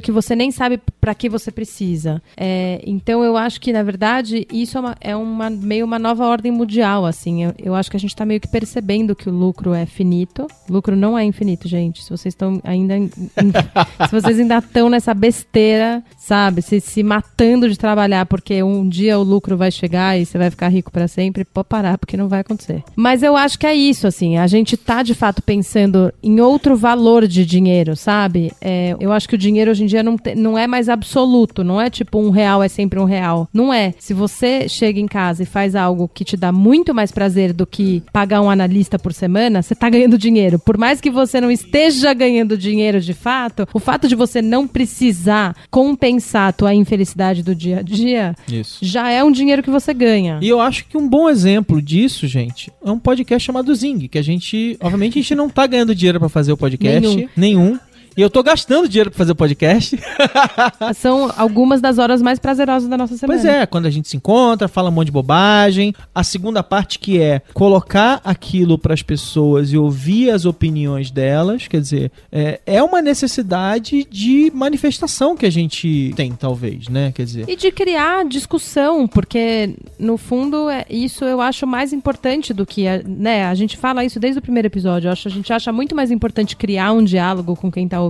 que 0.00 0.12
você 0.12 0.36
nem 0.36 0.50
sabe 0.50 0.80
para 1.00 1.14
que 1.14 1.28
você 1.28 1.50
precisa. 1.50 2.22
É, 2.36 2.80
então 2.86 3.24
eu 3.24 3.36
acho 3.36 3.60
que, 3.60 3.72
na 3.72 3.82
verdade, 3.82 4.46
isso 4.52 4.76
é, 4.76 4.80
uma, 4.80 4.96
é 5.00 5.16
uma, 5.16 5.50
meio 5.50 5.84
uma 5.84 5.98
nova 5.98 6.26
ordem 6.26 6.52
mundial, 6.52 7.06
assim. 7.06 7.44
Eu, 7.44 7.54
eu 7.58 7.74
acho 7.74 7.90
que 7.90 7.96
a 7.96 8.00
gente 8.00 8.10
está 8.10 8.24
meio 8.24 8.40
que 8.40 8.48
percebendo 8.48 9.16
que 9.16 9.28
o 9.28 9.32
lucro 9.32 9.72
é 9.72 9.86
finito. 9.86 10.46
Lucro 10.68 10.94
não 10.94 11.18
é 11.18 11.24
infinito, 11.24 11.66
gente. 11.66 12.04
Se 12.04 12.10
vocês 12.10 12.32
estão 12.32 12.60
ainda. 12.62 12.94
Se 14.08 14.12
vocês 14.12 14.38
ainda 14.38 14.58
estão 14.58 14.88
nessa 14.88 15.14
besteira, 15.14 16.02
sabe? 16.16 16.62
Se, 16.62 16.80
se 16.80 17.02
matando 17.02 17.68
de 17.68 17.78
trabalhar 17.78 18.26
porque 18.26 18.62
um 18.62 18.88
dia 18.88 18.97
o 19.06 19.22
lucro 19.22 19.56
vai 19.56 19.70
chegar 19.70 20.18
e 20.18 20.26
você 20.26 20.38
vai 20.38 20.50
ficar 20.50 20.68
rico 20.68 20.90
para 20.90 21.08
sempre, 21.08 21.44
pode 21.44 21.68
parar, 21.68 21.98
porque 21.98 22.16
não 22.16 22.28
vai 22.28 22.40
acontecer. 22.40 22.82
Mas 22.96 23.22
eu 23.22 23.36
acho 23.36 23.58
que 23.58 23.66
é 23.66 23.74
isso, 23.74 24.06
assim. 24.06 24.36
A 24.36 24.46
gente 24.46 24.76
tá 24.76 25.02
de 25.02 25.14
fato 25.14 25.42
pensando 25.42 26.12
em 26.22 26.40
outro 26.40 26.76
valor 26.76 27.26
de 27.26 27.44
dinheiro, 27.44 27.96
sabe? 27.96 28.52
É, 28.60 28.96
eu 29.00 29.12
acho 29.12 29.28
que 29.28 29.34
o 29.34 29.38
dinheiro 29.38 29.70
hoje 29.70 29.84
em 29.84 29.86
dia 29.86 30.02
não, 30.02 30.16
te, 30.16 30.34
não 30.34 30.58
é 30.58 30.66
mais 30.66 30.88
absoluto, 30.88 31.62
não 31.64 31.80
é 31.80 31.90
tipo 31.90 32.18
um 32.18 32.30
real 32.30 32.62
é 32.62 32.68
sempre 32.68 32.98
um 32.98 33.04
real. 33.04 33.48
Não 33.52 33.72
é. 33.72 33.94
Se 33.98 34.14
você 34.14 34.68
chega 34.68 35.00
em 35.00 35.06
casa 35.06 35.42
e 35.42 35.46
faz 35.46 35.74
algo 35.74 36.10
que 36.12 36.24
te 36.24 36.36
dá 36.36 36.52
muito 36.52 36.94
mais 36.94 37.12
prazer 37.12 37.52
do 37.52 37.66
que 37.66 38.02
pagar 38.12 38.40
um 38.40 38.50
analista 38.50 38.98
por 38.98 39.12
semana, 39.12 39.62
você 39.62 39.74
tá 39.74 39.88
ganhando 39.88 40.18
dinheiro. 40.18 40.58
Por 40.58 40.76
mais 40.76 41.00
que 41.00 41.10
você 41.10 41.40
não 41.40 41.50
esteja 41.50 42.12
ganhando 42.14 42.56
dinheiro 42.56 43.00
de 43.00 43.14
fato, 43.14 43.66
o 43.72 43.78
fato 43.78 44.08
de 44.08 44.14
você 44.14 44.40
não 44.40 44.66
precisar 44.66 45.56
compensar 45.70 46.48
a 46.48 46.52
tua 46.52 46.74
infelicidade 46.74 47.42
do 47.42 47.54
dia 47.54 47.78
a 47.78 47.82
dia 47.82 48.34
Isso. 48.48 48.84
Já 48.88 49.10
é 49.10 49.22
um 49.22 49.30
dinheiro 49.30 49.62
que 49.62 49.70
você 49.70 49.92
ganha. 49.94 50.38
E 50.40 50.48
eu 50.48 50.60
acho 50.60 50.84
que 50.86 50.96
um 50.96 51.08
bom 51.08 51.28
exemplo 51.28 51.80
disso, 51.80 52.26
gente, 52.26 52.72
é 52.84 52.90
um 52.90 52.98
podcast 52.98 53.44
chamado 53.44 53.74
Zing, 53.74 54.08
que 54.08 54.18
a 54.18 54.22
gente, 54.22 54.76
obviamente, 54.80 55.18
a 55.18 55.22
gente 55.22 55.34
não 55.34 55.48
tá 55.48 55.66
ganhando 55.66 55.94
dinheiro 55.94 56.18
para 56.18 56.28
fazer 56.28 56.52
o 56.52 56.56
podcast, 56.56 57.00
Nenhum. 57.00 57.28
nenhum. 57.36 57.78
E 58.18 58.20
eu 58.20 58.28
tô 58.28 58.42
gastando 58.42 58.88
dinheiro 58.88 59.10
pra 59.12 59.18
fazer 59.18 59.30
o 59.30 59.36
podcast. 59.36 59.96
São 60.96 61.32
algumas 61.36 61.80
das 61.80 61.98
horas 61.98 62.20
mais 62.20 62.40
prazerosas 62.40 62.88
da 62.88 62.96
nossa 62.96 63.16
semana. 63.16 63.40
Pois 63.40 63.48
é, 63.48 63.64
quando 63.64 63.86
a 63.86 63.90
gente 63.90 64.08
se 64.08 64.16
encontra, 64.16 64.66
fala 64.66 64.88
um 64.88 64.92
monte 64.92 65.06
de 65.06 65.12
bobagem. 65.12 65.94
A 66.12 66.24
segunda 66.24 66.60
parte 66.60 66.98
que 66.98 67.20
é 67.22 67.40
colocar 67.54 68.20
aquilo 68.24 68.76
pras 68.76 69.02
pessoas 69.02 69.72
e 69.72 69.78
ouvir 69.78 70.30
as 70.32 70.44
opiniões 70.44 71.12
delas, 71.12 71.68
quer 71.68 71.80
dizer, 71.80 72.10
é, 72.32 72.60
é 72.66 72.82
uma 72.82 73.00
necessidade 73.00 74.04
de 74.10 74.50
manifestação 74.52 75.36
que 75.36 75.46
a 75.46 75.50
gente 75.50 76.12
tem, 76.16 76.32
talvez, 76.32 76.88
né? 76.88 77.12
Quer 77.12 77.24
dizer, 77.24 77.44
E 77.48 77.54
de 77.54 77.70
criar 77.70 78.24
discussão, 78.24 79.06
porque 79.06 79.76
no 79.96 80.16
fundo 80.18 80.68
é, 80.68 80.84
isso 80.90 81.24
eu 81.24 81.40
acho 81.40 81.68
mais 81.68 81.92
importante 81.92 82.52
do 82.52 82.66
que, 82.66 82.88
a- 82.88 83.00
né, 83.06 83.44
a 83.44 83.54
gente 83.54 83.76
fala 83.76 84.04
isso 84.04 84.18
desde 84.18 84.40
o 84.40 84.42
primeiro 84.42 84.66
episódio, 84.66 85.06
eu 85.06 85.12
acho, 85.12 85.28
a 85.28 85.30
gente 85.30 85.52
acha 85.52 85.72
muito 85.72 85.94
mais 85.94 86.10
importante 86.10 86.56
criar 86.56 86.90
um 86.92 87.04
diálogo 87.04 87.54
com 87.54 87.70
quem 87.70 87.86
tá 87.86 88.00
ouvindo 88.00 88.07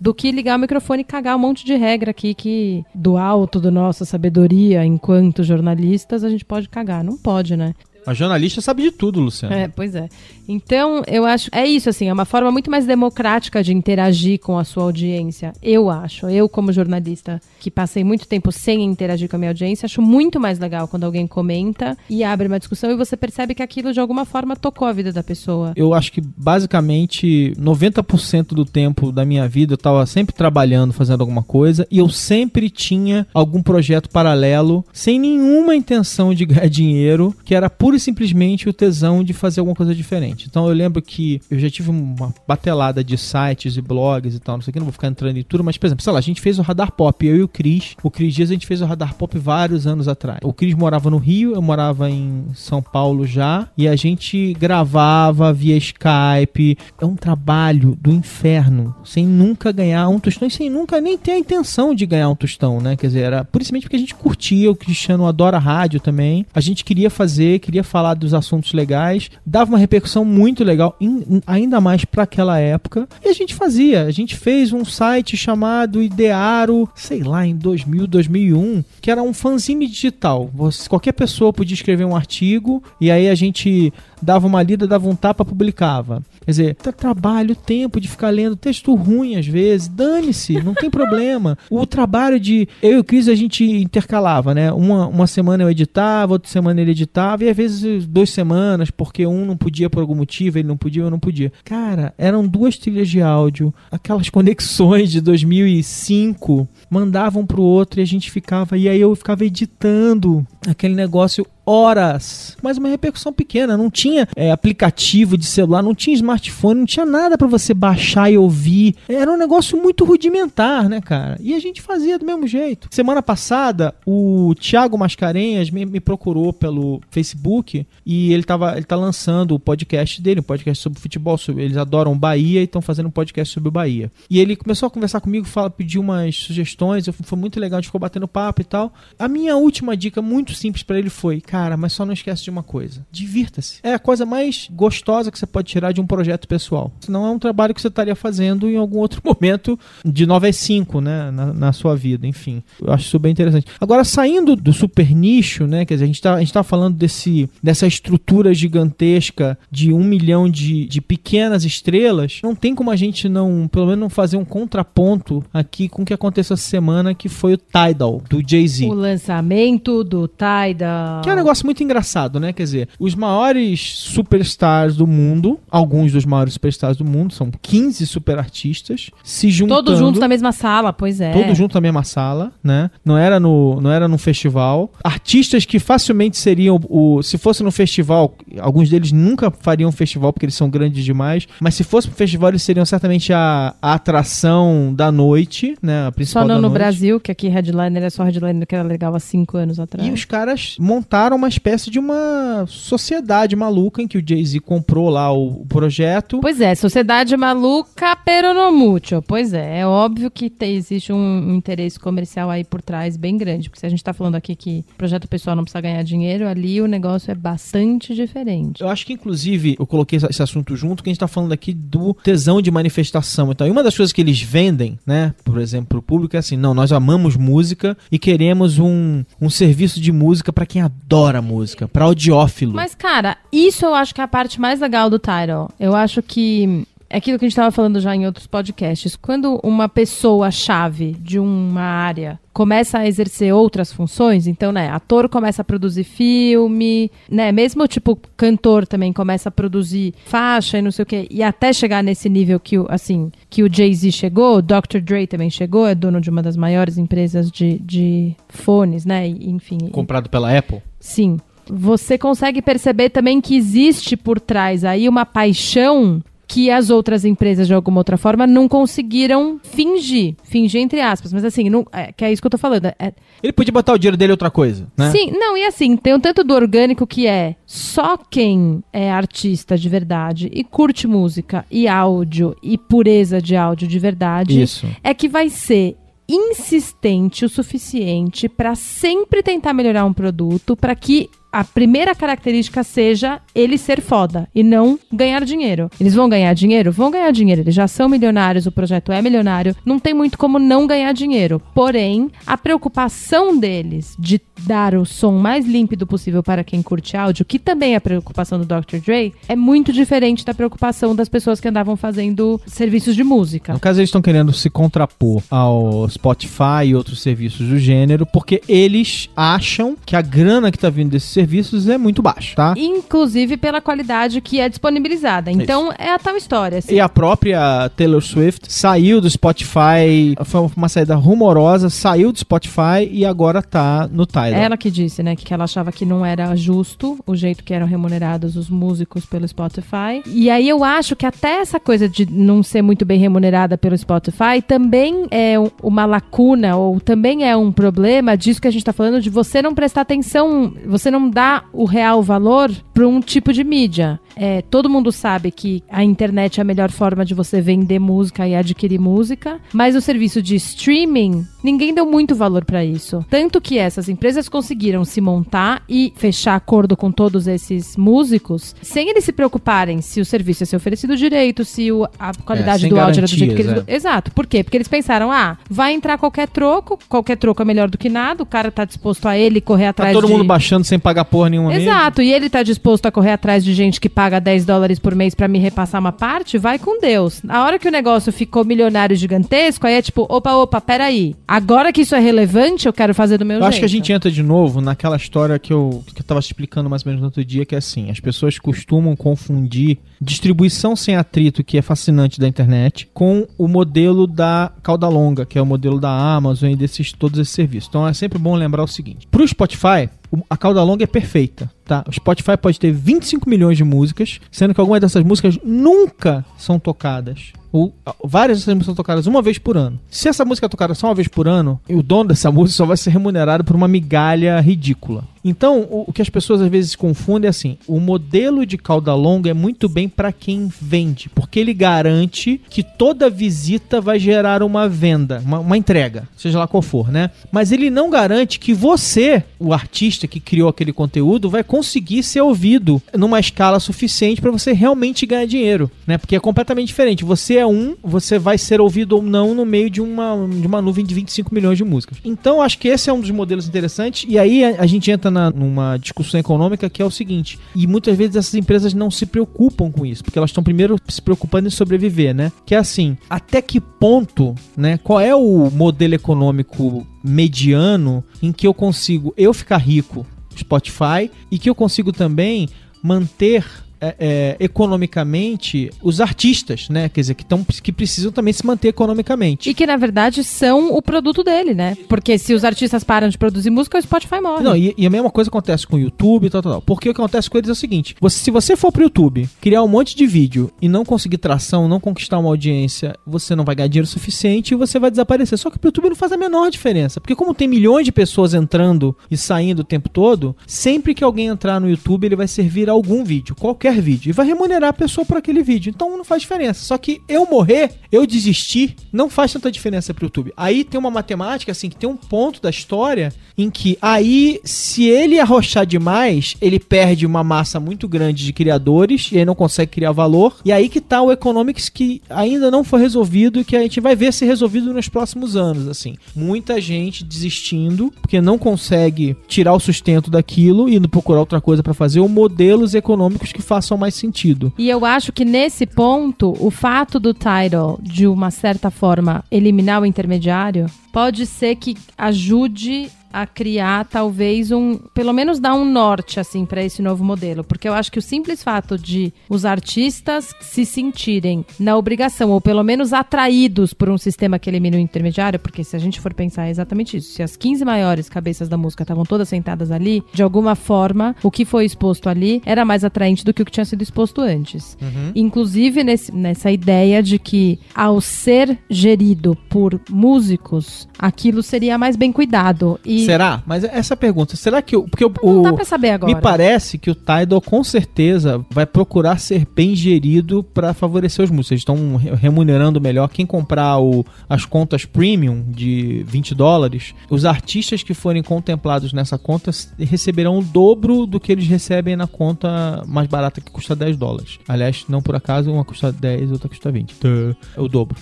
do 0.00 0.14
que 0.14 0.30
ligar 0.30 0.56
o 0.56 0.60
microfone 0.60 1.02
e 1.02 1.04
cagar 1.04 1.36
um 1.36 1.40
monte 1.40 1.64
de 1.64 1.74
regra 1.74 2.10
aqui 2.10 2.34
que 2.34 2.84
do 2.94 3.16
alto 3.16 3.60
da 3.60 3.70
nossa 3.70 4.04
sabedoria 4.04 4.84
enquanto 4.84 5.42
jornalistas 5.42 6.24
a 6.24 6.30
gente 6.30 6.44
pode 6.44 6.68
cagar, 6.68 7.04
não 7.04 7.16
pode, 7.16 7.56
né? 7.56 7.74
A 8.06 8.14
jornalista 8.14 8.60
sabe 8.60 8.82
de 8.82 8.90
tudo, 8.90 9.20
Luciano. 9.20 9.54
É, 9.54 9.68
pois 9.68 9.94
é. 9.94 10.08
Então, 10.48 11.02
eu 11.06 11.24
acho. 11.24 11.48
É 11.52 11.66
isso, 11.66 11.88
assim, 11.88 12.08
é 12.08 12.12
uma 12.12 12.24
forma 12.24 12.50
muito 12.50 12.70
mais 12.70 12.86
democrática 12.86 13.62
de 13.62 13.72
interagir 13.72 14.38
com 14.40 14.58
a 14.58 14.64
sua 14.64 14.84
audiência. 14.84 15.52
Eu 15.62 15.88
acho. 15.88 16.28
Eu, 16.28 16.48
como 16.48 16.72
jornalista, 16.72 17.40
que 17.58 17.70
passei 17.70 18.04
muito 18.04 18.26
tempo 18.26 18.52
sem 18.52 18.84
interagir 18.84 19.28
com 19.28 19.36
a 19.36 19.38
minha 19.38 19.50
audiência, 19.50 19.86
acho 19.86 20.02
muito 20.02 20.38
mais 20.38 20.58
legal 20.58 20.86
quando 20.86 21.04
alguém 21.04 21.26
comenta 21.26 21.96
e 22.08 22.22
abre 22.22 22.46
uma 22.46 22.58
discussão 22.58 22.90
e 22.90 22.96
você 22.96 23.16
percebe 23.16 23.54
que 23.54 23.62
aquilo 23.62 23.92
de 23.92 24.00
alguma 24.00 24.24
forma 24.24 24.54
tocou 24.54 24.86
a 24.86 24.92
vida 24.92 25.12
da 25.12 25.22
pessoa. 25.22 25.72
Eu 25.76 25.94
acho 25.94 26.12
que 26.12 26.20
basicamente 26.20 27.54
90% 27.58 28.48
do 28.48 28.64
tempo 28.64 29.10
da 29.10 29.24
minha 29.24 29.48
vida 29.48 29.74
eu 29.74 29.78
tava 29.78 30.04
sempre 30.06 30.34
trabalhando, 30.34 30.92
fazendo 30.92 31.20
alguma 31.20 31.42
coisa, 31.42 31.86
e 31.90 31.98
eu 31.98 32.08
sempre 32.08 32.68
tinha 32.68 33.26
algum 33.32 33.62
projeto 33.62 34.10
paralelo, 34.10 34.84
sem 34.92 35.18
nenhuma 35.18 35.74
intenção 35.74 36.34
de 36.34 36.44
ganhar 36.44 36.68
dinheiro, 36.68 37.34
que 37.44 37.54
era 37.54 37.70
pura 37.70 37.93
e 37.94 38.00
simplesmente 38.00 38.68
o 38.68 38.72
tesão 38.72 39.22
de 39.22 39.32
fazer 39.32 39.60
alguma 39.60 39.76
coisa 39.76 39.94
diferente. 39.94 40.46
Então 40.48 40.66
eu 40.68 40.74
lembro 40.74 41.00
que 41.00 41.40
eu 41.50 41.58
já 41.58 41.70
tive 41.70 41.90
uma 41.90 42.34
batelada 42.46 43.02
de 43.02 43.16
sites 43.16 43.76
e 43.76 43.82
blogs 43.82 44.34
e 44.34 44.38
tal, 44.38 44.56
não 44.56 44.62
sei 44.62 44.70
o 44.70 44.72
que, 44.72 44.78
não 44.78 44.86
vou 44.86 44.92
ficar 44.92 45.08
entrando 45.08 45.36
em 45.36 45.42
tudo, 45.42 45.64
mas 45.64 45.76
por 45.76 45.86
exemplo, 45.86 46.02
sei 46.02 46.12
lá, 46.12 46.18
a 46.18 46.22
gente 46.22 46.40
fez 46.40 46.58
o 46.58 46.62
Radar 46.62 46.92
Pop, 46.92 47.26
eu 47.26 47.36
e 47.36 47.42
o 47.42 47.48
Cris. 47.48 47.96
O 48.02 48.10
Cris 48.10 48.34
Dias 48.34 48.50
a 48.50 48.54
gente 48.54 48.66
fez 48.66 48.80
o 48.80 48.86
Radar 48.86 49.14
Pop 49.14 49.36
vários 49.38 49.86
anos 49.86 50.08
atrás. 50.08 50.40
O 50.42 50.52
Cris 50.52 50.74
morava 50.74 51.10
no 51.10 51.18
Rio, 51.18 51.54
eu 51.54 51.62
morava 51.62 52.10
em 52.10 52.46
São 52.54 52.82
Paulo 52.82 53.26
já, 53.26 53.68
e 53.76 53.86
a 53.86 53.96
gente 53.96 54.54
gravava 54.54 55.52
via 55.52 55.76
Skype. 55.76 56.78
É 57.00 57.04
um 57.04 57.16
trabalho 57.16 57.96
do 58.00 58.10
inferno, 58.10 58.94
sem 59.04 59.26
nunca 59.26 59.72
ganhar 59.72 60.08
um 60.08 60.18
tostão 60.18 60.48
e 60.48 60.50
sem 60.50 60.70
nunca 60.70 61.00
nem 61.00 61.16
ter 61.16 61.32
a 61.32 61.38
intenção 61.38 61.94
de 61.94 62.06
ganhar 62.06 62.28
um 62.28 62.36
tostão, 62.36 62.80
né? 62.80 62.96
Quer 62.96 63.06
dizer, 63.08 63.20
era 63.20 63.44
principalmente 63.44 63.84
porque 63.84 63.96
a 63.96 64.00
gente 64.00 64.14
curtia, 64.14 64.70
o 64.70 64.76
Cristiano 64.76 65.26
adora 65.26 65.58
rádio 65.58 66.00
também. 66.00 66.46
A 66.54 66.60
gente 66.60 66.84
queria 66.84 67.10
fazer, 67.10 67.58
queria 67.58 67.83
falar 67.84 68.14
dos 68.14 68.34
assuntos 68.34 68.72
legais, 68.72 69.30
dava 69.44 69.70
uma 69.70 69.78
repercussão 69.78 70.24
muito 70.24 70.64
legal, 70.64 70.96
in- 71.00 71.40
ainda 71.46 71.80
mais 71.80 72.04
para 72.04 72.22
aquela 72.24 72.58
época. 72.58 73.08
E 73.24 73.28
a 73.28 73.32
gente 73.32 73.54
fazia, 73.54 74.04
a 74.04 74.10
gente 74.10 74.36
fez 74.36 74.72
um 74.72 74.84
site 74.84 75.36
chamado 75.36 76.02
Idearo, 76.02 76.88
sei 76.94 77.22
lá, 77.22 77.46
em 77.46 77.54
2000, 77.56 78.06
2001, 78.06 78.84
que 79.00 79.10
era 79.10 79.22
um 79.22 79.32
fanzine 79.34 79.86
digital. 79.86 80.50
Você, 80.54 80.88
qualquer 80.88 81.12
pessoa 81.12 81.52
podia 81.52 81.74
escrever 81.74 82.04
um 82.04 82.16
artigo 82.16 82.82
e 83.00 83.10
aí 83.10 83.28
a 83.28 83.34
gente 83.34 83.92
dava 84.24 84.46
uma 84.46 84.62
lida, 84.62 84.86
dava 84.86 85.08
um 85.08 85.14
tapa, 85.14 85.44
publicava. 85.44 86.22
Quer 86.44 86.50
dizer, 86.50 86.74
tra- 86.76 86.92
trabalho, 86.92 87.54
tempo 87.54 88.00
de 88.00 88.08
ficar 88.08 88.30
lendo 88.30 88.56
texto 88.56 88.94
ruim 88.94 89.36
às 89.36 89.46
vezes, 89.46 89.88
dane-se, 89.88 90.62
não 90.62 90.74
tem 90.74 90.90
problema. 90.90 91.56
O 91.70 91.86
trabalho 91.86 92.40
de. 92.40 92.68
Eu 92.82 92.92
e 92.92 92.98
o 92.98 93.04
Cris 93.04 93.28
a 93.28 93.34
gente 93.34 93.64
intercalava, 93.64 94.54
né? 94.54 94.72
Uma, 94.72 95.06
uma 95.06 95.26
semana 95.26 95.62
eu 95.64 95.70
editava, 95.70 96.32
outra 96.32 96.50
semana 96.50 96.80
ele 96.80 96.90
editava, 96.90 97.44
e 97.44 97.48
às 97.50 97.56
vezes 97.56 98.06
duas 98.06 98.30
semanas, 98.30 98.90
porque 98.90 99.26
um 99.26 99.44
não 99.44 99.56
podia 99.56 99.88
por 99.90 100.00
algum 100.00 100.14
motivo, 100.14 100.58
ele 100.58 100.68
não 100.68 100.76
podia, 100.76 101.02
eu 101.02 101.10
não 101.10 101.18
podia. 101.18 101.52
Cara, 101.64 102.14
eram 102.16 102.46
duas 102.46 102.76
trilhas 102.78 103.08
de 103.08 103.20
áudio, 103.20 103.72
aquelas 103.90 104.28
conexões 104.30 105.10
de 105.10 105.20
2005, 105.20 106.66
mandavam 106.88 107.46
pro 107.46 107.62
outro 107.62 108.00
e 108.00 108.02
a 108.02 108.06
gente 108.06 108.30
ficava. 108.30 108.76
E 108.76 108.88
aí 108.88 109.00
eu 109.00 109.14
ficava 109.14 109.44
editando 109.44 110.46
aquele 110.66 110.94
negócio 110.94 111.46
horas, 111.66 112.56
mas 112.62 112.78
uma 112.78 112.88
repercussão 112.88 113.32
pequena. 113.32 113.76
Não 113.76 113.90
tinha 113.90 114.28
é, 114.36 114.50
aplicativo 114.50 115.36
de 115.36 115.44
celular, 115.46 115.82
não 115.82 115.94
tinha 115.94 116.14
smartphone, 116.14 116.80
não 116.80 116.86
tinha 116.86 117.06
nada 117.06 117.36
pra 117.38 117.46
você 117.46 117.72
baixar 117.74 118.30
e 118.30 118.38
ouvir. 118.38 118.94
Era 119.08 119.30
um 119.32 119.36
negócio 119.36 119.80
muito 119.80 120.04
rudimentar, 120.04 120.88
né, 120.88 121.00
cara? 121.00 121.36
E 121.40 121.54
a 121.54 121.58
gente 121.58 121.80
fazia 121.82 122.18
do 122.18 122.24
mesmo 122.26 122.46
jeito. 122.46 122.88
Semana 122.90 123.22
passada, 123.22 123.94
o 124.06 124.54
Thiago 124.58 124.96
Mascarenhas 124.98 125.70
me, 125.70 125.84
me 125.84 126.00
procurou 126.00 126.52
pelo 126.52 127.00
Facebook 127.10 127.86
e 128.04 128.32
ele, 128.32 128.42
tava, 128.42 128.72
ele 128.76 128.84
tá 128.84 128.96
lançando 128.96 129.54
o 129.54 129.60
podcast 129.60 130.20
dele, 130.20 130.40
um 130.40 130.44
podcast 130.44 130.82
sobre 130.82 131.00
futebol. 131.00 131.36
Sobre, 131.38 131.64
eles 131.64 131.76
adoram 131.76 132.16
Bahia 132.16 132.60
e 132.60 132.64
estão 132.64 132.80
fazendo 132.82 133.06
um 133.06 133.10
podcast 133.10 133.52
sobre 133.52 133.68
o 133.68 133.72
Bahia. 133.72 134.10
E 134.30 134.38
ele 134.38 134.56
começou 134.56 134.86
a 134.86 134.90
conversar 134.90 135.20
comigo, 135.20 135.46
fala, 135.46 135.68
pediu 135.70 136.00
umas 136.00 136.36
sugestões, 136.36 137.06
eu- 137.06 137.12
foi 137.12 137.38
muito 137.38 137.58
legal, 137.58 137.78
a 137.78 137.80
gente 137.80 137.88
ficou 137.88 138.00
batendo 138.00 138.28
papo 138.28 138.60
e 138.60 138.64
tal. 138.64 138.92
A 139.18 139.26
minha 139.28 139.56
última 139.56 139.96
dica, 139.96 140.20
muito 140.22 140.54
simples 140.54 140.82
pra 140.82 140.98
ele, 140.98 141.10
foi: 141.10 141.40
mas 141.76 141.92
só 141.92 142.04
não 142.04 142.12
esquece 142.12 142.44
de 142.44 142.50
uma 142.50 142.62
coisa: 142.62 143.06
divirta-se. 143.10 143.78
É 143.82 143.94
a 143.94 143.98
coisa 143.98 144.26
mais 144.26 144.68
gostosa 144.72 145.30
que 145.30 145.38
você 145.38 145.46
pode 145.46 145.68
tirar 145.68 145.92
de 145.92 146.00
um 146.00 146.06
projeto 146.06 146.48
pessoal. 146.48 146.92
Senão 147.00 147.26
é 147.26 147.30
um 147.30 147.38
trabalho 147.38 147.74
que 147.74 147.80
você 147.80 147.88
estaria 147.88 148.14
fazendo 148.14 148.68
em 148.68 148.76
algum 148.76 148.98
outro 148.98 149.20
momento 149.24 149.78
de 150.04 150.26
9 150.26 150.48
às 150.48 150.56
5, 150.56 151.00
né? 151.00 151.30
Na, 151.30 151.52
na 151.52 151.72
sua 151.72 151.96
vida, 151.96 152.26
enfim. 152.26 152.62
Eu 152.80 152.92
acho 152.92 153.06
isso 153.06 153.18
bem 153.18 153.32
interessante. 153.32 153.66
Agora, 153.80 154.04
saindo 154.04 154.56
do 154.56 154.72
super 154.72 155.14
nicho, 155.14 155.66
né? 155.66 155.84
Quer 155.84 155.94
dizer, 155.94 156.04
a 156.04 156.06
gente 156.06 156.22
tá, 156.22 156.34
a 156.34 156.40
gente 156.40 156.52
tá 156.52 156.62
falando 156.62 156.96
desse, 156.96 157.48
dessa 157.62 157.86
estrutura 157.86 158.54
gigantesca 158.54 159.58
de 159.70 159.92
um 159.92 160.02
milhão 160.02 160.48
de, 160.48 160.86
de 160.86 161.00
pequenas 161.00 161.64
estrelas. 161.64 162.40
Não 162.42 162.54
tem 162.54 162.74
como 162.74 162.90
a 162.90 162.96
gente 162.96 163.28
não, 163.28 163.68
pelo 163.68 163.86
menos, 163.86 164.00
não 164.00 164.10
fazer 164.10 164.36
um 164.36 164.44
contraponto 164.44 165.44
aqui 165.52 165.88
com 165.88 166.02
o 166.02 166.04
que 166.04 166.14
aconteceu 166.14 166.54
essa 166.54 166.62
semana, 166.62 167.14
que 167.14 167.28
foi 167.28 167.54
o 167.54 167.58
Tidal, 167.58 168.22
do 168.28 168.42
Jay-Z. 168.46 168.86
O 168.86 168.94
lançamento 168.94 170.04
do 170.04 170.28
Tidal. 170.28 171.22
Que 171.22 171.30
um 171.30 171.43
negócio 171.44 171.66
muito 171.66 171.84
engraçado, 171.84 172.40
né? 172.40 172.52
Quer 172.52 172.62
dizer, 172.62 172.88
os 172.98 173.14
maiores 173.14 173.80
superstars 173.98 174.96
do 174.96 175.06
mundo, 175.06 175.60
alguns 175.70 176.12
dos 176.12 176.24
maiores 176.24 176.54
superstars 176.54 176.96
do 176.96 177.04
mundo, 177.04 177.34
são 177.34 177.50
15 177.62 178.06
super 178.06 178.38
artistas, 178.38 179.10
se 179.22 179.50
juntando. 179.50 179.82
Todos 179.82 179.98
juntos 179.98 180.20
na 180.20 180.28
mesma 180.28 180.52
sala, 180.52 180.92
pois 180.92 181.20
é. 181.20 181.32
Todos 181.32 181.56
juntos 181.56 181.74
na 181.74 181.80
mesma 181.80 182.02
sala, 182.02 182.52
né? 182.62 182.90
Não 183.04 183.18
era 183.18 183.38
no, 183.38 183.80
não 183.80 183.90
era 183.90 184.08
num 184.08 184.16
festival. 184.18 184.90
Artistas 185.02 185.64
que 185.64 185.78
facilmente 185.78 186.38
seriam 186.38 186.80
o, 186.88 187.22
se 187.22 187.36
fosse 187.36 187.62
no 187.62 187.70
festival, 187.70 188.34
alguns 188.58 188.88
deles 188.88 189.12
nunca 189.12 189.50
fariam 189.50 189.92
festival 189.92 190.32
porque 190.32 190.46
eles 190.46 190.54
são 190.54 190.70
grandes 190.70 191.04
demais, 191.04 191.46
mas 191.60 191.74
se 191.74 191.84
fosse 191.84 192.08
pro 192.08 192.16
festival 192.16 192.48
eles 192.50 192.62
seriam 192.62 192.84
certamente 192.86 193.32
a, 193.32 193.74
a 193.82 193.94
atração 193.94 194.92
da 194.94 195.12
noite, 195.12 195.76
né? 195.82 196.06
A 196.06 196.12
principal 196.12 196.44
Só 196.44 196.48
não 196.48 196.56
no 196.56 196.62
noite. 196.62 196.74
Brasil, 196.74 197.20
que 197.20 197.30
aqui 197.30 197.48
Headliner 197.48 198.02
é 198.02 198.10
só 198.10 198.24
Headliner 198.24 198.66
que 198.66 198.74
era 198.74 198.86
legal 198.86 199.14
há 199.14 199.20
cinco 199.20 199.56
anos 199.56 199.78
atrás. 199.78 200.08
E 200.08 200.10
os 200.10 200.24
caras 200.24 200.76
montaram 200.78 201.33
uma 201.34 201.48
espécie 201.48 201.90
de 201.90 201.98
uma 201.98 202.64
sociedade 202.66 203.56
maluca 203.56 204.00
em 204.02 204.08
que 204.08 204.18
o 204.18 204.22
Jay-Z 204.26 204.60
comprou 204.60 205.08
lá 205.08 205.32
o, 205.32 205.62
o 205.62 205.66
projeto. 205.66 206.40
Pois 206.40 206.60
é, 206.60 206.74
sociedade 206.74 207.36
maluca, 207.36 208.16
pero 208.24 208.52
no 208.54 208.72
mucho. 208.72 209.22
Pois 209.22 209.52
é, 209.52 209.80
é 209.80 209.86
óbvio 209.86 210.30
que 210.30 210.48
te- 210.50 210.66
existe 210.66 211.12
um, 211.12 211.16
um 211.16 211.54
interesse 211.54 211.98
comercial 211.98 212.50
aí 212.50 212.64
por 212.64 212.80
trás 212.82 213.16
bem 213.16 213.36
grande. 213.36 213.68
Porque 213.68 213.80
se 213.80 213.86
a 213.86 213.88
gente 213.88 214.02
tá 214.04 214.12
falando 214.12 214.34
aqui 214.36 214.54
que 214.54 214.84
projeto 214.96 215.26
pessoal 215.28 215.56
não 215.56 215.64
precisa 215.64 215.80
ganhar 215.80 216.02
dinheiro, 216.02 216.46
ali 216.46 216.80
o 216.80 216.86
negócio 216.86 217.30
é 217.30 217.34
bastante 217.34 218.14
diferente. 218.14 218.80
Eu 218.82 218.88
acho 218.88 219.06
que, 219.06 219.12
inclusive, 219.12 219.76
eu 219.78 219.86
coloquei 219.86 220.18
esse- 220.18 220.42
assunto 220.44 220.76
junto, 220.76 221.02
que 221.02 221.08
a 221.08 221.12
gente 221.12 221.20
tá 221.20 221.26
falando 221.28 221.52
aqui 221.52 221.72
do 221.72 222.14
tesão 222.22 222.60
de 222.60 222.70
manifestação. 222.70 223.50
Então, 223.50 223.66
e 223.66 223.70
uma 223.70 223.82
das 223.82 223.96
coisas 223.96 224.12
que 224.12 224.20
eles 224.20 224.40
vendem, 224.42 224.98
né, 225.06 225.34
por 225.42 225.58
exemplo, 225.58 225.86
pro 225.88 226.02
público 226.02 226.36
é 226.36 226.38
assim: 226.38 226.56
não, 226.56 226.74
nós 226.74 226.92
amamos 226.92 227.36
música 227.36 227.96
e 228.12 228.18
queremos 228.18 228.78
um, 228.78 229.24
um 229.40 229.48
serviço 229.48 230.00
de 230.00 230.12
música 230.12 230.52
pra 230.52 230.66
quem 230.66 230.82
adora 230.82 231.23
música, 231.42 231.88
pra 231.88 232.04
audiófilo. 232.04 232.74
Mas, 232.74 232.94
cara, 232.94 233.36
isso 233.52 233.84
eu 233.84 233.94
acho 233.94 234.14
que 234.14 234.20
é 234.20 234.24
a 234.24 234.28
parte 234.28 234.60
mais 234.60 234.80
legal 234.80 235.08
do 235.08 235.18
Tidal. 235.18 235.70
Eu 235.78 235.94
acho 235.94 236.22
que 236.22 236.86
é 237.14 237.18
aquilo 237.18 237.38
que 237.38 237.44
a 237.44 237.48
gente 237.48 237.52
estava 237.52 237.70
falando 237.70 238.00
já 238.00 238.14
em 238.14 238.26
outros 238.26 238.48
podcasts. 238.48 239.14
Quando 239.14 239.60
uma 239.62 239.88
pessoa-chave 239.88 241.12
de 241.20 241.38
uma 241.38 241.80
área 241.80 242.40
começa 242.52 242.98
a 242.98 243.06
exercer 243.06 243.54
outras 243.54 243.92
funções, 243.92 244.48
então, 244.48 244.72
né, 244.72 244.88
ator 244.90 245.28
começa 245.28 245.62
a 245.62 245.64
produzir 245.64 246.02
filme, 246.02 247.12
né, 247.30 247.52
mesmo 247.52 247.86
tipo 247.86 248.18
cantor 248.36 248.84
também 248.84 249.12
começa 249.12 249.48
a 249.48 249.52
produzir 249.52 250.12
faixa 250.24 250.78
e 250.78 250.82
não 250.82 250.90
sei 250.90 251.02
o 251.04 251.06
quê, 251.06 251.28
e 251.30 251.40
até 251.40 251.72
chegar 251.72 252.02
nesse 252.02 252.28
nível 252.28 252.58
que 252.58 252.78
o, 252.78 252.86
assim, 252.90 253.30
que 253.48 253.62
o 253.62 253.72
Jay-Z 253.72 254.10
chegou, 254.10 254.56
o 254.56 254.62
Dr. 254.62 254.98
Dre 255.00 255.28
também 255.28 255.50
chegou, 255.50 255.86
é 255.86 255.94
dono 255.94 256.20
de 256.20 256.30
uma 256.30 256.42
das 256.42 256.56
maiores 256.56 256.98
empresas 256.98 257.48
de, 257.48 257.78
de 257.78 258.34
fones, 258.48 259.04
né, 259.04 259.28
e, 259.28 259.50
enfim. 259.50 259.78
Comprado 259.92 260.28
pela 260.28 260.56
Apple. 260.56 260.82
Sim. 260.98 261.38
Você 261.66 262.18
consegue 262.18 262.60
perceber 262.60 263.10
também 263.10 263.40
que 263.40 263.56
existe 263.56 264.16
por 264.16 264.40
trás 264.40 264.84
aí 264.84 265.08
uma 265.08 265.24
paixão 265.24 266.20
que 266.46 266.70
as 266.70 266.90
outras 266.90 267.24
empresas, 267.24 267.66
de 267.66 267.74
alguma 267.74 268.00
outra 268.00 268.16
forma, 268.16 268.46
não 268.46 268.68
conseguiram 268.68 269.60
fingir. 269.62 270.34
Fingir 270.42 270.80
entre 270.80 271.00
aspas. 271.00 271.32
Mas 271.32 271.44
assim, 271.44 271.68
não, 271.68 271.86
é, 271.92 272.12
que 272.12 272.24
é 272.24 272.32
isso 272.32 272.42
que 272.42 272.46
eu 272.46 272.50
tô 272.50 272.58
falando. 272.58 272.86
É, 272.86 273.12
Ele 273.42 273.52
podia 273.52 273.72
botar 273.72 273.92
o 273.92 273.98
dinheiro 273.98 274.16
dele 274.16 274.30
em 274.30 274.34
outra 274.34 274.50
coisa, 274.50 274.86
né? 274.96 275.10
Sim, 275.10 275.30
não, 275.32 275.56
e 275.56 275.64
assim, 275.64 275.96
tem 275.96 276.14
um 276.14 276.20
tanto 276.20 276.44
do 276.44 276.54
orgânico 276.54 277.06
que 277.06 277.26
é 277.26 277.56
só 277.66 278.16
quem 278.16 278.82
é 278.92 279.10
artista 279.10 279.76
de 279.76 279.88
verdade 279.88 280.50
e 280.52 280.62
curte 280.62 281.06
música 281.06 281.64
e 281.70 281.88
áudio 281.88 282.56
e 282.62 282.76
pureza 282.76 283.40
de 283.40 283.56
áudio 283.56 283.88
de 283.88 283.98
verdade 283.98 284.62
Isso. 284.62 284.86
é 285.02 285.14
que 285.14 285.28
vai 285.28 285.48
ser 285.48 285.96
insistente 286.28 287.44
o 287.44 287.48
suficiente 287.48 288.48
para 288.48 288.74
sempre 288.74 289.42
tentar 289.42 289.74
melhorar 289.74 290.04
um 290.04 290.12
produto 290.12 290.76
para 290.76 290.94
que 290.94 291.28
a 291.54 291.62
primeira 291.62 292.16
característica 292.16 292.82
seja 292.82 293.40
ele 293.54 293.78
ser 293.78 294.00
foda 294.00 294.48
e 294.52 294.64
não 294.64 294.98
ganhar 295.12 295.44
dinheiro. 295.44 295.88
Eles 296.00 296.12
vão 296.12 296.28
ganhar 296.28 296.52
dinheiro? 296.52 296.90
Vão 296.90 297.12
ganhar 297.12 297.30
dinheiro. 297.30 297.60
Eles 297.60 297.76
já 297.76 297.86
são 297.86 298.08
milionários, 298.08 298.66
o 298.66 298.72
projeto 298.72 299.12
é 299.12 299.22
milionário. 299.22 299.76
Não 299.86 300.00
tem 300.00 300.12
muito 300.12 300.36
como 300.36 300.58
não 300.58 300.84
ganhar 300.84 301.12
dinheiro. 301.12 301.62
Porém, 301.72 302.28
a 302.44 302.58
preocupação 302.58 303.56
deles 303.56 304.16
de 304.18 304.40
dar 304.66 304.96
o 304.96 305.04
som 305.04 305.32
mais 305.32 305.64
límpido 305.64 306.06
possível 306.06 306.42
para 306.42 306.64
quem 306.64 306.82
curte 306.82 307.16
áudio, 307.16 307.44
que 307.44 307.58
também 307.58 307.92
é 307.92 307.96
a 307.96 308.00
preocupação 308.00 308.58
do 308.58 308.64
Dr. 308.64 308.96
Dre, 309.04 309.32
é 309.48 309.54
muito 309.54 309.92
diferente 309.92 310.44
da 310.44 310.54
preocupação 310.54 311.14
das 311.14 311.28
pessoas 311.28 311.60
que 311.60 311.68
andavam 311.68 311.96
fazendo 311.96 312.60
serviços 312.66 313.14
de 313.14 313.22
música. 313.22 313.72
No 313.72 313.80
caso, 313.80 314.00
eles 314.00 314.08
estão 314.08 314.22
querendo 314.22 314.52
se 314.52 314.68
contrapor 314.68 315.42
ao 315.48 316.08
Spotify 316.08 316.86
e 316.86 316.94
outros 316.94 317.20
serviços 317.20 317.68
do 317.68 317.78
gênero, 317.78 318.26
porque 318.26 318.60
eles 318.68 319.30
acham 319.36 319.96
que 320.04 320.16
a 320.16 320.22
grana 320.22 320.72
que 320.72 320.78
tá 320.78 320.90
vindo 320.90 321.10
desses 321.10 321.43
serviços 321.44 321.88
é 321.88 321.98
muito 321.98 322.22
baixa, 322.22 322.56
tá? 322.56 322.74
Inclusive 322.76 323.56
pela 323.58 323.80
qualidade 323.80 324.40
que 324.40 324.58
é 324.60 324.68
disponibilizada. 324.68 325.50
Então 325.50 325.92
é 325.98 326.10
a 326.10 326.18
tal 326.18 326.36
história. 326.36 326.78
assim. 326.78 326.94
E 326.94 327.00
a 327.00 327.08
própria 327.08 327.90
Taylor 327.96 328.22
Swift 328.22 328.72
saiu 328.72 329.20
do 329.20 329.28
Spotify, 329.28 330.34
foi 330.44 330.68
uma 330.76 330.88
saída 330.88 331.14
rumorosa, 331.14 331.90
saiu 331.90 332.32
do 332.32 332.38
Spotify 332.38 333.08
e 333.10 333.24
agora 333.26 333.62
tá 333.62 334.08
no 334.10 334.24
Tidal. 334.26 334.44
Ela 334.46 334.76
que 334.76 334.90
disse, 334.90 335.22
né, 335.22 335.36
que 335.36 335.52
ela 335.52 335.64
achava 335.64 335.92
que 335.92 336.06
não 336.06 336.24
era 336.24 336.54
justo 336.56 337.18
o 337.26 337.36
jeito 337.36 337.62
que 337.62 337.74
eram 337.74 337.86
remunerados 337.86 338.56
os 338.56 338.70
músicos 338.70 339.26
pelo 339.26 339.46
Spotify. 339.46 340.22
E 340.26 340.48
aí 340.48 340.68
eu 340.68 340.82
acho 340.82 341.14
que 341.14 341.26
até 341.26 341.60
essa 341.60 341.78
coisa 341.78 342.08
de 342.08 342.26
não 342.30 342.62
ser 342.62 342.80
muito 342.82 343.04
bem 343.04 343.18
remunerada 343.18 343.76
pelo 343.76 343.96
Spotify 343.98 344.62
também 344.66 345.26
é 345.30 345.58
um- 345.60 345.70
uma 345.82 346.06
lacuna 346.06 346.76
ou 346.76 346.98
também 347.00 347.44
é 347.48 347.56
um 347.56 347.70
problema 347.70 348.36
disso 348.36 348.60
que 348.60 348.68
a 348.68 348.70
gente 348.70 348.84
tá 348.84 348.92
falando 348.92 349.20
de 349.20 349.28
você 349.28 349.60
não 349.60 349.74
prestar 349.74 350.00
atenção, 350.02 350.72
você 350.86 351.10
não 351.10 351.28
dá 351.34 351.64
o 351.72 351.84
real 351.84 352.22
valor 352.22 352.70
para 352.94 353.06
um 353.08 353.20
tipo 353.20 353.52
de 353.52 353.64
mídia. 353.64 354.20
É, 354.36 354.62
todo 354.62 354.88
mundo 354.88 355.10
sabe 355.10 355.50
que 355.50 355.82
a 355.90 356.04
internet 356.04 356.58
é 356.58 356.62
a 356.62 356.64
melhor 356.64 356.92
forma 356.92 357.24
de 357.24 357.34
você 357.34 357.60
vender 357.60 357.98
música 357.98 358.46
e 358.46 358.54
adquirir 358.54 359.00
música, 359.00 359.60
mas 359.72 359.96
o 359.96 360.00
serviço 360.00 360.40
de 360.40 360.54
streaming, 360.54 361.44
ninguém 361.64 361.92
deu 361.94 362.06
muito 362.06 362.34
valor 362.34 362.64
para 362.64 362.84
isso. 362.84 363.24
Tanto 363.28 363.60
que 363.60 363.78
essas 363.78 364.08
empresas 364.08 364.48
conseguiram 364.48 365.04
se 365.04 365.20
montar 365.20 365.82
e 365.88 366.12
fechar 366.16 366.54
acordo 366.54 366.96
com 366.96 367.10
todos 367.10 367.46
esses 367.48 367.96
músicos, 367.96 368.76
sem 368.82 369.08
eles 369.08 369.24
se 369.24 369.32
preocuparem 369.32 370.00
se 370.02 370.20
o 370.20 370.24
serviço 370.24 370.62
ia 370.62 370.66
ser 370.66 370.76
oferecido 370.76 371.16
direito, 371.16 371.64
se 371.64 371.90
o- 371.90 372.04
a 372.18 372.32
qualidade 372.44 372.82
sem 372.82 372.90
do 372.90 373.00
áudio 373.00 373.20
era 373.20 373.26
do 373.26 373.30
jeito 373.34 373.54
que 373.54 373.62
eles. 373.62 373.72
garantias, 373.72 373.96
Exato. 373.96 374.30
Por 374.32 374.46
quê? 374.46 374.62
Porque 374.62 374.76
eles 374.76 374.86
pensaram, 374.88 375.32
ah, 375.32 375.56
vai 375.68 375.94
entrar 375.94 376.18
qualquer 376.18 376.48
troco, 376.48 376.98
qualquer 377.08 377.36
troco 377.36 377.62
é 377.62 377.64
melhor 377.64 377.88
do 377.88 377.96
que 377.96 378.08
nada, 378.08 378.42
o 378.42 378.46
cara 378.46 378.70
tá 378.70 378.84
disposto 378.84 379.26
a 379.26 379.36
ele 379.36 379.60
correr 379.60 379.84
Tá 379.84 379.90
atrás 379.90 380.12
todo 380.12 380.26
de... 380.26 380.32
mundo 380.32 380.44
baixando 380.44 380.84
sem 380.84 380.98
pagar 380.98 381.24
porra 381.24 381.48
nenhuma 381.48 381.70
mesmo. 381.70 381.82
Exato, 381.88 382.20
e 382.22 382.30
ele 382.32 382.50
tá 382.50 382.62
disposto 382.62 383.06
a 383.06 383.10
correr 383.12 383.32
atrás 383.32 383.64
de 383.64 383.72
gente 383.72 384.00
que 384.00 384.08
paga 384.08 384.38
10 384.40 384.64
dólares 384.66 384.98
por 384.98 385.14
mês 385.14 385.34
pra 385.34 385.48
me 385.48 385.58
repassar 385.58 386.00
uma 386.00 386.12
parte, 386.12 386.58
vai 386.58 386.78
com 386.78 387.00
Deus. 387.00 387.40
A 387.48 387.62
hora 387.64 387.78
que 387.78 387.88
o 387.88 387.90
negócio 387.92 388.32
ficou 388.32 388.64
milionário 388.64 389.16
gigantesco, 389.16 389.86
aí 389.86 389.94
é 389.94 390.02
tipo, 390.02 390.26
opa, 390.28 390.54
opa, 390.56 390.80
peraí. 390.80 391.34
Agora 391.54 391.92
que 391.92 392.00
isso 392.00 392.16
é 392.16 392.18
relevante, 392.18 392.86
eu 392.86 392.92
quero 392.92 393.14
fazer 393.14 393.38
do 393.38 393.44
meu 393.44 393.58
Eu 393.58 393.62
jeito. 393.62 393.68
acho 393.70 393.78
que 393.78 393.84
a 393.84 393.88
gente 393.88 394.12
entra 394.12 394.28
de 394.28 394.42
novo 394.42 394.80
naquela 394.80 395.16
história 395.16 395.56
que 395.56 395.72
eu, 395.72 396.02
que 396.12 396.20
eu 396.20 396.24
tava 396.24 396.40
explicando 396.40 396.90
mais 396.90 397.02
ou 397.04 397.10
menos 397.10 397.20
no 397.20 397.26
outro 397.28 397.44
dia, 397.44 397.64
que 397.64 397.76
é 397.76 397.78
assim, 397.78 398.10
as 398.10 398.18
pessoas 398.18 398.58
costumam 398.58 399.14
confundir 399.14 399.98
distribuição 400.20 400.96
sem 400.96 401.14
atrito, 401.14 401.62
que 401.62 401.78
é 401.78 401.82
fascinante 401.82 402.40
da 402.40 402.48
internet, 402.48 403.08
com 403.14 403.46
o 403.56 403.68
modelo 403.68 404.26
da 404.26 404.72
cauda 404.82 405.08
longa, 405.08 405.46
que 405.46 405.56
é 405.56 405.62
o 405.62 405.66
modelo 405.66 406.00
da 406.00 406.10
Amazon 406.10 406.70
e 406.70 406.76
desses 406.76 407.12
todos 407.12 407.38
esses 407.38 407.54
serviços. 407.54 407.88
Então 407.88 408.08
é 408.08 408.12
sempre 408.12 408.36
bom 408.38 408.56
lembrar 408.56 408.82
o 408.82 408.88
seguinte: 408.88 409.28
pro 409.30 409.46
Spotify, 409.46 410.08
o- 410.32 410.42
a 410.50 410.56
cauda 410.56 410.82
longa 410.82 411.04
é 411.04 411.06
perfeita, 411.06 411.70
tá? 411.84 412.02
O 412.08 412.12
Spotify 412.12 412.56
pode 412.60 412.80
ter 412.80 412.90
25 412.92 413.48
milhões 413.48 413.76
de 413.76 413.84
músicas, 413.84 414.40
sendo 414.50 414.74
que 414.74 414.80
algumas 414.80 415.00
dessas 415.00 415.22
músicas 415.22 415.56
nunca 415.62 416.44
são 416.58 416.80
tocadas. 416.80 417.52
Ou, 417.74 417.92
várias 418.22 418.58
dessas 418.58 418.72
músicas 418.72 418.86
são 418.86 418.94
tocadas 418.94 419.26
uma 419.26 419.42
vez 419.42 419.58
por 419.58 419.76
ano. 419.76 419.98
Se 420.08 420.28
essa 420.28 420.44
música 420.44 420.66
é 420.66 420.68
tocada 420.68 420.94
só 420.94 421.08
uma 421.08 421.14
vez 421.14 421.26
por 421.26 421.48
ano, 421.48 421.80
o 421.90 422.04
dono 422.04 422.28
dessa 422.28 422.48
música 422.48 422.76
só 422.76 422.86
vai 422.86 422.96
ser 422.96 423.10
remunerado 423.10 423.64
por 423.64 423.74
uma 423.74 423.88
migalha 423.88 424.60
ridícula. 424.60 425.24
Então, 425.44 425.80
o, 425.90 426.04
o 426.08 426.12
que 426.12 426.22
as 426.22 426.30
pessoas 426.30 426.60
às 426.62 426.68
vezes 426.68 426.96
confundem 426.96 427.46
é 427.46 427.50
assim: 427.50 427.76
o 427.86 428.00
modelo 428.00 428.64
de 428.64 428.78
cauda 428.78 429.14
longa 429.14 429.50
é 429.50 429.54
muito 429.54 429.88
bem 429.88 430.08
para 430.08 430.32
quem 430.32 430.68
vende, 430.80 431.28
porque 431.28 431.60
ele 431.60 431.74
garante 431.74 432.60
que 432.70 432.82
toda 432.82 433.28
visita 433.28 434.00
vai 434.00 434.18
gerar 434.18 434.62
uma 434.62 434.88
venda, 434.88 435.42
uma, 435.44 435.58
uma 435.58 435.76
entrega, 435.76 436.26
seja 436.36 436.58
lá 436.58 436.66
qual 436.66 436.82
for, 436.82 437.10
né? 437.10 437.30
Mas 437.52 437.72
ele 437.72 437.90
não 437.90 438.08
garante 438.08 438.58
que 438.58 438.72
você, 438.72 439.42
o 439.58 439.72
artista 439.72 440.26
que 440.26 440.40
criou 440.40 440.68
aquele 440.68 440.92
conteúdo, 440.92 441.50
vai 441.50 441.62
conseguir 441.62 442.22
ser 442.22 442.40
ouvido 442.40 443.02
numa 443.16 443.38
escala 443.38 443.78
suficiente 443.78 444.40
para 444.40 444.50
você 444.50 444.72
realmente 444.72 445.26
ganhar 445.26 445.46
dinheiro, 445.46 445.90
né? 446.06 446.16
Porque 446.16 446.36
é 446.36 446.40
completamente 446.40 446.88
diferente. 446.88 447.24
Você 447.24 447.56
é 447.56 447.66
um, 447.66 447.96
você 448.02 448.38
vai 448.38 448.56
ser 448.56 448.80
ouvido 448.80 449.16
ou 449.16 449.22
não 449.22 449.54
no 449.54 449.66
meio 449.66 449.90
de 449.90 450.00
uma, 450.00 450.36
de 450.48 450.66
uma 450.66 450.80
nuvem 450.80 451.04
de 451.04 451.14
25 451.14 451.54
milhões 451.54 451.76
de 451.76 451.84
músicas. 451.84 452.18
Então, 452.24 452.62
acho 452.62 452.78
que 452.78 452.88
esse 452.88 453.10
é 453.10 453.12
um 453.12 453.20
dos 453.20 453.30
modelos 453.30 453.68
interessantes. 453.68 454.24
E 454.28 454.38
aí 454.38 454.64
a, 454.64 454.82
a 454.82 454.86
gente 454.86 455.10
entra 455.10 455.30
na- 455.34 455.50
numa 455.50 455.96
discussão 455.98 456.40
econômica 456.40 456.88
que 456.88 457.02
é 457.02 457.04
o 457.04 457.10
seguinte: 457.10 457.58
e 457.74 457.86
muitas 457.86 458.16
vezes 458.16 458.36
essas 458.36 458.54
empresas 458.54 458.94
não 458.94 459.10
se 459.10 459.26
preocupam 459.26 459.90
com 459.90 460.06
isso, 460.06 460.24
porque 460.24 460.38
elas 460.38 460.50
estão 460.50 460.64
primeiro 460.64 460.96
se 461.08 461.20
preocupando 461.20 461.68
em 461.68 461.70
sobreviver, 461.70 462.34
né? 462.34 462.50
Que 462.64 462.74
é 462.74 462.78
assim, 462.78 463.18
até 463.28 463.60
que 463.60 463.80
ponto, 463.80 464.54
né? 464.76 464.98
Qual 464.98 465.20
é 465.20 465.34
o 465.34 465.70
modelo 465.70 466.14
econômico 466.14 467.06
mediano 467.22 468.24
em 468.42 468.52
que 468.52 468.66
eu 468.66 468.72
consigo 468.72 469.34
eu 469.36 469.52
ficar 469.52 469.78
rico, 469.78 470.24
Spotify, 470.56 471.30
e 471.50 471.58
que 471.58 471.68
eu 471.68 471.74
consigo 471.74 472.12
também 472.12 472.68
manter 473.02 473.66
é, 474.04 474.16
é, 474.18 474.56
economicamente 474.60 475.90
os 476.02 476.20
artistas, 476.20 476.88
né? 476.88 477.08
Quer 477.08 477.20
dizer, 477.20 477.34
que, 477.34 477.44
tão, 477.44 477.64
que 477.64 477.92
precisam 477.92 478.30
também 478.30 478.52
se 478.52 478.66
manter 478.66 478.88
economicamente. 478.88 479.70
E 479.70 479.74
que, 479.74 479.86
na 479.86 479.96
verdade, 479.96 480.44
são 480.44 480.94
o 480.94 481.00
produto 481.00 481.42
dele, 481.42 481.74
né? 481.74 481.96
Porque 482.08 482.36
se 482.36 482.52
os 482.52 482.64
artistas 482.64 483.02
param 483.02 483.28
de 483.28 483.38
produzir 483.38 483.70
música, 483.70 483.98
o 483.98 484.02
Spotify 484.02 484.40
morre. 484.40 484.62
Não, 484.62 484.76
e, 484.76 484.94
e 484.96 485.06
a 485.06 485.10
mesma 485.10 485.30
coisa 485.30 485.48
acontece 485.48 485.86
com 485.86 485.96
o 485.96 485.98
YouTube 485.98 486.46
e 486.46 486.50
tal, 486.50 486.62
tal, 486.62 486.72
tal. 486.72 486.82
Porque 486.82 487.08
o 487.08 487.14
que 487.14 487.20
acontece 487.20 487.48
com 487.48 487.58
eles 487.58 487.68
é 487.68 487.72
o 487.72 487.76
seguinte: 487.76 488.14
você, 488.20 488.38
se 488.38 488.50
você 488.50 488.76
for 488.76 488.92
pro 488.92 489.04
YouTube, 489.04 489.48
criar 489.60 489.82
um 489.82 489.88
monte 489.88 490.14
de 490.14 490.26
vídeo 490.26 490.70
e 490.80 490.88
não 490.88 491.04
conseguir 491.04 491.38
tração, 491.38 491.88
não 491.88 492.00
conquistar 492.00 492.38
uma 492.38 492.48
audiência, 492.48 493.16
você 493.26 493.54
não 493.54 493.64
vai 493.64 493.74
ganhar 493.74 493.88
dinheiro 493.88 494.06
suficiente 494.06 494.72
e 494.72 494.76
você 494.76 494.98
vai 494.98 495.10
desaparecer. 495.10 495.58
Só 495.58 495.70
que 495.70 495.78
pro 495.78 495.88
YouTube 495.88 496.10
não 496.10 496.16
faz 496.16 496.32
a 496.32 496.36
menor 496.36 496.70
diferença. 496.70 497.20
Porque 497.20 497.34
como 497.34 497.54
tem 497.54 497.68
milhões 497.68 498.04
de 498.04 498.12
pessoas 498.12 498.54
entrando 498.54 499.16
e 499.30 499.36
saindo 499.36 499.80
o 499.80 499.84
tempo 499.84 500.08
todo, 500.08 500.56
sempre 500.66 501.14
que 501.14 501.24
alguém 501.24 501.46
entrar 501.46 501.80
no 501.80 501.88
YouTube, 501.88 502.24
ele 502.26 502.36
vai 502.36 502.48
servir 502.48 502.88
algum 502.90 503.24
vídeo, 503.24 503.54
qualquer 503.54 503.93
vídeo, 504.00 504.30
e 504.30 504.32
vai 504.32 504.46
remunerar 504.46 504.90
a 504.90 504.92
pessoa 504.92 505.24
por 505.24 505.36
aquele 505.36 505.62
vídeo. 505.62 505.90
Então 505.90 506.16
não 506.16 506.24
faz 506.24 506.42
diferença. 506.42 506.84
Só 506.84 506.96
que 506.98 507.20
eu 507.28 507.46
morrer, 507.46 507.92
eu 508.10 508.26
desistir, 508.26 508.96
não 509.12 509.28
faz 509.28 509.52
tanta 509.52 509.70
diferença 509.70 510.14
pro 510.14 510.26
YouTube. 510.26 510.52
Aí 510.56 510.84
tem 510.84 510.98
uma 510.98 511.10
matemática, 511.10 511.72
assim, 511.72 511.88
que 511.88 511.96
tem 511.96 512.08
um 512.08 512.16
ponto 512.16 512.60
da 512.60 512.70
história 512.70 513.32
em 513.56 513.70
que 513.70 513.96
aí, 514.02 514.60
se 514.64 515.04
ele 515.04 515.38
arrochar 515.38 515.86
demais, 515.86 516.56
ele 516.60 516.78
perde 516.78 517.26
uma 517.26 517.44
massa 517.44 517.78
muito 517.78 518.08
grande 518.08 518.44
de 518.44 518.52
criadores 518.52 519.30
e 519.30 519.38
aí 519.38 519.44
não 519.44 519.54
consegue 519.54 519.92
criar 519.92 520.12
valor. 520.12 520.56
E 520.64 520.72
aí 520.72 520.88
que 520.88 521.00
tá 521.00 521.22
o 521.22 521.30
economics 521.30 521.88
que 521.88 522.20
ainda 522.28 522.70
não 522.70 522.82
foi 522.82 523.00
resolvido 523.00 523.60
e 523.60 523.64
que 523.64 523.76
a 523.76 523.80
gente 523.80 524.00
vai 524.00 524.16
ver 524.16 524.32
ser 524.32 524.46
resolvido 524.46 524.92
nos 524.92 525.08
próximos 525.08 525.56
anos, 525.56 525.88
assim. 525.88 526.16
Muita 526.34 526.80
gente 526.80 527.24
desistindo 527.24 528.12
porque 528.20 528.40
não 528.40 528.58
consegue 528.58 529.36
tirar 529.46 529.74
o 529.74 529.80
sustento 529.80 530.30
daquilo 530.30 530.88
e 530.88 530.96
indo 530.96 531.08
procurar 531.08 531.40
outra 531.40 531.60
coisa 531.60 531.82
para 531.82 531.94
fazer 531.94 532.20
ou 532.20 532.28
modelos 532.28 532.94
econômicos 532.94 533.52
que 533.52 533.62
façam 533.62 533.83
mais 533.98 534.14
sentido. 534.14 534.72
E 534.78 534.88
eu 534.88 535.04
acho 535.04 535.32
que 535.32 535.44
nesse 535.44 535.86
ponto, 535.86 536.54
o 536.58 536.70
fato 536.70 537.20
do 537.20 537.34
Tidal, 537.34 537.98
de 538.02 538.26
uma 538.26 538.50
certa 538.50 538.90
forma, 538.90 539.44
eliminar 539.50 540.00
o 540.00 540.06
intermediário, 540.06 540.86
pode 541.12 541.46
ser 541.46 541.76
que 541.76 541.96
ajude 542.16 543.10
a 543.34 543.48
criar 543.48 544.04
talvez 544.04 544.70
um, 544.70 544.96
pelo 545.12 545.32
menos 545.32 545.58
dar 545.58 545.74
um 545.74 545.84
norte 545.84 546.38
assim 546.38 546.64
para 546.64 546.84
esse 546.84 547.02
novo 547.02 547.24
modelo, 547.24 547.64
porque 547.64 547.88
eu 547.88 547.92
acho 547.92 548.12
que 548.12 548.18
o 548.20 548.22
simples 548.22 548.62
fato 548.62 548.96
de 548.96 549.34
os 549.48 549.64
artistas 549.64 550.54
se 550.60 550.86
sentirem 550.86 551.66
na 551.80 551.96
obrigação 551.96 552.52
ou 552.52 552.60
pelo 552.60 552.84
menos 552.84 553.12
atraídos 553.12 553.92
por 553.92 554.08
um 554.08 554.16
sistema 554.16 554.56
que 554.56 554.70
elimina 554.70 554.96
o 554.96 555.00
intermediário, 555.00 555.58
porque 555.58 555.82
se 555.82 555.96
a 555.96 555.98
gente 555.98 556.20
for 556.20 556.32
pensar 556.32 556.68
é 556.68 556.70
exatamente 556.70 557.16
isso, 557.16 557.32
se 557.32 557.42
as 557.42 557.56
15 557.56 557.84
maiores 557.84 558.28
cabeças 558.28 558.68
da 558.68 558.76
música 558.76 559.02
estavam 559.02 559.24
todas 559.24 559.48
sentadas 559.48 559.90
ali, 559.90 560.22
de 560.32 560.44
alguma 560.44 560.76
forma, 560.76 561.34
o 561.42 561.50
que 561.50 561.64
foi 561.64 561.84
exposto 561.84 562.28
ali 562.28 562.62
era 562.64 562.84
mais 562.84 563.02
atraente 563.02 563.44
do 563.44 563.52
que 563.52 563.62
o 563.62 563.64
que 563.64 563.72
tinha 563.72 563.84
sido 563.84 564.02
exposto 564.02 564.42
antes. 564.42 564.96
Uhum. 565.02 565.32
Inclusive 565.34 566.04
nesse, 566.04 566.32
nessa 566.32 566.70
ideia 566.70 567.20
de 567.20 567.40
que 567.40 567.80
ao 567.92 568.20
ser 568.20 568.78
gerido 568.88 569.56
por 569.68 570.00
músicos, 570.08 571.08
aquilo 571.18 571.64
seria 571.64 571.98
mais 571.98 572.14
bem 572.14 572.30
cuidado 572.30 573.00
e 573.04 573.23
Será? 573.24 573.62
Mas 573.66 573.84
essa 573.84 574.16
pergunta, 574.16 574.56
será 574.56 574.80
que 574.82 574.96
o. 574.96 575.04
Porque 575.08 575.24
o, 575.24 575.32
não 575.42 575.62
dá 575.62 575.72
pra 575.72 575.84
saber 575.84 576.10
agora. 576.10 576.34
me 576.34 576.40
parece 576.40 576.98
que 576.98 577.10
o 577.10 577.14
Tidal 577.14 577.60
com 577.60 577.82
certeza 577.84 578.64
vai 578.70 578.86
procurar 578.86 579.38
ser 579.38 579.66
bem 579.74 579.94
gerido 579.94 580.62
para 580.62 580.92
favorecer 580.94 581.44
os 581.44 581.50
músicos. 581.50 581.72
Eles 581.72 581.80
estão 581.82 582.16
re- 582.16 582.34
remunerando 582.34 583.00
melhor. 583.00 583.28
Quem 583.28 583.46
comprar 583.46 583.98
o, 583.98 584.24
as 584.48 584.64
contas 584.64 585.04
premium 585.04 585.64
de 585.68 586.24
20 586.28 586.54
dólares, 586.54 587.14
os 587.30 587.44
artistas 587.44 588.02
que 588.02 588.14
forem 588.14 588.42
contemplados 588.42 589.12
nessa 589.12 589.38
conta 589.38 589.70
receberão 589.98 590.58
o 590.58 590.62
dobro 590.62 591.26
do 591.26 591.40
que 591.40 591.52
eles 591.52 591.66
recebem 591.66 592.16
na 592.16 592.26
conta 592.26 593.02
mais 593.06 593.26
barata 593.28 593.60
que 593.60 593.70
custa 593.70 593.94
10 593.96 594.16
dólares. 594.16 594.58
Aliás, 594.68 595.04
não 595.08 595.22
por 595.22 595.34
acaso, 595.36 595.70
uma 595.72 595.84
custa 595.84 596.12
10 596.12 596.52
outra 596.52 596.68
custa 596.68 596.90
20. 596.90 597.14
Tã. 597.14 597.54
É 597.76 597.80
o 597.80 597.88
dobro. 597.88 598.16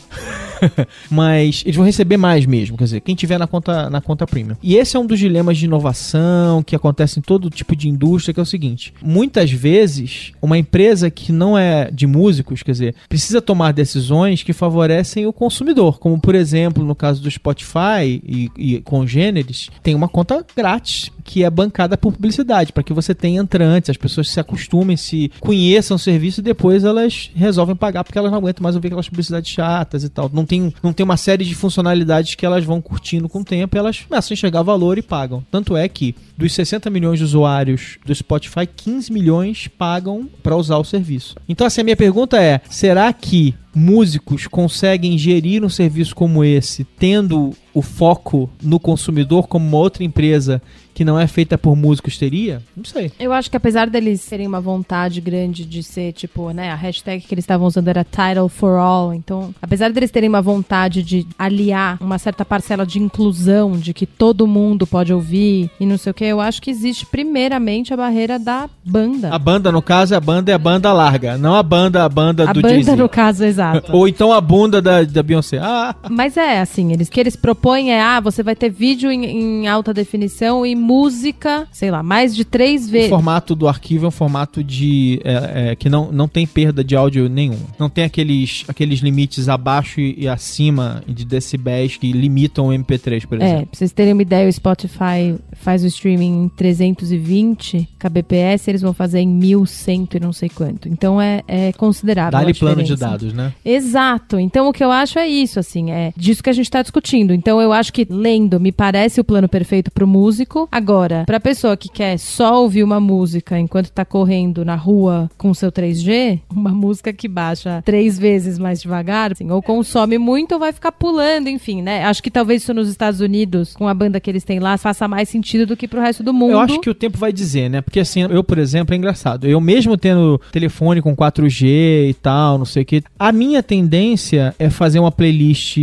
Mas 1.11 1.63
eles 1.65 1.77
vão 1.77 1.85
receber 1.85 2.17
mais 2.17 2.47
mesmo, 2.47 2.77
quer 2.77 2.85
dizer, 2.85 3.01
quem 3.01 3.15
tiver 3.15 3.39
na 3.39 3.47
conta, 3.47 3.91
na 3.91 4.01
conta 4.01 4.27
premium. 4.27 4.57
E 4.63 4.77
esse 4.77 4.92
é 4.97 5.01
um 5.01 5.07
dos 5.07 5.19
dilemas 5.19 5.59
de 5.59 5.65
inovação 5.65 6.63
que 6.63 6.77
acontece 6.77 7.19
em 7.19 7.23
todo 7.23 7.51
tipo 7.51 7.75
de 7.77 7.89
indústria, 7.89 8.35
que 8.35 8.41
é 8.41 8.43
o 8.43 8.47
seguinte: 8.47 8.95
muitas 9.03 9.51
vezes, 9.51 10.33
uma 10.41 10.59
empresa 10.59 11.11
que 11.11 11.33
não 11.33 11.57
é 11.57 11.91
de 11.91 12.07
músicos, 12.07 12.63
quer 12.63 12.73
dizer, 12.73 12.95
precisa 13.09 13.41
tomar 13.41 13.73
decisões 13.73 14.43
que 14.43 14.53
favorecem 14.53 15.27
o 15.27 15.33
consumidor, 15.33 15.99
como 15.99 16.21
por 16.21 16.35
exemplo, 16.35 16.85
no 16.85 16.95
caso 16.95 17.23
do 17.23 17.31
Spotify 17.31 18.23
e, 18.25 18.51
e 18.57 18.81
congêneres, 18.81 19.71
tem 19.83 19.95
uma 19.95 20.09
conta 20.09 20.45
grátis 20.57 21.11
que 21.25 21.45
é 21.45 21.51
bancada 21.51 21.97
por 21.97 22.13
publicidade, 22.13 22.73
para 22.73 22.83
que 22.83 22.93
você 22.93 23.15
tenha 23.15 23.41
entrantes, 23.41 23.91
as 23.91 23.97
pessoas 23.97 24.29
se 24.29 24.41
acostumem, 24.41 24.97
se 24.97 25.31
conheçam 25.41 25.97
o 25.97 25.99
serviço 25.99 26.41
e 26.41 26.43
depois 26.43 26.85
elas 26.85 27.31
resolvem 27.35 27.77
pagar 27.77 28.05
porque 28.05 28.19
elas 28.19 28.31
não 28.31 28.39
aguentam 28.39 28.63
mais 28.63 28.75
ouvir 28.75 28.89
aquelas 28.89 29.09
publicidades 29.09 29.51
chatas 29.51 30.05
e 30.05 30.09
tal. 30.09 30.31
Não 30.33 30.45
tem, 30.45 30.73
não 30.83 30.93
tem 30.93 31.05
uma 31.05 31.17
série 31.17 31.45
de 31.45 31.55
funcionalidades 31.55 32.35
que 32.35 32.45
elas 32.45 32.65
vão 32.65 32.81
curtindo 32.81 33.29
com 33.29 33.41
o 33.41 33.45
tempo 33.45 33.77
e 33.77 33.79
elas 33.79 34.01
começam 34.01 34.33
a 34.33 34.35
enxergar 34.35 34.63
valor 34.63 34.82
e 34.99 35.03
pagam. 35.03 35.45
Tanto 35.51 35.77
é 35.77 35.89
que 35.89 36.15
dos 36.37 36.53
60 36.53 36.91
milhões 36.91 37.19
de 37.19 37.25
usuários 37.25 37.99
do 38.05 38.15
Spotify, 38.15 38.67
15 38.67 39.13
milhões 39.13 39.69
pagam 39.69 40.29
para 40.43 40.57
usar 40.57 40.79
o 40.79 40.85
serviço. 40.85 41.37
Então 41.49 41.67
assim, 41.67 41.81
a 41.81 41.85
minha 41.85 41.97
pergunta 41.97 42.41
é, 42.41 42.61
será 42.69 43.13
que 43.13 43.55
músicos 43.75 44.47
conseguem 44.47 45.17
gerir 45.17 45.65
um 45.65 45.69
serviço 45.69 46.15
como 46.15 46.45
esse, 46.45 46.85
tendo 46.85 47.53
o 47.73 47.81
foco 47.81 48.51
no 48.63 48.79
consumidor 48.79 49.49
como 49.49 49.67
uma 49.67 49.79
outra 49.79 50.05
empresa 50.05 50.61
que 50.95 51.05
não 51.05 51.19
é 51.19 51.27
feita 51.27 51.57
por 51.57 51.77
músicos 51.77 52.19
teria? 52.19 52.63
Não 52.77 52.85
sei. 52.85 53.13
Eu 53.19 53.33
acho 53.33 53.51
que 53.51 53.57
apesar 53.57 53.89
deles 53.89 54.25
terem 54.25 54.47
uma 54.47 54.61
vontade 54.61 55.21
grande 55.21 55.65
de 55.65 55.83
ser, 55.83 56.13
tipo, 56.13 56.51
né, 56.51 56.71
a 56.71 56.75
hashtag 56.75 57.25
que 57.25 57.35
eles 57.35 57.45
estavam 57.45 57.67
usando 57.67 57.89
era 57.89 58.05
Title 58.05 58.49
for 58.49 58.79
All, 58.79 59.15
então, 59.15 59.55
apesar 59.61 59.91
deles 59.91 60.11
terem 60.11 60.29
uma 60.29 60.43
vontade 60.43 61.03
de 61.03 61.27
aliar 61.39 61.99
uma 62.01 62.19
certa 62.19 62.45
parcela 62.45 62.85
de 62.87 62.99
inclusão, 62.99 63.73
de 63.73 63.93
que 63.93 64.07
todo 64.07 64.47
mundo 64.47 64.87
pode 64.87 65.13
ouvir 65.13 65.71
e 65.79 65.87
não 65.87 65.97
sei 65.97 66.11
o 66.11 66.15
que, 66.15 66.25
eu 66.25 66.41
acho 66.41 66.61
que 66.61 66.71
existe 66.71 67.07
primeiramente 67.07 67.93
a 67.93 67.97
barreira 67.97 68.39
da 68.39 68.69
banda. 68.85 69.31
A 69.35 69.39
banda, 69.39 69.73
no 69.73 69.83
caso, 69.83 70.15
é 70.15 70.17
a 70.17 70.21
banda 70.21 70.51
é 70.51 70.55
a 70.55 70.59
banda 70.59 70.93
larga, 70.93 71.39
não 71.39 71.55
a 71.55 71.63
banda, 71.63 72.05
a 72.05 72.09
banda 72.09 72.49
A 72.51 72.53
do 72.53 72.61
banda, 72.61 72.75
Jay-Z. 72.75 72.97
no 72.97 73.09
caso, 73.09 73.45
exato. 73.45 73.93
Ou 73.93 74.07
então 74.09 74.33
a 74.33 74.41
bunda 74.41 74.81
da, 74.81 75.03
da 75.03 75.23
Beyoncé. 75.23 75.59
Ah, 75.61 75.95
Mas 76.11 76.37
é 76.37 76.61
assim, 76.61 76.93
eles 76.93 77.09
que 77.09 77.21
eles 77.21 77.37
propõem 77.37 77.93
é, 77.93 78.01
ah, 78.01 78.21
você 78.21 78.43
vai 78.43 78.55
ter 78.55 78.71
vídeo 78.71 79.11
em, 79.11 79.25
em 79.25 79.69
alta 79.69 79.93
definição 79.95 80.65
e 80.67 80.75
música, 80.83 81.67
sei 81.73 81.91
lá, 81.91 82.03
mais 82.03 82.35
de 82.35 82.45
três 82.45 82.87
o 82.89 82.91
vezes. 82.91 83.09
formato 83.09 83.55
do 83.55 83.67
arquivo 83.69 84.05
é 84.05 84.09
um 84.09 84.13
formato 84.13 84.63
de 84.63 85.21
é, 85.25 85.71
é, 85.71 85.77
que 85.77 85.89
não, 85.89 86.13
não 86.13 86.29
tem 86.29 86.47
perda 86.47 86.83
de 86.85 86.95
áudio 86.97 87.29
nenhum. 87.29 87.59
Não 87.79 87.89
tem 87.89 88.05
aqueles, 88.05 88.65
aqueles 88.69 89.01
limites 89.01 89.49
abaixo 89.49 90.01
e, 90.01 90.15
e 90.19 90.29
acima 90.29 91.03
de 91.07 91.25
decibéis 91.25 91.97
que 91.97 92.13
limitam 92.13 92.69
o 92.69 92.71
MP3, 92.71 93.27
por 93.27 93.41
É, 93.41 93.45
exemplo. 93.45 93.67
pra 93.69 93.79
vocês 93.79 93.93
terem 93.93 94.13
uma 94.13 94.23
ideia, 94.23 94.49
o 94.49 94.53
Spotify 94.53 95.37
faz 95.53 95.83
o 95.85 95.87
streaming 95.87 96.45
em 96.45 96.49
320 96.49 97.89
kbps, 97.99 98.69
eles 98.69 98.83
vão 98.83 98.93
fazer 98.93 99.21
em 99.21 99.29
1100 99.29 100.09
e 100.15 100.21
não 100.21 100.33
sei 100.33 100.49
quanto. 100.49 100.89
Então 100.89 101.21
é, 101.21 101.43
é 101.47 101.73
considerável. 101.73 102.33
Dá-lhe 102.33 102.55
plano 102.55 102.83
de 102.83 102.97
dados, 102.97 103.33
né? 103.33 103.53
Exato. 103.65 104.39
Então 104.39 104.69
o 104.69 104.73
que 104.73 104.83
eu 104.83 104.91
acho 104.91 105.19
é 105.19 105.29
isso, 105.29 105.59
assim, 105.59 105.91
é 105.91 106.13
disso 106.17 106.43
que 106.43 106.51
a 106.51 106.53
gente 106.53 106.71
tá 106.71 106.83
discutindo. 106.83 107.33
Então 107.33 107.61
eu 107.61 107.73
acho 107.73 107.93
que 107.93 108.07
lendo 108.09 108.59
me 108.59 108.73
parece 108.73 109.21
o 109.21 109.25
plano 109.25 109.49
perfeito 109.49 109.91
pro 109.91 110.07
músico. 110.07 110.69
Agora, 110.73 111.25
pra 111.27 111.39
pessoa 111.39 111.77
que 111.77 111.91
quer 111.91 112.19
só 112.19 112.63
ouvir 112.63 112.83
uma 112.83 112.99
música 112.99 113.59
enquanto 113.59 113.91
tá 113.91 114.07
correndo 114.07 114.65
na 114.65 114.75
rua 114.75 115.31
com 115.37 115.53
seu 115.53 115.71
3G, 115.71 116.41
uma 116.51 116.71
música 116.71 117.13
que 117.13 117.29
baixa 117.29 117.83
três 117.85 118.19
vezes 118.19 118.59
mais 118.59 118.81
devagar, 118.81 119.33
assim, 119.33 119.51
ou 119.51 119.61
consome 119.61 120.17
muito 120.17 120.53
ou 120.53 120.59
vai 120.59 120.73
ficar 120.73 120.91
pulando, 120.93 121.49
enfim, 121.49 121.83
né? 121.83 122.05
Acho 122.05 122.23
que 122.23 122.31
talvez 122.31 122.63
isso 122.63 122.73
nos 122.73 122.89
Estados 122.89 123.21
Unidos, 123.21 123.75
com 123.75 123.87
a 123.87 123.93
banda 123.93 124.19
que 124.19 124.31
eles 124.31 124.45
têm 124.45 124.61
lá, 124.61 124.79
faça 124.79 125.07
mais 125.07 125.29
sentido 125.29 125.67
do 125.67 125.77
que 125.77 125.87
pro 125.87 126.01
resto 126.01 126.23
do 126.23 126.33
mundo. 126.33 126.53
Eu 126.53 126.61
acho 126.61 126.81
que 126.81 126.89
o 126.89 126.95
tempo 126.95 127.19
vai 127.19 127.35
dizer, 127.35 127.69
né? 127.69 127.83
Porque 127.83 128.01
assim, 128.01 128.23
eu, 128.23 128.43
por 128.43 128.57
exemplo, 128.57 128.95
é 128.95 128.97
engraçado. 128.97 129.47
Eu 129.47 129.61
mesmo 129.61 129.95
tendo 129.99 130.41
telefone 130.51 131.03
com 131.03 131.15
4G 131.15 132.09
e 132.09 132.15
tal, 132.15 132.57
não 132.57 132.65
sei 132.65 132.83
o 132.83 132.87
que, 132.87 133.03
a 133.19 133.31
minha 133.31 133.63
tendência 133.63 134.55
é 134.59 134.71
fazer 134.71 134.99
uma 135.01 135.13
playlist 135.13 135.77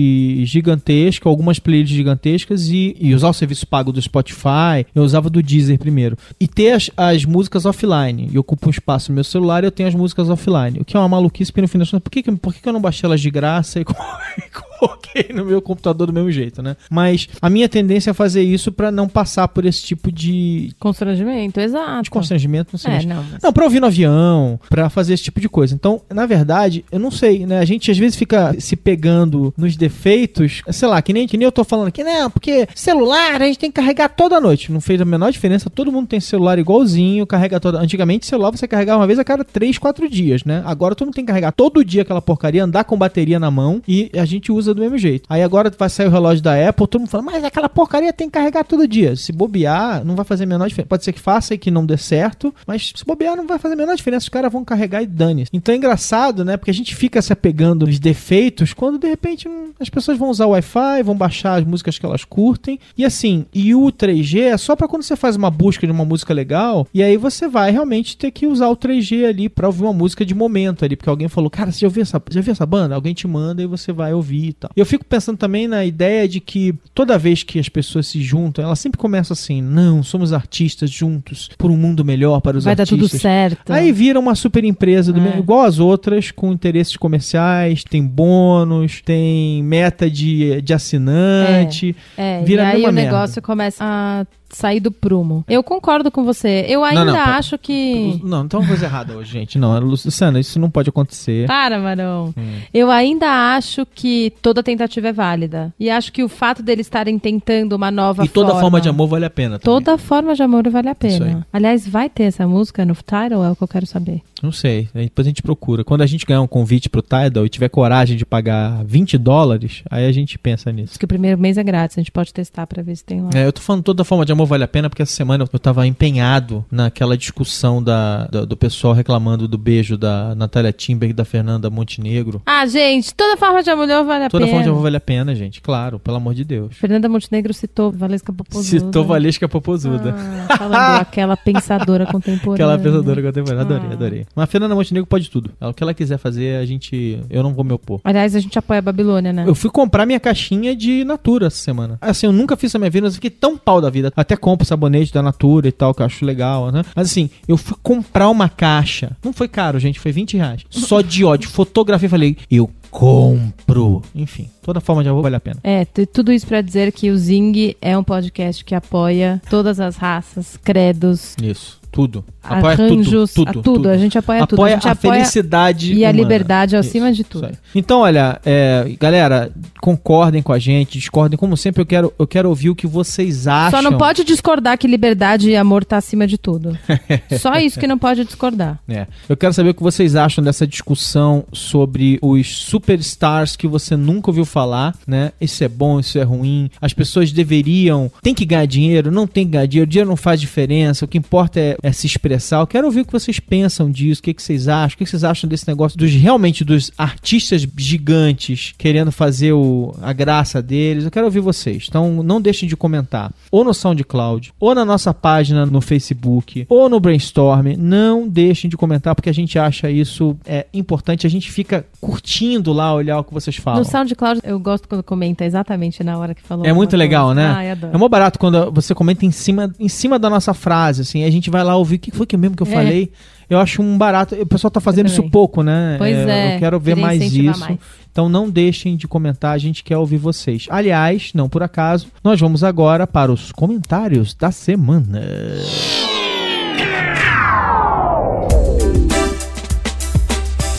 gigantesca, 0.45 1.29
algumas 1.29 1.59
playlists 1.59 1.95
gigantescas 1.95 2.69
e, 2.69 2.95
e 2.99 3.13
usar 3.13 3.29
o 3.29 3.33
serviço 3.33 3.67
pago 3.67 3.91
do 3.91 4.01
Spotify. 4.01 4.78
Eu 4.93 5.03
usava 5.03 5.29
do 5.29 5.41
Deezer 5.41 5.77
primeiro. 5.77 6.17
E 6.39 6.47
ter 6.47 6.71
as, 6.71 6.89
as 6.95 7.25
músicas 7.25 7.65
offline. 7.65 8.29
E 8.31 8.37
ocupa 8.37 8.67
um 8.67 8.69
espaço 8.71 9.11
no 9.11 9.15
meu 9.15 9.23
celular 9.23 9.63
e 9.63 9.67
eu 9.67 9.71
tenho 9.71 9.89
as 9.89 9.95
músicas 9.95 10.29
offline. 10.29 10.79
O 10.79 10.85
que 10.85 10.95
é 10.95 10.99
uma 10.99 11.09
maluquice, 11.09 11.51
porque 11.51 11.61
no 11.61 11.67
fim 11.67 11.77
das 11.77 11.89
contas, 11.89 12.03
por 12.03 12.11
que, 12.11 12.23
por 12.31 12.53
que 12.53 12.67
eu 12.67 12.73
não 12.73 12.81
baixei 12.81 13.07
elas 13.07 13.21
de 13.21 13.29
graça 13.29 13.79
e 13.79 13.85
ok 14.81 15.31
no 15.33 15.45
meu 15.45 15.61
computador 15.61 16.07
do 16.07 16.13
mesmo 16.13 16.31
jeito, 16.31 16.61
né? 16.61 16.75
Mas 16.89 17.27
a 17.41 17.49
minha 17.49 17.67
tendência 17.69 18.11
é 18.11 18.13
fazer 18.13 18.41
isso 18.43 18.71
pra 18.71 18.91
não 18.91 19.07
passar 19.07 19.47
por 19.47 19.65
esse 19.65 19.83
tipo 19.83 20.11
de, 20.11 20.71
Constrangimento, 20.79 21.59
exato. 21.59 22.03
de 22.03 22.09
constrangimento, 22.09 22.69
não 22.73 22.79
sei. 22.79 22.91
É, 22.91 22.95
mas- 22.95 23.05
não. 23.05 23.23
mas- 23.31 23.41
Não, 23.43 23.53
pra 23.53 23.63
ouvir 23.63 23.79
no 23.79 23.87
avião, 23.87 24.59
pra 24.69 24.89
fazer 24.89 25.13
esse 25.13 25.23
tipo 25.23 25.39
de 25.39 25.49
coisa. 25.49 25.73
Então, 25.75 26.01
na 26.09 26.25
verdade, 26.25 26.83
eu 26.91 26.99
não 26.99 27.11
sei, 27.11 27.45
né? 27.45 27.59
A 27.59 27.65
gente 27.65 27.89
às 27.91 27.97
vezes 27.97 28.15
fica 28.17 28.55
se 28.59 28.75
pegando 28.75 29.53
nos 29.57 29.75
defeitos, 29.75 30.61
sei 30.71 30.87
lá, 30.87 31.01
que 31.01 31.13
nem, 31.13 31.27
que 31.27 31.37
nem 31.37 31.45
eu 31.45 31.51
tô 31.51 31.63
falando 31.63 31.87
aqui, 31.87 32.03
não, 32.03 32.29
porque 32.29 32.67
celular 32.75 33.41
a 33.41 33.45
gente 33.45 33.59
tem 33.59 33.71
que 33.71 33.75
carregar 33.75 34.09
toda 34.09 34.39
noite. 34.39 34.71
Não 34.71 34.81
fez 34.81 34.99
a 35.01 35.05
menor 35.05 35.31
diferença, 35.31 35.69
todo 35.69 35.91
mundo 35.91 36.07
tem 36.07 36.19
celular 36.19 36.57
igualzinho, 36.59 37.25
carrega 37.27 37.59
toda. 37.59 37.79
Antigamente, 37.79 38.25
celular 38.25 38.51
você 38.51 38.67
carregava 38.67 38.99
uma 39.01 39.07
vez 39.07 39.19
a 39.19 39.23
cada 39.23 39.43
3, 39.43 39.77
4 39.77 40.09
dias, 40.09 40.43
né? 40.43 40.61
Agora 40.65 40.95
todo 40.95 41.07
mundo 41.07 41.15
tem 41.15 41.25
que 41.25 41.29
carregar 41.29 41.51
todo 41.51 41.83
dia 41.83 42.01
aquela 42.03 42.21
porcaria, 42.21 42.63
andar 42.63 42.83
com 42.83 42.97
bateria 42.97 43.39
na 43.39 43.51
mão 43.51 43.81
e 43.87 44.09
a 44.17 44.25
gente 44.25 44.51
usa 44.51 44.68
do 44.73 44.81
mesmo 44.81 44.97
jeito. 44.97 45.25
Aí 45.29 45.43
agora 45.43 45.71
vai 45.77 45.89
sair 45.89 46.07
o 46.07 46.11
relógio 46.11 46.43
da 46.43 46.69
Apple, 46.69 46.87
todo 46.87 47.01
mundo 47.01 47.09
fala, 47.09 47.23
mas 47.23 47.43
aquela 47.43 47.69
porcaria 47.69 48.13
tem 48.13 48.27
que 48.27 48.33
carregar 48.33 48.63
todo 48.63 48.87
dia. 48.87 49.15
Se 49.15 49.31
bobear, 49.31 50.03
não 50.05 50.15
vai 50.15 50.25
fazer 50.25 50.43
a 50.43 50.47
menor 50.47 50.67
diferença. 50.67 50.89
Pode 50.89 51.03
ser 51.03 51.13
que 51.13 51.19
faça 51.19 51.53
e 51.53 51.57
que 51.57 51.71
não 51.71 51.85
dê 51.85 51.97
certo, 51.97 52.53
mas 52.65 52.91
se 52.95 53.05
bobear, 53.05 53.35
não 53.35 53.47
vai 53.47 53.59
fazer 53.59 53.73
a 53.73 53.77
menor 53.77 53.95
diferença. 53.95 54.23
Os 54.23 54.29
caras 54.29 54.51
vão 54.51 54.65
carregar 54.65 55.01
e 55.01 55.07
dane 55.07 55.45
-se. 55.45 55.49
Então 55.53 55.73
é 55.73 55.77
engraçado, 55.77 56.43
né? 56.43 56.57
Porque 56.57 56.71
a 56.71 56.73
gente 56.73 56.95
fica 56.95 57.21
se 57.21 57.31
apegando 57.33 57.85
nos 57.85 57.99
defeitos 57.99 58.73
quando 58.73 58.97
de 58.97 59.07
repente 59.07 59.47
hum, 59.47 59.71
as 59.79 59.89
pessoas 59.89 60.17
vão 60.17 60.29
usar 60.29 60.45
o 60.45 60.51
Wi-Fi, 60.51 61.03
vão 61.03 61.15
baixar 61.15 61.59
as 61.59 61.65
músicas 61.65 61.97
que 61.97 62.05
elas 62.05 62.23
curtem. 62.23 62.79
E 62.97 63.05
assim, 63.05 63.45
e 63.53 63.73
o 63.73 63.91
3G 63.91 64.41
é 64.41 64.57
só 64.57 64.75
pra 64.75 64.87
quando 64.87 65.03
você 65.03 65.15
faz 65.15 65.35
uma 65.35 65.49
busca 65.49 65.85
de 65.85 65.91
uma 65.91 66.05
música 66.05 66.33
legal, 66.33 66.87
e 66.93 67.01
aí 67.01 67.17
você 67.17 67.47
vai 67.47 67.71
realmente 67.71 68.17
ter 68.17 68.31
que 68.31 68.47
usar 68.47 68.67
o 68.69 68.77
3G 68.77 69.25
ali 69.25 69.49
pra 69.49 69.67
ouvir 69.67 69.83
uma 69.83 69.93
música 69.93 70.25
de 70.25 70.33
momento 70.33 70.85
ali, 70.85 70.95
porque 70.95 71.09
alguém 71.09 71.27
falou, 71.27 71.49
cara, 71.49 71.71
você 71.71 71.79
já 71.79 71.87
ouviu 71.87 72.01
essa, 72.01 72.21
já 72.29 72.39
ouviu 72.39 72.51
essa 72.51 72.65
banda? 72.65 72.95
Alguém 72.95 73.13
te 73.13 73.27
manda 73.27 73.61
e 73.61 73.65
você 73.65 73.91
vai 73.91 74.13
ouvir 74.13 74.53
tal. 74.59 74.69
E 74.75 74.79
eu 74.79 74.85
fico 74.85 75.05
pensando 75.05 75.37
também 75.37 75.67
na 75.67 75.85
ideia 75.85 76.27
de 76.27 76.39
que 76.39 76.73
toda 76.93 77.17
vez 77.17 77.43
que 77.43 77.59
as 77.59 77.69
pessoas 77.69 78.07
se 78.07 78.21
juntam, 78.21 78.63
elas 78.63 78.79
sempre 78.79 78.97
começam 78.97 79.33
assim, 79.33 79.61
não, 79.61 80.03
somos 80.03 80.33
artistas 80.33 80.89
juntos 80.89 81.49
por 81.57 81.71
um 81.71 81.77
mundo 81.77 82.03
melhor 82.03 82.39
para 82.41 82.57
os 82.57 82.63
Vai 82.65 82.75
dar 82.75 82.83
artistas. 82.83 83.09
tudo 83.11 83.19
certo. 83.21 83.71
Aí 83.71 83.91
vira 83.91 84.19
uma 84.19 84.35
super 84.35 84.63
empresa, 84.63 85.11
do 85.13 85.19
É. 85.19 85.23
mesmo- 85.23 85.39
igual 85.39 85.61
as 85.63 85.79
outras, 85.79 86.31
com 86.31 86.51
interesses 86.51 86.95
comerciais, 86.97 87.83
tem 87.83 88.03
bônus, 88.05 89.01
tem 89.03 89.63
meta 89.63 90.09
de, 90.09 90.61
de 90.61 90.73
assinante. 90.73 91.95
É, 92.17 92.43
Vira 92.43 92.63
e 92.63 92.65
aí 92.65 92.77
o 92.81 92.91
merda. 92.91 93.01
negócio 93.01 93.41
começa 93.41 93.83
a 93.83 94.25
sair 94.49 94.79
do 94.79 94.91
prumo. 94.91 95.43
Eu 95.47 95.63
concordo 95.63 96.09
com 96.11 96.23
você. 96.23 96.65
Eu 96.67 96.83
ainda 96.83 97.05
não, 97.05 97.13
pera- 97.13 97.35
acho 97.37 97.57
que. 97.57 98.19
Não, 98.23 98.45
então 98.45 98.59
é 98.59 98.63
uma 98.63 98.67
coisa 98.69 98.85
errada 98.85 99.15
hoje, 99.15 99.31
gente. 99.31 99.57
Não, 99.57 99.77
Luciana, 99.79 100.39
isso 100.39 100.59
não 100.59 100.69
pode 100.69 100.89
acontecer. 100.89 101.47
Para, 101.47 101.79
Marão. 101.79 102.33
Hum. 102.37 102.59
Eu 102.73 102.89
ainda 102.91 103.55
acho 103.55 103.85
que 103.85 104.33
toda 104.41 104.63
tentativa 104.63 105.09
é 105.09 105.13
válida. 105.13 105.73
E 105.79 105.89
acho 105.89 106.11
que 106.11 106.23
o 106.23 106.29
fato 106.29 106.61
deles 106.63 106.85
estarem 106.87 107.17
tentando 107.19 107.73
uma 107.73 107.91
nova 107.91 108.25
E 108.25 108.27
toda 108.27 108.47
forma... 108.47 108.61
forma 108.61 108.81
de 108.81 108.89
amor 108.89 109.07
vale 109.07 109.25
a 109.25 109.29
pena. 109.29 109.59
também. 109.59 109.65
Toda 109.83 109.97
forma 109.97 110.33
de 110.35 110.43
amor 110.43 110.67
vale 110.69 110.89
a 110.89 110.95
pena. 110.95 111.45
Aliás, 111.53 111.87
vai 111.87 112.09
ter 112.09 112.23
essa 112.23 112.47
música 112.47 112.85
no 112.85 112.93
Tidal? 112.95 113.43
É 113.43 113.51
o 113.51 113.55
que 113.55 113.63
eu 113.63 113.67
quero 113.67 113.85
saber. 113.85 114.21
Não 114.41 114.51
sei. 114.51 114.87
Aí 114.95 115.03
Depois 115.05 115.27
a 115.27 115.29
gente 115.29 115.41
procura. 115.41 115.83
Quando 115.83 116.01
a 116.01 116.05
gente 116.05 116.25
ganhar 116.25 116.41
um 116.41 116.47
convite 116.47 116.89
pro 116.89 117.01
Tidal 117.01 117.45
e 117.45 117.49
tiver 117.49 117.69
coragem 117.69 118.15
de 118.17 118.25
pagar 118.25 118.83
20 118.85 119.17
dólares, 119.17 119.83
aí 119.89 120.05
a 120.05 120.11
gente 120.11 120.37
pensa 120.37 120.71
nisso. 120.71 120.89
Diz 120.89 120.97
que 120.97 121.05
o 121.05 121.07
primeiro 121.07 121.39
mês 121.39 121.57
é 121.57 121.63
grátis. 121.63 121.97
A 121.97 122.01
gente 122.01 122.11
pode 122.11 122.33
testar 122.33 122.65
pra 122.67 122.81
ver 122.81 122.95
se 122.95 123.03
tem 123.03 123.21
lá. 123.21 123.29
É, 123.35 123.45
eu 123.45 123.51
tô 123.53 123.61
falando 123.61 123.83
toda 123.83 124.03
forma 124.03 124.25
de 124.25 124.31
amor 124.31 124.45
vale 124.45 124.63
a 124.63 124.67
pena 124.67 124.89
porque 124.89 125.01
essa 125.01 125.11
semana 125.13 125.45
eu 125.51 125.59
tava 125.59 125.85
empenhado 125.85 126.63
naquela 126.71 127.17
discussão 127.17 127.81
da, 127.83 128.25
da- 128.27 128.45
do 128.45 128.55
pessoal 128.57 128.93
reclamando 128.93 129.47
do 129.47 129.57
beijo 129.57 129.97
da 129.97 130.33
Natália 130.35 130.71
Timber 130.71 131.09
e 131.09 131.13
da 131.13 131.25
Fernanda 131.25 131.69
Montenegro. 131.69 132.41
Ah, 132.45 132.65
gente, 132.65 133.13
toda 133.13 133.35
forma 133.37 133.61
de 133.61 133.69
amor 133.69 133.87
vale 134.05 134.25
a 134.25 134.29
Toda 134.29 134.45
pena. 134.45 134.51
forma 134.51 134.63
de 134.63 134.69
amor 134.69 134.81
vale 134.83 134.97
a 134.97 135.01
pena, 135.01 135.35
gente. 135.35 135.61
Claro, 135.61 135.99
pelo 135.99 136.17
amor 136.17 136.33
de 136.33 136.43
Deus. 136.43 136.75
Fernanda 136.77 137.09
Montenegro 137.09 137.53
citou 137.53 137.91
Valesca 137.91 138.31
Popozuda. 138.31 138.79
Citou 138.85 139.03
Valesca 139.05 139.47
Popozuda. 139.49 140.15
Ah, 140.49 140.57
falando 140.57 140.99
aquela 141.01 141.35
pensadora 141.37 142.05
contemporânea. 142.05 142.53
Aquela 142.65 142.77
pensadora 142.77 143.21
contemporânea. 143.21 143.61
Adorei, 143.61 143.89
Ah. 143.89 143.93
adorei. 143.93 144.25
Mas 144.35 144.43
a 144.43 144.47
Fernanda 144.47 144.75
Montenegro 144.75 145.07
pode 145.07 145.29
tudo. 145.29 145.51
O 145.59 145.73
que 145.73 145.83
ela 145.83 145.93
quiser 145.93 146.17
fazer, 146.17 146.57
a 146.57 146.65
gente. 146.65 147.19
Eu 147.29 147.43
não 147.43 147.53
vou 147.53 147.63
me 147.63 147.73
opor. 147.73 147.99
Aliás, 148.03 148.35
a 148.35 148.39
gente 148.39 148.57
apoia 148.57 148.79
a 148.79 148.81
Babilônia, 148.81 149.33
né? 149.33 149.43
Eu 149.47 149.55
fui 149.55 149.69
comprar 149.69 150.05
minha 150.05 150.19
caixinha 150.19 150.75
de 150.75 151.03
Natura 151.03 151.47
essa 151.47 151.57
semana. 151.57 151.97
Assim, 152.01 152.25
eu 152.25 152.31
nunca 152.31 152.55
fiz 152.55 152.69
isso 152.69 152.77
na 152.77 152.81
minha 152.81 152.91
vida, 152.91 153.05
mas 153.05 153.13
eu 153.13 153.15
fiquei 153.15 153.29
tão 153.29 153.57
pau 153.57 153.81
da 153.81 153.89
vida. 153.89 154.11
Até 154.15 154.35
compro 154.35 154.65
sabonete 154.65 155.13
da 155.13 155.21
Natura 155.21 155.67
e 155.67 155.71
tal, 155.71 155.93
que 155.93 156.01
eu 156.01 156.05
acho 156.05 156.25
legal, 156.25 156.71
né? 156.71 156.83
Mas 156.95 157.09
assim, 157.11 157.29
eu 157.47 157.57
fui 157.57 157.77
comprar 157.81 158.29
uma 158.29 158.47
caixa. 158.49 159.15
Não 159.23 159.33
foi 159.33 159.47
caro, 159.47 159.79
gente, 159.79 159.99
foi 159.99 160.11
20 160.11 160.37
reais. 160.37 160.61
Só 160.69 161.01
de 161.01 161.25
ódio. 161.25 161.49
Fotografia 161.49 162.07
e 162.07 162.09
falei, 162.09 162.37
eu 162.49 162.69
compro. 162.91 164.01
Enfim, 164.15 164.49
toda 164.61 164.79
forma 164.79 165.03
de 165.03 165.09
amor 165.09 165.21
vale 165.21 165.35
a 165.35 165.39
pena. 165.39 165.57
É, 165.63 165.85
tudo 165.85 166.31
isso 166.31 166.47
pra 166.47 166.61
dizer 166.61 166.91
que 166.91 167.09
o 167.11 167.17
Zing 167.17 167.75
é 167.81 167.97
um 167.97 168.03
podcast 168.03 168.63
que 168.63 168.75
apoia 168.75 169.41
todas 169.49 169.79
as 169.79 169.95
raças, 169.95 170.57
credos, 170.57 171.35
Isso, 171.41 171.78
tudo. 171.91 172.23
Apoia 172.41 172.73
arranjos, 172.73 173.33
tudo, 173.33 173.49
a 173.49 173.53
tudo, 173.53 173.63
tudo. 173.63 173.89
A 173.89 173.97
gente 173.97 174.17
apoia, 174.17 174.45
tudo. 174.47 174.59
Apoia 174.59 174.73
A 174.73 174.75
gente 174.75 174.87
a, 174.87 174.91
apoia 174.91 175.13
felicidade 175.15 175.93
e 175.93 176.05
a 176.05 176.09
humana. 176.09 176.21
liberdade 176.21 176.75
acima 176.75 177.11
de 177.11 177.21
isso 177.21 177.29
tudo. 177.31 177.45
aí. 177.47 177.53
Então, 177.75 177.99
olha, 177.99 178.39
é, 178.45 178.91
galera, 178.99 179.51
concordem 179.81 180.41
com 180.41 180.53
a 180.53 180.59
gente, 180.59 180.97
discordem. 180.97 181.37
Como 181.37 181.57
sempre, 181.57 181.81
eu 181.81 181.85
quero, 181.85 182.13
eu 182.17 182.27
quero 182.27 182.49
ouvir 182.49 182.69
o 182.69 182.75
que 182.75 182.87
vocês 182.87 183.47
acham. 183.47 183.81
Só 183.81 183.89
não 183.89 183.97
pode 183.97 184.23
discordar 184.23 184.77
que 184.77 184.87
liberdade 184.87 185.49
e 185.49 185.55
amor 185.55 185.83
tá 185.83 185.97
acima 185.97 186.25
de 186.25 186.37
tudo. 186.37 186.77
Só 187.39 187.55
isso 187.57 187.79
que 187.79 187.87
não 187.87 187.97
pode 187.97 188.23
discordar. 188.23 188.79
É. 188.87 189.07
Eu 189.27 189.35
quero 189.35 189.53
saber 189.53 189.69
o 189.69 189.73
que 189.73 189.83
vocês 189.83 190.15
acham 190.15 190.43
dessa 190.43 190.65
discussão 190.65 191.43
sobre 191.51 192.19
os 192.21 192.47
superstars 192.63 193.55
que 193.55 193.67
você 193.67 193.95
nunca 193.95 194.29
ouviu 194.29 194.45
falar, 194.45 194.95
né? 195.05 195.31
Isso 195.39 195.63
é 195.63 195.67
bom, 195.67 195.99
isso 195.99 196.17
é 196.17 196.23
ruim. 196.23 196.69
As 196.81 196.93
pessoas 196.93 197.31
deveriam. 197.31 198.11
Tem 198.21 198.33
que 198.33 198.45
ganhar 198.45 198.65
dinheiro, 198.65 199.11
não 199.11 199.27
tem 199.27 199.45
que 199.45 199.51
ganhar 199.51 199.65
dinheiro, 199.65 199.89
dinheiro 199.89 200.09
não 200.09 200.17
faz 200.17 200.39
diferença. 200.39 201.05
O 201.05 201.07
que 201.07 201.17
importa 201.17 201.59
é, 201.59 201.77
é 201.81 201.91
se 201.91 202.07
expressar. 202.07 202.59
Eu 202.59 202.67
quero 202.67 202.87
ouvir 202.87 203.01
o 203.01 203.05
que 203.05 203.11
vocês 203.11 203.39
pensam 203.39 203.89
disso, 203.89 204.21
o 204.21 204.23
que, 204.23 204.33
que 204.33 204.41
vocês 204.41 204.67
acham, 204.67 204.95
o 204.95 204.97
que, 204.97 205.03
que 205.05 205.09
vocês 205.09 205.23
acham 205.23 205.49
desse 205.49 205.67
negócio 205.67 205.97
dos 205.97 206.11
realmente 206.13 206.63
dos 206.63 206.91
artistas 206.97 207.67
gigantes 207.77 208.73
querendo 208.77 209.11
fazer 209.11 209.53
o, 209.53 209.93
a 210.01 210.13
graça 210.13 210.61
deles. 210.61 211.05
Eu 211.05 211.11
quero 211.11 211.25
ouvir 211.25 211.39
vocês. 211.39 211.85
Então 211.87 212.23
não 212.23 212.41
deixem 212.41 212.67
de 212.67 212.75
comentar. 212.75 213.31
Ou 213.51 213.63
no 213.63 213.73
SoundCloud, 213.73 214.53
ou 214.59 214.75
na 214.75 214.85
nossa 214.85 215.13
página 215.13 215.65
no 215.65 215.81
Facebook, 215.81 216.65
ou 216.69 216.89
no 216.89 216.99
Brainstorm. 216.99 217.75
Não 217.77 218.27
deixem 218.27 218.69
de 218.69 218.77
comentar, 218.77 219.15
porque 219.15 219.29
a 219.29 219.33
gente 219.33 219.57
acha 219.57 219.89
isso 219.89 220.37
é 220.45 220.65
importante. 220.73 221.25
A 221.25 221.29
gente 221.29 221.51
fica 221.51 221.85
curtindo 221.99 222.73
lá, 222.73 222.93
olhar 222.93 223.19
o 223.19 223.23
que 223.23 223.33
vocês 223.33 223.55
falam. 223.55 223.79
No 223.79 223.85
SoundCloud, 223.85 224.41
eu 224.43 224.59
gosto 224.59 224.87
quando 224.87 225.03
comenta 225.03 225.45
exatamente 225.45 226.03
na 226.03 226.17
hora 226.17 226.33
que 226.33 226.41
falou. 226.41 226.65
É 226.65 226.73
muito 226.73 226.95
legal, 226.95 227.27
coisa. 227.27 227.41
né? 227.41 227.71
Adoro. 227.71 227.93
É 227.93 227.97
mó 227.97 228.07
barato 228.07 228.39
quando 228.39 228.71
você 228.71 228.93
comenta 228.95 229.25
em 229.25 229.31
cima, 229.31 229.73
em 229.79 229.87
cima 229.87 230.17
da 230.17 230.29
nossa 230.29 230.53
frase, 230.53 231.01
assim, 231.01 231.23
a 231.23 231.29
gente 231.29 231.49
vai 231.49 231.63
lá 231.63 231.68
ouvir 231.75 231.95
o 231.95 231.99
que 231.99 232.11
foi 232.11 232.25
que 232.25 232.37
mesmo 232.37 232.55
que 232.55 232.63
eu 232.63 232.67
É. 232.67 232.71
falei. 232.71 233.11
Eu 233.49 233.57
acho 233.57 233.81
um 233.81 233.97
barato. 233.97 234.35
O 234.35 234.45
pessoal 234.45 234.69
tá 234.69 234.79
fazendo 234.79 235.07
isso 235.07 235.23
pouco, 235.29 235.63
né? 235.63 235.95
Pois 235.97 236.15
é. 236.15 236.55
Eu 236.55 236.59
quero 236.59 236.79
ver 236.79 236.95
mais 236.95 237.21
isso. 237.33 237.59
mais. 237.59 237.77
Então 238.11 238.29
não 238.29 238.49
deixem 238.49 238.95
de 238.95 239.07
comentar, 239.07 239.53
a 239.53 239.57
gente 239.57 239.83
quer 239.83 239.97
ouvir 239.97 240.17
vocês. 240.17 240.67
Aliás, 240.69 241.31
não 241.33 241.49
por 241.49 241.63
acaso, 241.63 242.07
nós 242.23 242.39
vamos 242.39 242.63
agora 242.63 243.07
para 243.07 243.31
os 243.31 243.51
comentários 243.51 244.33
da 244.33 244.51
semana. 244.51 245.21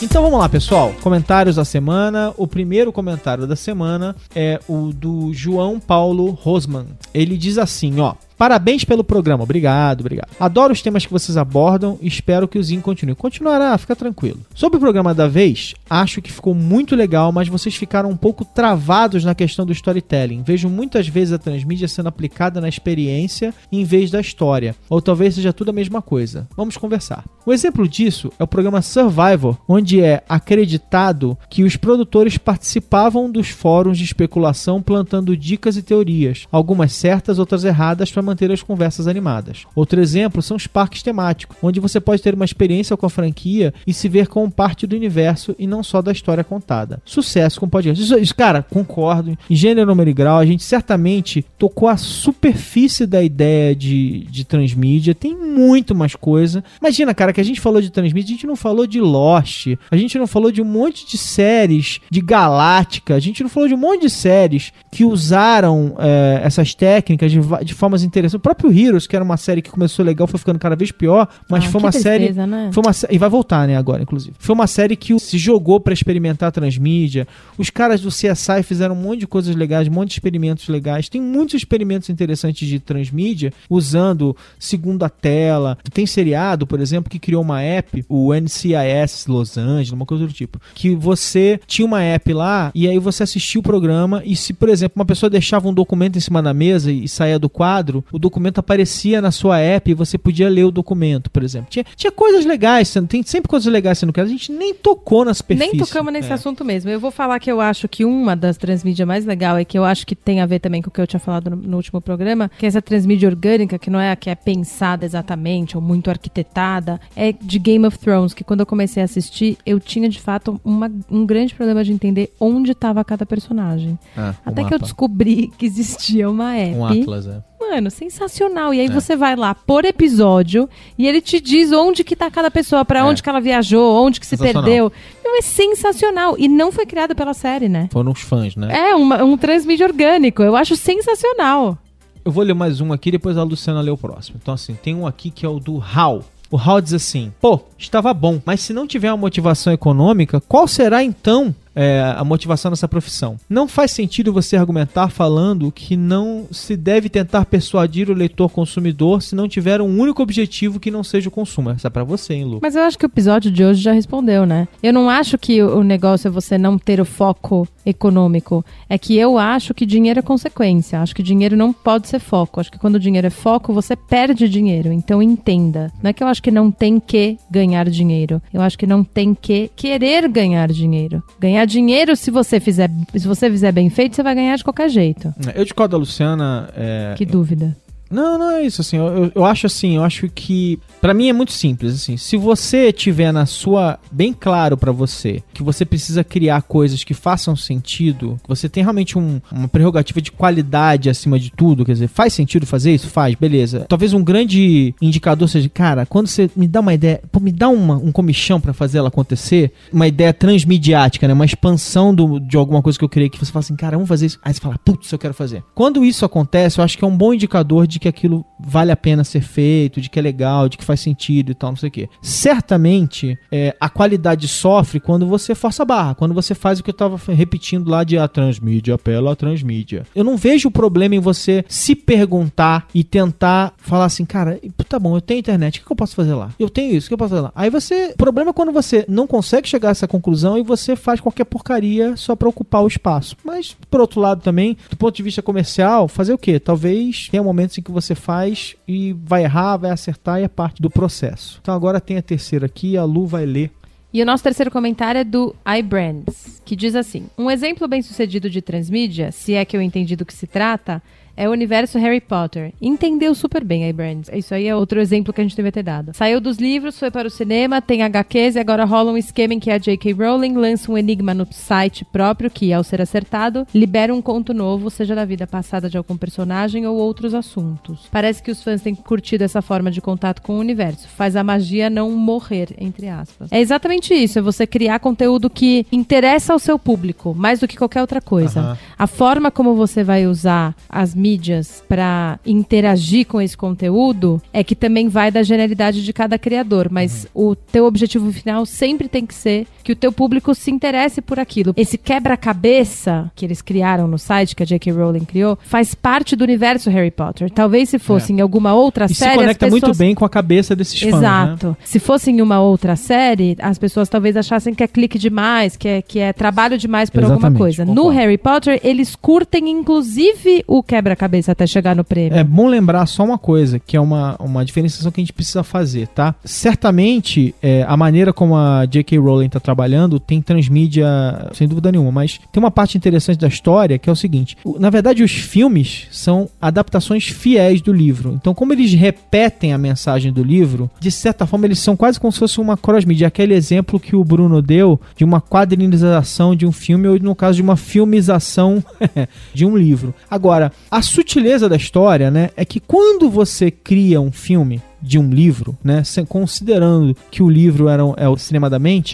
Então 0.03 0.23
vamos 0.23 0.39
lá, 0.39 0.49
pessoal. 0.49 0.95
Comentários 1.03 1.57
da 1.57 1.65
semana. 1.65 2.33
O 2.37 2.47
primeiro 2.47 2.91
comentário 2.93 3.47
da 3.47 3.55
semana 3.55 4.17
é 4.35 4.59
o 4.67 4.93
do 4.95 5.33
João 5.33 5.79
Paulo 5.79 6.31
Rosman. 6.31 6.87
Ele 7.13 7.37
diz 7.37 7.59
assim, 7.59 8.01
ó: 8.01 8.15
Parabéns 8.41 8.87
pelo 8.87 9.05
programa. 9.05 9.45
Obrigado, 9.45 10.01
obrigado. 10.01 10.31
Adoro 10.41 10.73
os 10.73 10.81
temas 10.81 11.05
que 11.05 11.13
vocês 11.13 11.37
abordam 11.37 11.99
e 12.01 12.09
espero 12.09 12.49
que 12.49 12.59
o 12.59 12.63
Zin 12.63 12.81
continue. 12.81 13.15
Continuará, 13.15 13.77
fica 13.77 13.95
tranquilo. 13.95 14.41
Sobre 14.55 14.79
o 14.79 14.81
programa 14.81 15.13
da 15.13 15.29
vez, 15.29 15.75
acho 15.91 16.23
que 16.23 16.33
ficou 16.33 16.55
muito 16.55 16.97
legal, 16.97 17.31
mas 17.33 17.49
vocês 17.49 17.77
ficaram 17.77 18.09
um 18.09 18.17
pouco 18.17 18.43
travados 18.43 19.27
na 19.27 19.35
questão 19.35 19.67
do 19.67 19.73
storytelling. 19.73 20.43
Vejo 20.43 20.71
muitas 20.71 21.07
vezes 21.07 21.35
a 21.35 21.39
transmídia 21.39 21.87
sendo 21.87 22.09
aplicada 22.09 22.63
na 22.63 22.69
experiência 22.71 23.53
em 23.71 23.85
vez 23.85 24.11
da 24.11 24.23
história. 24.23 24.75
Ou 24.89 25.03
talvez 25.03 25.35
seja 25.35 25.53
tudo 25.53 25.69
a 25.69 25.75
mesma 25.75 26.01
coisa. 26.01 26.49
Vamos 26.57 26.79
conversar. 26.79 27.27
O 27.45 27.53
exemplo 27.53 27.87
disso 27.87 28.33
é 28.39 28.45
o 28.45 28.49
programa 28.49 28.81
Survivor, 28.81 29.59
onde 29.69 30.01
é 30.01 30.23
acreditado 30.27 31.37
que 31.51 31.63
os 31.63 31.77
produtores 31.77 32.39
participavam 32.39 33.31
dos 33.31 33.51
fóruns 33.51 33.99
de 33.99 34.05
especulação 34.05 34.81
plantando 34.81 35.37
dicas 35.37 35.77
e 35.77 35.83
teorias, 35.83 36.47
algumas 36.51 36.93
certas, 36.93 37.39
outras 37.39 37.65
erradas, 37.65 38.11
para 38.11 38.30
manter 38.31 38.51
as 38.51 38.63
conversas 38.63 39.07
animadas. 39.07 39.65
Outro 39.75 40.01
exemplo 40.01 40.41
são 40.41 40.57
os 40.57 40.67
parques 40.67 41.03
temáticos, 41.03 41.57
onde 41.63 41.81
você 41.81 42.01
pode 42.01 42.23
ter 42.23 42.35
uma 42.35 42.45
experiência 42.45 42.97
com 42.97 43.07
a 43.07 43.11
franquia 43.11 43.75
e 43.87 43.93
se 43.93 44.09
ver 44.09 44.29
como 44.29 44.51
parte 44.51 44.87
do 44.87 44.97
universo 44.97 45.55
e 45.59 45.67
não 45.67 45.83
só 45.83 46.01
da 46.01 46.13
história 46.13 46.45
contada. 46.45 47.03
Sucesso 47.05 47.61
com 47.61 47.69
podcast. 47.69 48.03
Isso, 48.03 48.19
isso, 48.19 48.35
cara, 48.35 48.63
concordo. 48.63 49.37
Em 49.49 49.55
gênero, 49.55 49.87
número 49.87 50.11
e 50.11 50.15
grau, 50.15 50.39
a 50.39 50.47
gente 50.47 50.63
certamente 50.63 51.45
tocou 51.59 51.89
a 51.89 51.97
superfície 51.97 53.07
da 53.07 53.23
ideia 53.23 53.75
de, 53.75 54.27
de 54.31 54.45
transmídia. 54.45 55.15
Tem 55.15 55.35
muito 55.35 55.95
mais 55.95 56.15
coisa. 56.15 56.63
Imagina, 56.81 57.15
cara, 57.15 57.33
que 57.33 57.41
a 57.41 57.45
gente 57.45 57.61
falou 57.61 57.83
de 57.83 57.91
transmídia, 57.91 58.33
a 58.33 58.37
gente 58.37 58.47
não 58.47 58.57
falou 58.57 58.87
de 58.87 59.01
Lost, 59.01 59.69
a 59.91 59.97
gente 59.97 60.19
não 60.19 60.27
falou 60.27 60.53
de 60.53 60.63
um 60.63 60.65
monte 60.65 61.07
de 61.07 61.19
séries 61.19 62.01
de 62.11 62.21
Galáctica, 62.21 63.15
a 63.15 63.21
gente 63.21 63.43
não 63.43 63.51
falou 63.51 63.69
de 63.69 63.75
um 63.75 63.79
monte 63.79 64.03
de 64.03 64.11
séries 64.11 64.73
que 64.91 65.05
usaram 65.05 65.97
é, 65.99 66.41
essas 66.45 66.75
técnicas 66.75 67.33
de, 67.33 67.41
de 67.65 67.75
formas 67.75 68.03
interessantes. 68.03 68.20
O 68.35 68.39
próprio 68.39 68.73
Heroes, 68.73 69.07
que 69.07 69.17
era 69.17 69.25
uma 69.25 69.37
série 69.37 69.63
que 69.63 69.71
começou 69.71 70.05
legal, 70.05 70.27
foi 70.27 70.39
ficando 70.39 70.59
cada 70.59 70.77
vez 70.77 70.93
pior, 70.93 71.29
mas 71.49 71.65
ah, 71.65 71.69
foi 71.69 71.81
uma 71.81 71.91
tristeza, 71.91 72.19
série. 72.19 72.33
Né? 72.47 72.71
Foi 72.73 72.83
uma, 72.85 72.93
e 73.11 73.19
vai 73.19 73.29
voltar, 73.29 73.67
né, 73.67 73.77
agora, 73.77 74.03
inclusive. 74.03 74.35
Foi 74.39 74.55
uma 74.55 74.67
série 74.67 74.97
que 74.97 75.19
se 75.19 75.39
jogou 75.39 75.81
para 75.81 75.93
experimentar 75.93 76.49
a 76.49 76.53
transmídia. 76.53 77.27
Os 77.57 77.71
caras 77.71 78.01
do 78.01 78.09
CSI 78.09 78.63
fizeram 78.63 78.95
um 78.95 79.01
monte 79.01 79.21
de 79.21 79.27
coisas 79.27 79.55
legais, 79.55 79.89
um 79.89 79.93
monte 79.93 80.09
de 80.09 80.15
experimentos 80.15 80.69
legais. 80.69 81.09
Tem 81.09 81.21
muitos 81.21 81.55
experimentos 81.55 82.09
interessantes 82.09 82.69
de 82.69 82.79
transmídia, 82.79 83.53
usando 83.69 84.37
segunda 84.59 85.09
tela. 85.09 85.79
Tem 85.93 86.07
seriado, 86.07 86.67
por 86.67 86.81
exemplo, 86.81 87.11
que 87.11 87.19
criou 87.19 87.43
uma 87.43 87.63
app, 87.63 88.05
o 88.09 88.33
NCIS 88.35 89.27
Los 89.27 89.57
Angeles, 89.57 89.93
uma 89.93 90.07
coisa 90.07 90.27
do 90.27 90.33
tipo, 90.33 90.61
que 90.75 90.95
você 90.95 91.61
tinha 91.67 91.87
uma 91.87 92.03
app 92.03 92.33
lá 92.33 92.71
e 92.75 92.89
aí 92.89 92.99
você 92.99 93.23
assistia 93.23 93.61
o 93.61 93.63
programa 93.63 94.23
e 94.25 94.37
se, 94.37 94.53
por 94.53 94.69
exemplo, 94.69 94.95
uma 94.97 95.05
pessoa 95.05 95.31
deixava 95.31 95.69
um 95.69 95.75
documento 95.75 96.17
em 96.17 96.21
cima 96.21 96.43
da 96.43 96.53
mesa 96.53 96.91
e 96.91 97.09
saía 97.09 97.39
do 97.39 97.49
quadro, 97.49 98.00
o 98.13 98.19
documento 98.19 98.59
aparecia 98.59 99.21
na 99.21 99.31
sua 99.31 99.59
app 99.59 99.91
e 99.91 99.95
você 99.95 100.19
podia 100.19 100.49
ler 100.49 100.65
o 100.65 100.71
documento, 100.71 101.31
por 101.31 101.43
exemplo. 101.43 101.69
Tinha, 101.71 101.85
tinha 101.97 102.13
coisas 102.13 102.45
legais, 102.45 102.93
tem 103.09 103.23
sempre 103.23 103.49
coisas 103.49 103.71
legais 103.73 103.99
sendo 103.99 104.13
criadas. 104.13 104.33
A 104.33 104.37
gente 104.37 104.53
nem 104.53 104.75
tocou 104.75 105.25
na 105.25 105.35
superfície. 105.35 105.73
Nem 105.73 105.79
tocamos 105.79 106.13
nesse 106.13 106.31
é. 106.31 106.35
assunto 106.35 106.65
mesmo. 106.65 106.91
Eu 106.91 107.01
vou 107.01 107.11
falar 107.11 107.39
que 107.39 107.51
eu 107.51 107.61
acho 107.61 107.89
que 107.89 108.05
uma 108.05 108.35
das 108.37 108.57
transmídias 108.57 109.07
mais 109.07 109.25
legal 109.25 109.57
é 109.57 109.65
que 109.65 109.79
eu 109.79 109.85
acho 109.85 110.07
que 110.07 110.15
tem 110.15 110.41
a 110.41 110.47
ver 110.47 110.61
também 110.61 110.83
com 110.83 110.89
o 110.89 110.93
que 110.93 111.01
eu 111.01 111.07
tinha 111.07 111.21
falado 111.21 111.51
no, 111.51 111.57
no 111.57 111.77
último 111.77 112.01
programa, 112.01 112.51
que 112.59 112.67
é 112.67 112.69
essa 112.69 112.83
transmídia 112.83 113.29
orgânica, 113.29 113.79
que 113.79 113.91
não 113.91 114.01
é 114.01 114.11
a 114.11 114.17
que 114.17 114.31
é 114.31 114.35
pensada 114.35 115.05
exatamente 115.05 115.77
ou 115.77 115.83
muito 115.83 116.11
arquitetada, 116.11 117.01
é 117.17 117.33
de 117.33 117.59
Game 117.59 117.87
of 117.87 117.99
Thrones, 117.99 118.35
que 118.35 118.45
quando 118.45 118.61
eu 118.61 118.67
comecei 118.67 119.03
a 119.03 119.05
assistir, 119.05 119.59
eu 119.65 119.79
tinha 119.81 120.09
de 120.09 120.21
fato 120.21 120.61
uma, 120.65 120.91
um 121.11 121.27
grande 121.27 121.55
problema 121.55 121.85
de 121.85 121.93
entender 121.93 122.33
onde 122.39 122.73
estava 122.73 123.05
cada 123.05 123.27
personagem. 123.27 123.99
Ah, 124.17 124.35
Até 124.45 124.65
que 124.65 124.75
eu 124.75 124.79
descobri 124.79 125.51
que 125.59 125.67
existia 125.67 126.29
uma 126.29 126.57
app. 126.57 126.77
Um 126.77 126.87
Atlas, 126.87 127.27
é 127.27 127.50
mano, 127.61 127.91
sensacional. 127.91 128.73
E 128.73 128.81
aí 128.81 128.87
é. 128.87 128.91
você 128.91 129.15
vai 129.15 129.37
lá 129.37 129.55
por 129.55 129.85
episódio 129.85 130.69
e 130.97 131.07
ele 131.07 131.21
te 131.21 131.41
diz 131.41 131.73
onde 131.73 132.03
que 132.03 132.17
tá 132.17 132.31
cada 132.31 132.51
pessoa, 132.51 132.85
para 132.85 133.01
é. 133.01 133.05
onde 133.05 133.23
que 133.23 133.29
ela 133.29 133.41
viajou, 133.41 134.05
onde 134.05 134.19
que 134.19 134.27
se 134.27 134.37
perdeu. 134.37 134.91
Então 135.21 135.37
é 135.37 135.43
sensacional. 135.43 136.37
E 136.39 136.49
não 136.49 136.73
foi 136.73 136.87
criado 136.87 137.15
pela 137.15 137.35
série, 137.35 137.69
né? 137.69 137.89
Foram 137.93 138.13
os 138.13 138.21
fãs, 138.21 138.57
né? 138.57 138.91
É, 138.91 138.95
uma, 138.95 139.23
um 139.23 139.37
transmídia 139.37 139.87
orgânico. 139.87 140.43
Eu 140.43 140.57
acho 140.57 140.75
sensacional. 140.77 141.79
Eu 142.25 142.33
vou 142.33 142.45
ler 142.45 142.55
mais 142.55 142.81
um 142.81 142.93
aqui, 142.93 143.11
depois 143.11 143.37
a 143.37 143.43
Luciana 143.43 143.81
lê 143.81 143.91
o 143.91 143.97
próximo. 143.97 144.39
Então, 144.41 144.55
assim, 144.55 144.75
tem 144.75 144.95
um 144.95 145.07
aqui 145.07 145.31
que 145.31 145.47
é 145.47 145.49
o 145.49 145.59
do 145.59 145.81
Hal. 145.81 146.23
O 146.51 146.59
Hal 146.59 146.81
diz 146.81 146.93
assim: 146.93 147.33
pô, 147.41 147.61
estava 147.79 148.13
bom, 148.13 148.41
mas 148.45 148.61
se 148.61 148.73
não 148.73 148.87
tiver 148.87 149.11
uma 149.11 149.17
motivação 149.17 149.73
econômica, 149.73 150.41
qual 150.41 150.67
será 150.67 151.03
então 151.03 151.55
é, 151.81 152.15
a 152.15 152.23
motivação 152.23 152.71
nessa 152.71 152.87
profissão. 152.87 153.37
Não 153.49 153.67
faz 153.67 153.93
sentido 153.93 154.35
você 154.35 154.55
argumentar 154.55 155.09
falando 155.09 155.73
que 155.73 155.97
não 155.97 156.47
se 156.51 156.77
deve 156.77 157.09
tentar 157.09 157.47
persuadir 157.47 158.11
o 158.11 158.15
leitor 158.15 158.51
consumidor 158.51 159.23
se 159.23 159.35
não 159.35 159.49
tiver 159.49 159.81
um 159.81 159.99
único 159.99 160.23
objetivo 160.23 160.79
que 160.79 160.91
não 160.91 161.03
seja 161.03 161.31
o 161.31 161.33
consumo. 161.33 161.71
Essa 161.71 161.89
é 161.89 161.91
pra 161.91 162.05
você, 162.05 162.35
hein, 162.35 162.45
Lu? 162.45 162.59
Mas 162.61 162.77
eu 162.77 162.83
acho 162.83 162.99
que 162.99 163.07
o 163.07 163.09
episódio 163.09 163.51
de 163.51 163.65
hoje 163.65 163.81
já 163.81 163.93
respondeu, 163.93 164.45
né? 164.45 164.69
Eu 164.83 164.93
não 164.93 165.09
acho 165.09 165.39
que 165.39 165.63
o 165.63 165.83
negócio 165.83 166.29
é 166.29 166.31
você 166.31 166.59
não 166.59 166.79
ter 166.79 167.01
o 167.01 167.05
foco 167.07 167.67
econômico. 167.87 168.63
É 168.87 168.99
que 168.99 169.17
eu 169.17 169.39
acho 169.39 169.73
que 169.73 169.87
dinheiro 169.87 170.19
é 170.19 170.23
consequência. 170.23 171.01
Acho 171.01 171.15
que 171.15 171.23
dinheiro 171.23 171.57
não 171.57 171.73
pode 171.73 172.09
ser 172.09 172.19
foco. 172.19 172.61
Acho 172.61 172.71
que 172.71 172.79
quando 172.79 172.97
o 172.97 173.01
dinheiro 173.01 173.27
é 173.27 173.31
foco, 173.31 173.73
você 173.73 173.97
perde 173.97 174.51
dinheiro. 174.51 174.93
Então 174.93 175.23
entenda. 175.23 175.91
Não 176.03 176.11
é 176.11 176.13
que 176.13 176.23
eu 176.23 176.29
acho 176.29 176.43
que 176.43 176.51
não 176.51 176.71
tem 176.71 177.01
que 177.01 177.39
ganhar 177.51 177.89
dinheiro. 177.89 178.43
Eu 178.53 178.61
acho 178.61 178.77
que 178.77 178.87
não 178.87 179.03
tem 179.03 179.35
que 179.35 179.71
querer 179.75 180.29
ganhar 180.29 180.71
dinheiro. 180.71 181.23
Ganhar 181.39 181.70
dinheiro, 181.71 182.17
se 182.17 182.31
você 182.31 182.61
fizer, 182.61 182.91
se 183.17 183.27
você 183.27 183.51
fizer 183.51 183.73
bem 183.73 183.89
feito, 183.89 184.17
você 184.17 184.23
vai 184.23 184.35
ganhar 184.35 184.57
de 184.57 184.65
qualquer 184.65 184.89
jeito. 184.89 185.33
Eu 185.55 185.65
discordo 185.65 185.93
da 185.93 185.99
Luciana. 185.99 186.69
É... 186.77 187.15
Que 187.17 187.25
dúvida. 187.25 187.77
Não, 188.11 188.39
não 188.39 188.51
é 188.51 188.63
isso, 188.63 188.81
assim, 188.81 188.97
eu, 188.97 189.31
eu 189.35 189.45
acho 189.45 189.67
assim, 189.67 189.97
eu 189.97 190.03
acho 190.03 190.29
que 190.29 190.79
para 191.01 191.15
mim 191.15 191.29
é 191.29 191.33
muito 191.33 191.53
simples, 191.53 191.95
assim, 191.95 192.17
se 192.17 192.37
você 192.37 192.93
tiver 192.93 193.33
na 193.33 193.47
sua 193.47 193.99
bem 194.11 194.33
claro 194.33 194.77
para 194.77 194.91
você 194.91 195.43
que 195.55 195.63
você 195.63 195.85
precisa 195.85 196.25
criar 196.25 196.63
coisas 196.63 197.05
que 197.05 197.15
façam 197.15 197.55
sentido, 197.55 198.39
que 198.43 198.49
você 198.49 198.69
tem 198.69 198.83
realmente 198.83 199.17
um, 199.17 199.41
uma 199.53 199.69
prerrogativa 199.69 200.21
de 200.21 200.33
qualidade 200.33 201.09
acima 201.09 201.39
de 201.39 201.51
tudo, 201.51 201.85
quer 201.85 201.93
dizer, 201.93 202.09
faz 202.09 202.33
sentido 202.33 202.67
fazer 202.67 202.93
isso? 202.93 203.09
Faz, 203.09 203.35
beleza. 203.35 203.87
Talvez 203.89 204.13
um 204.13 204.25
grande 204.25 204.95
indicador 205.01 205.49
seja, 205.49 205.69
cara, 205.69 206.05
quando 206.05 206.27
você 206.27 206.51
me 206.57 206.67
dá 206.67 206.81
uma 206.81 206.93
ideia, 206.93 207.23
pô, 207.31 207.39
me 207.39 207.53
dá 207.53 207.69
uma, 207.69 207.95
um 207.95 208.11
comichão 208.11 208.61
para 208.61 208.73
fazer 208.73 208.99
ela 208.99 209.09
acontecer, 209.09 209.73
uma 209.93 210.09
ideia 210.09 210.33
transmediática, 210.35 211.29
né, 211.29 211.35
uma 211.35 211.45
expansão 211.45 212.13
do, 212.13 212.41
de 212.41 212.57
alguma 212.57 212.83
coisa 212.83 212.99
que 212.99 213.05
eu 213.05 213.09
criei, 213.09 213.31
que 213.31 213.39
você 213.39 213.53
fala 213.53 213.61
assim, 213.61 213.77
cara, 213.77 213.97
vamos 213.97 214.09
fazer 214.09 214.27
isso. 214.27 214.39
Aí 214.43 214.53
você 214.53 214.61
fala, 214.61 214.77
putz, 214.85 215.13
eu 215.13 215.19
quero 215.19 215.35
fazer. 215.35 215.63
Quando 215.75 216.05
isso 216.05 216.25
acontece, 216.25 216.79
eu 216.79 216.85
acho 216.85 216.99
que 216.99 217.05
é 217.05 217.07
um 217.07 217.17
bom 217.17 217.33
indicador 217.33 217.87
de 217.87 218.00
que 218.01 218.09
aquilo 218.09 218.45
vale 218.59 218.91
a 218.91 218.97
pena 218.97 219.23
ser 219.25 219.43
feito, 219.43 220.01
de 220.01 220.11
que 220.11 220.19
é 220.19 220.23
legal, 220.23 220.69
de 220.69 220.77
que 220.77 220.85
faz 220.85 221.01
sentido 221.01 221.53
e 221.53 221.55
tal, 221.55 221.71
não 221.71 221.77
sei 221.77 221.89
o 221.89 221.93
quê. 221.93 222.09
Certamente, 222.21 223.39
é, 223.53 223.77
a 223.81 223.89
qualidade 223.89 224.49
sofre 224.49 224.99
quando 224.99 225.27
você 225.27 225.55
força 225.55 225.83
a 225.83 225.87
barra, 225.87 226.15
quando 226.15 226.35
você 226.35 226.55
faz 226.55 226.81
o 226.81 226.83
que 226.83 226.91
eu 226.91 226.93
estava 226.93 227.19
repetindo 227.33 227.89
lá 227.89 228.03
de 228.05 228.19
a 228.19 228.27
transmídia 228.27 228.99
pela 228.99 229.37
transmídia. 229.37 230.05
Eu 230.15 230.25
não 230.25 230.37
vejo 230.37 230.71
problema 230.71 231.15
em 231.15 231.21
você 231.21 231.65
se 231.69 231.95
perguntar 231.95 232.87
e 232.95 233.05
tentar 233.05 233.75
falar 233.79 234.07
assim, 234.07 234.25
cara, 234.25 234.59
tá 234.89 234.99
bom, 234.99 235.17
eu 235.17 235.21
tenho 235.21 235.41
internet, 235.41 235.81
o 235.81 235.85
que 235.85 235.93
eu 235.93 235.97
posso 235.97 236.15
fazer 236.15 236.35
lá? 236.35 236.51
Eu 236.59 236.69
tenho 236.69 236.95
isso, 236.97 237.07
o 237.07 237.09
que 237.09 237.15
eu 237.15 237.19
posso 237.19 237.31
fazer 237.31 237.43
lá? 237.43 237.53
Aí 237.55 237.71
você. 237.71 238.11
O 238.15 238.17
problema 238.17 238.51
é 238.51 238.53
quando 238.53 238.73
você 238.73 239.05
não 239.09 239.27
consegue 239.27 239.69
chegar 239.69 239.89
a 239.89 239.93
essa 239.93 240.09
conclusão 240.09 240.59
e 240.59 240.63
você 240.63 240.97
faz 240.97 241.21
qualquer 241.21 241.45
porcaria 241.45 242.17
só 242.17 242.35
para 242.35 242.49
ocupar 242.49 242.83
o 242.83 242.89
espaço. 242.89 243.37
Mas, 243.45 243.77
por 243.91 244.01
outro 244.01 244.21
lado, 244.21 244.43
também, 244.43 244.77
do 244.89 244.97
ponto 244.97 245.15
de 245.15 245.23
vista 245.23 245.43
comercial, 245.43 246.09
fazer 246.09 246.33
o 246.33 246.39
quê? 246.39 246.59
Talvez 246.59 247.29
tenha 247.31 247.43
momentos 247.43 247.77
em 247.79 247.83
que 247.83 247.90
você 247.91 248.15
faz 248.15 248.77
e 248.87 249.13
vai 249.13 249.45
errar, 249.45 249.77
vai 249.77 249.91
acertar 249.91 250.41
e 250.41 250.45
é 250.45 250.49
parte 250.49 250.81
do 250.81 250.91
processo. 250.91 251.59
Então 251.61 251.75
agora 251.75 252.01
tem 252.01 252.17
a 252.17 252.23
terceira 252.23 252.67
aqui, 252.67 252.97
a 252.97 253.05
Lu 253.05 253.27
vai 253.27 253.45
ler 253.45 253.73
e 254.13 254.21
o 254.21 254.27
nosso 254.27 254.43
terceiro 254.43 254.73
comentário 254.73 255.21
é 255.21 255.25
do 255.25 255.55
iBrands, 255.79 256.61
que 256.65 256.75
diz 256.75 256.97
assim: 256.97 257.29
Um 257.39 257.49
exemplo 257.49 257.87
bem 257.87 258.03
sucedido 258.03 258.51
de 258.51 258.61
transmídia, 258.61 259.31
se 259.31 259.55
é 259.55 259.65
que 259.65 259.77
eu 259.77 259.81
entendi 259.81 260.17
do 260.17 260.27
que 260.27 260.35
se 260.35 260.49
trata, 260.49 261.01
é 261.41 261.49
o 261.49 261.53
universo 261.53 261.99
Harry 261.99 262.21
Potter. 262.21 262.75
Entendeu 262.83 263.35
super 263.35 263.65
bem 263.65 263.89
a 263.89 263.93
Brands. 263.95 264.29
Isso 264.31 264.55
aí 264.55 264.67
é 264.67 264.77
outro 264.77 265.01
exemplo 265.01 265.33
que 265.33 265.41
a 265.41 265.45
gente 265.45 265.57
devia 265.57 265.73
ter 265.73 265.83
dado. 265.83 266.13
Saiu 266.13 266.39
dos 266.39 266.59
livros, 266.59 266.99
foi 266.99 267.11
para 267.11 267.27
o 267.27 267.31
cinema, 267.31 267.81
tem 267.81 268.03
HQs 268.03 268.57
e 268.57 268.59
agora 268.59 268.85
rola 268.85 269.11
um 269.11 269.17
esquema 269.17 269.55
em 269.55 269.59
que 269.59 269.71
a 269.71 269.79
J.K. 269.79 270.13
Rowling 270.13 270.53
lança 270.53 270.93
um 270.93 270.99
enigma 270.99 271.33
no 271.33 271.49
site 271.51 272.05
próprio 272.05 272.51
que, 272.51 272.75
ao 272.75 272.85
ser 272.85 273.01
acertado, 273.01 273.67
libera 273.75 274.15
um 274.15 274.21
conto 274.21 274.53
novo, 274.53 274.91
seja 274.91 275.15
da 275.15 275.25
vida 275.25 275.47
passada 275.47 275.89
de 275.89 275.97
algum 275.97 276.15
personagem 276.15 276.87
ou 276.87 276.99
outros 276.99 277.33
assuntos. 277.33 278.07
Parece 278.13 278.43
que 278.43 278.51
os 278.51 278.63
fãs 278.63 278.83
têm 278.83 278.95
curtido 278.95 279.43
essa 279.43 279.63
forma 279.63 279.91
de 279.91 280.03
contato 280.03 280.43
com 280.43 280.57
o 280.57 280.61
universo. 280.61 281.09
Faz 281.09 281.37
a 281.37 281.43
magia 281.43 281.89
não 281.89 282.11
morrer, 282.11 282.75
entre 282.77 283.09
aspas. 283.09 283.51
É 283.51 283.59
exatamente 283.59 284.13
isso, 284.13 284.39
é 284.39 284.43
você 284.43 284.67
criar 284.67 284.99
conteúdo 284.99 285.49
que 285.49 285.87
interessa 285.91 286.53
ao 286.53 286.59
seu 286.59 286.79
público, 286.79 287.35
mais 287.35 287.61
do 287.61 287.67
que 287.67 287.79
qualquer 287.79 288.03
outra 288.03 288.21
coisa. 288.21 288.61
Uhum. 288.61 288.77
A 288.99 289.07
forma 289.07 289.51
como 289.51 289.75
você 289.75 290.05
vai 290.05 290.27
usar 290.27 290.77
as 290.87 291.15
mídias 291.15 291.30
mídias 291.31 291.83
para 291.89 292.39
interagir 292.45 293.27
com 293.27 293.41
esse 293.41 293.57
conteúdo 293.57 294.43
é 294.53 294.65
que 294.65 294.75
também 294.75 295.09
vai 295.09 295.31
da 295.31 295.43
genialidade 295.43 296.05
de 296.05 296.13
cada 296.13 296.39
criador, 296.39 296.89
mas 296.91 297.27
uhum. 297.35 297.51
o 297.51 297.55
teu 297.55 297.85
objetivo 297.85 298.33
final 298.33 298.67
sempre 298.67 299.09
tem 299.09 299.25
que 299.25 299.35
ser 299.35 299.67
que 299.83 299.93
o 299.93 299.97
teu 299.97 300.13
público 300.13 300.55
se 300.55 300.71
interesse 300.71 301.21
por 301.21 301.39
aquilo. 301.39 301.73
Esse 301.77 301.97
quebra-cabeça 301.97 303.31
que 303.35 303.45
eles 303.45 303.63
criaram 303.63 304.07
no 304.07 304.19
site, 304.19 304.55
que 304.55 304.63
a 304.63 304.67
J.K. 304.67 304.93
Rowling 304.93 305.25
criou, 305.25 305.59
faz 305.63 305.95
parte 305.95 306.37
do 306.37 306.45
universo 306.45 306.91
Harry 306.91 307.11
Potter. 307.11 307.51
Talvez 307.51 307.89
se 307.89 307.99
fosse 307.99 308.33
é. 308.33 308.37
em 308.37 308.41
alguma 308.41 308.75
outra 308.75 309.07
e 309.07 309.15
série. 309.15 309.33
Se 309.33 309.39
conecta 309.39 309.67
pessoas... 309.67 309.83
muito 309.83 309.99
bem 309.99 310.15
com 310.15 310.25
a 310.25 310.29
cabeça 310.29 310.77
desses 310.77 310.99
fãs. 310.99 311.13
Né? 311.13 311.19
Exato. 311.19 311.69
Né? 311.69 311.77
Se 311.85 311.99
fosse 311.99 312.31
em 312.31 312.41
uma 312.41 312.61
outra 312.61 312.97
série, 312.97 313.57
as 313.61 313.79
pessoas 313.79 314.09
talvez 314.09 314.37
achassem 314.37 314.75
que 314.75 314.83
é 314.83 314.89
clique 314.89 315.19
demais, 315.19 315.77
que 315.77 315.89
é, 315.89 316.03
que 316.03 316.19
é 316.19 316.33
trabalho 316.33 316.77
demais 316.77 317.09
por 317.09 317.21
Exatamente, 317.21 317.45
alguma 317.45 317.59
coisa. 317.59 317.87
Concordo. 317.87 318.09
No 318.09 318.15
Harry 318.15 318.39
Potter, 318.39 318.81
eles 318.83 319.17
curtem 319.17 319.71
inclusive 319.71 320.65
o 320.67 320.83
quebra 320.83 321.10
quebra-cabeça 321.11 321.53
até 321.53 321.67
chegar 321.67 321.97
no 321.97 322.05
prêmio. 322.05 322.37
É 322.37 322.45
bom 322.45 322.69
lembrar 322.69 323.07
só 323.07 323.25
uma 323.25 323.39
coisa, 323.39 323.79
que 323.79 323.97
é 323.97 324.01
uma, 324.01 324.37
uma 324.39 324.65
diferenciação 324.65 325.11
que 325.11 325.21
a 325.21 325.25
gente 325.25 325.33
precisa 325.33 325.63
fazer, 325.63 326.09
tá? 326.09 326.35
Certamente, 326.45 327.55
é, 327.63 327.85
a 327.87 327.97
maneira 327.97 328.33
como 328.33 328.57
a 328.57 328.85
J.K. 328.87 329.19
Rowling 329.19 329.47
está 329.47 329.61
trabalhando 329.61 330.21
tem 330.21 330.41
transmídia, 330.41 331.07
sem 331.53 331.67
dúvida 331.67 331.91
nenhuma, 331.91 332.13
mas 332.13 332.39
tem 332.53 332.63
uma 332.63 332.71
parte 332.71 332.97
interessante 332.97 333.39
da 333.39 333.49
história 333.49 333.99
que 333.99 334.09
é 334.09 334.13
o 334.13 334.17
seguinte: 334.17 334.57
na 334.79 334.91
verdade, 334.91 335.23
os 335.23 335.33
filmes 335.33 336.07
são 336.11 336.49
adaptações 336.61 337.27
fiéis 337.29 337.81
do 337.81 337.93
livro. 337.93 338.35
Então, 338.41 338.55
como 338.55 338.73
eles 338.73 338.93
repetem 338.93 339.73
a 339.73 339.79
mensagem 339.79 340.33
do 340.33 340.43
livro, 340.43 340.91
de 341.01 341.11
certa 341.11 341.47
forma, 341.47 341.67
eles 341.67 341.79
são 341.79 341.97
quase 341.97 342.21
como 342.21 342.33
se 342.33 342.39
fosse 342.39 342.61
uma 342.61 342.77
cross-mídia. 342.77 343.29
Aquele 343.29 343.55
exemplo 343.55 343.99
que 343.99 344.15
o 344.15 344.25
Bruno 344.25 344.63
deu 344.63 345.01
de 345.17 345.25
uma 345.25 345.41
quadrinização 345.41 346.55
de 346.55 346.67
um 346.67 346.73
filme, 346.73 347.09
ou 347.09 347.19
no 347.19 347.35
caso 347.35 347.57
de 347.57 347.63
uma 347.63 347.77
filmização 347.77 348.83
de 349.53 349.65
um 349.65 349.77
livro. 349.77 350.15
Agora, 350.31 350.73
a 350.91 351.00
sutileza 351.03 351.69
da 351.69 351.77
história, 351.77 352.31
né, 352.31 352.51
é 352.57 352.65
que 352.65 352.81
quando 352.81 353.31
você 353.31 353.71
cria 353.71 354.21
um 354.21 354.33
filme, 354.33 354.81
de 355.03 355.19
um 355.19 355.31
livro, 355.31 355.77
né? 355.83 356.03
Considerando 356.29 357.17
que 357.31 357.43
o 357.43 357.49
livro 357.49 357.89
era 357.89 358.03
é 358.17 358.29
o 358.29 358.37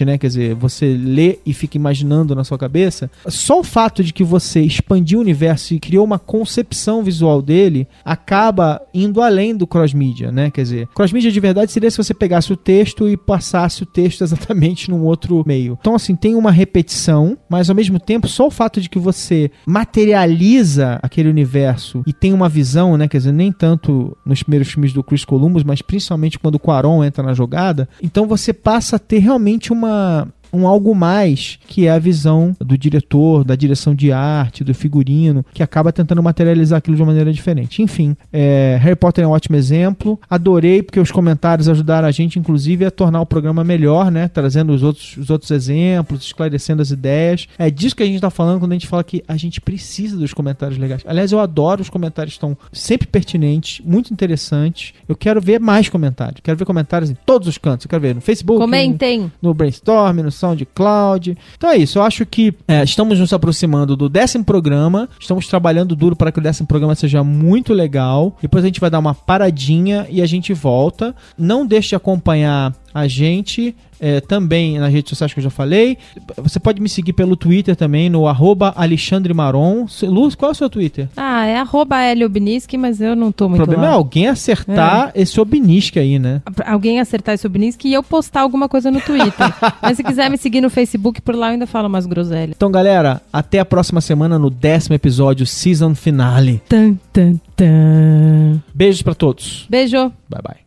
né? 0.05 0.17
Quer 0.17 0.27
dizer, 0.27 0.55
você 0.55 0.95
lê 0.95 1.39
e 1.45 1.53
fica 1.53 1.77
imaginando 1.77 2.35
na 2.35 2.43
sua 2.43 2.57
cabeça. 2.57 3.09
Só 3.27 3.59
o 3.59 3.63
fato 3.63 4.03
de 4.03 4.13
que 4.13 4.23
você 4.23 4.61
expandiu 4.61 5.19
o 5.19 5.21
universo 5.21 5.73
e 5.73 5.79
criou 5.79 6.05
uma 6.05 6.19
concepção 6.19 7.03
visual 7.03 7.41
dele 7.41 7.87
acaba 8.03 8.81
indo 8.93 9.21
além 9.21 9.55
do 9.55 9.67
cross-mídia, 9.67 10.31
né? 10.31 10.49
Quer 10.51 10.63
dizer, 10.63 10.87
cross-mídia 10.93 11.31
de 11.31 11.39
verdade 11.39 11.71
seria 11.71 11.91
se 11.91 11.97
você 11.97 12.13
pegasse 12.13 12.51
o 12.51 12.57
texto 12.57 13.07
e 13.07 13.15
passasse 13.15 13.83
o 13.83 13.85
texto 13.85 14.23
exatamente 14.27 14.89
num 14.89 15.03
outro 15.03 15.43
meio. 15.45 15.77
Então, 15.79 15.95
assim, 15.95 16.15
tem 16.15 16.35
uma 16.35 16.51
repetição, 16.51 17.37
mas 17.49 17.69
ao 17.69 17.75
mesmo 17.75 17.99
tempo, 17.99 18.27
só 18.27 18.47
o 18.47 18.51
fato 18.51 18.81
de 18.81 18.89
que 18.89 18.99
você 18.99 19.51
materializa 19.65 20.99
aquele 21.01 21.29
universo 21.29 22.03
e 22.05 22.13
tem 22.13 22.33
uma 22.33 22.49
visão, 22.49 22.97
né? 22.97 23.07
Quer 23.07 23.17
dizer, 23.17 23.31
nem 23.31 23.51
tanto 23.51 24.17
nos 24.25 24.43
primeiros 24.43 24.69
filmes 24.69 24.93
do 24.93 25.03
Chris 25.03 25.25
Columbus, 25.25 25.63
mas 25.63 25.76
mas 25.77 25.81
principalmente 25.81 26.39
quando 26.39 26.55
o 26.55 26.59
Quaron 26.59 27.03
entra 27.03 27.23
na 27.23 27.33
jogada, 27.33 27.87
então 28.01 28.27
você 28.27 28.51
passa 28.51 28.95
a 28.95 28.99
ter 28.99 29.19
realmente 29.19 29.71
uma 29.71 30.27
um 30.51 30.67
algo 30.67 30.93
mais, 30.95 31.59
que 31.67 31.87
é 31.87 31.91
a 31.91 31.99
visão 31.99 32.55
do 32.59 32.77
diretor, 32.77 33.43
da 33.43 33.55
direção 33.55 33.93
de 33.93 34.11
arte, 34.11 34.63
do 34.63 34.73
figurino, 34.73 35.45
que 35.53 35.63
acaba 35.63 35.91
tentando 35.91 36.21
materializar 36.23 36.77
aquilo 36.77 36.95
de 36.95 37.01
uma 37.01 37.07
maneira 37.07 37.31
diferente. 37.31 37.81
Enfim, 37.81 38.15
é, 38.31 38.77
Harry 38.81 38.95
Potter 38.95 39.23
é 39.23 39.27
um 39.27 39.31
ótimo 39.31 39.55
exemplo. 39.55 40.19
Adorei 40.29 40.81
porque 40.81 40.99
os 40.99 41.11
comentários 41.11 41.69
ajudaram 41.69 42.07
a 42.07 42.11
gente, 42.11 42.39
inclusive, 42.39 42.85
a 42.85 42.91
tornar 42.91 43.21
o 43.21 43.25
programa 43.25 43.63
melhor, 43.63 44.11
né? 44.11 44.27
Trazendo 44.27 44.73
os 44.73 44.83
outros, 44.83 45.17
os 45.17 45.29
outros 45.29 45.51
exemplos, 45.51 46.23
esclarecendo 46.23 46.81
as 46.81 46.91
ideias. 46.91 47.47
É 47.57 47.69
disso 47.69 47.95
que 47.95 48.03
a 48.03 48.05
gente 48.05 48.15
está 48.15 48.29
falando 48.29 48.59
quando 48.59 48.71
a 48.71 48.75
gente 48.75 48.87
fala 48.87 49.03
que 49.03 49.23
a 49.27 49.37
gente 49.37 49.59
precisa 49.61 50.17
dos 50.17 50.33
comentários 50.33 50.77
legais. 50.77 51.01
Aliás, 51.05 51.31
eu 51.31 51.39
adoro 51.39 51.81
os 51.81 51.89
comentários, 51.89 52.33
estão 52.33 52.57
sempre 52.71 53.07
pertinentes, 53.07 53.83
muito 53.85 54.13
interessantes. 54.13 54.93
Eu 55.07 55.15
quero 55.15 55.41
ver 55.41 55.59
mais 55.59 55.89
comentários. 55.89 56.41
Quero 56.43 56.57
ver 56.57 56.65
comentários 56.65 57.09
em 57.09 57.17
todos 57.25 57.47
os 57.47 57.57
cantos. 57.57 57.85
Eu 57.85 57.89
quero 57.89 58.01
ver 58.01 58.15
no 58.15 58.21
Facebook, 58.21 58.59
Comentem. 58.59 59.21
no, 59.41 59.49
no 59.49 59.53
Brainstorm, 59.53 60.17
no 60.21 60.31
SoundCloud. 60.37 61.37
Então 61.57 61.69
é 61.69 61.77
isso, 61.77 61.99
eu 61.99 62.03
acho 62.03 62.25
que 62.25 62.53
é, 62.67 62.83
estamos 62.83 63.19
nos 63.19 63.33
aproximando 63.33 63.95
do 63.95 64.07
décimo 64.07 64.43
programa, 64.43 65.09
estamos 65.19 65.47
trabalhando 65.47 65.95
duro 65.95 66.15
para 66.15 66.31
que 66.31 66.39
o 66.39 66.41
décimo 66.41 66.67
programa 66.67 66.95
seja 66.95 67.23
muito 67.23 67.73
legal. 67.73 68.37
Depois 68.41 68.63
a 68.63 68.67
gente 68.67 68.79
vai 68.79 68.89
dar 68.89 68.99
uma 68.99 69.13
paradinha 69.13 70.07
e 70.09 70.21
a 70.21 70.25
gente 70.25 70.53
volta. 70.53 71.15
Não 71.37 71.65
deixe 71.65 71.89
de 71.89 71.95
acompanhar 71.95 72.73
a 72.93 73.07
gente 73.07 73.75
é, 73.99 74.21
também 74.21 74.79
nas 74.79 74.91
redes 74.91 75.09
sociais 75.09 75.33
que 75.33 75.39
eu 75.39 75.43
já 75.43 75.49
falei. 75.49 75.97
Você 76.37 76.59
pode 76.59 76.81
me 76.81 76.89
seguir 76.89 77.13
pelo 77.13 77.35
Twitter 77.35 77.75
também, 77.75 78.09
no 78.09 78.27
arroba 78.27 78.73
Alexandre 78.75 79.33
Maron. 79.33 79.85
Luz, 80.03 80.35
qual 80.35 80.49
é 80.49 80.51
o 80.51 80.55
seu 80.55 80.69
Twitter? 80.69 81.07
Ah, 81.15 81.45
é 81.45 81.57
arroba 81.57 81.95
Obniski, 82.25 82.77
mas 82.77 83.01
eu 83.01 83.15
não 83.15 83.31
tô 83.31 83.49
muito 83.49 83.61
O 83.61 83.65
problema 83.65 83.87
lá. 83.87 83.93
é 83.93 83.95
alguém 83.95 84.27
acertar 84.27 85.11
é. 85.13 85.21
esse 85.21 85.39
Obniski 85.39 85.99
aí, 85.99 86.19
né? 86.19 86.41
Alguém 86.65 86.99
acertar 86.99 87.35
esse 87.35 87.47
Obniski 87.47 87.89
e 87.89 87.93
eu 87.93 88.03
postar 88.03 88.41
alguma 88.41 88.69
coisa 88.69 88.91
no 88.91 89.01
Twitter. 89.01 89.53
mas 89.81 89.97
se 89.97 90.03
quiser 90.03 90.29
me 90.29 90.37
seguir 90.37 90.61
no 90.61 90.69
Facebook, 90.69 91.21
por 91.21 91.35
lá 91.35 91.47
eu 91.47 91.53
ainda 91.53 91.67
falo 91.67 91.87
umas 91.87 92.05
groselhas. 92.05 92.55
Então, 92.55 92.71
galera, 92.71 93.21
até 93.31 93.59
a 93.59 93.65
próxima 93.65 94.01
semana 94.01 94.37
no 94.37 94.49
décimo 94.49 94.95
episódio, 94.95 95.45
Season 95.45 95.95
Finale. 95.95 96.61
Tan, 96.67 96.95
tan, 97.11 97.35
tan. 97.55 98.61
Beijos 98.73 99.01
para 99.01 99.15
todos. 99.15 99.65
Beijo. 99.69 100.11
Bye, 100.29 100.41
bye. 100.43 100.66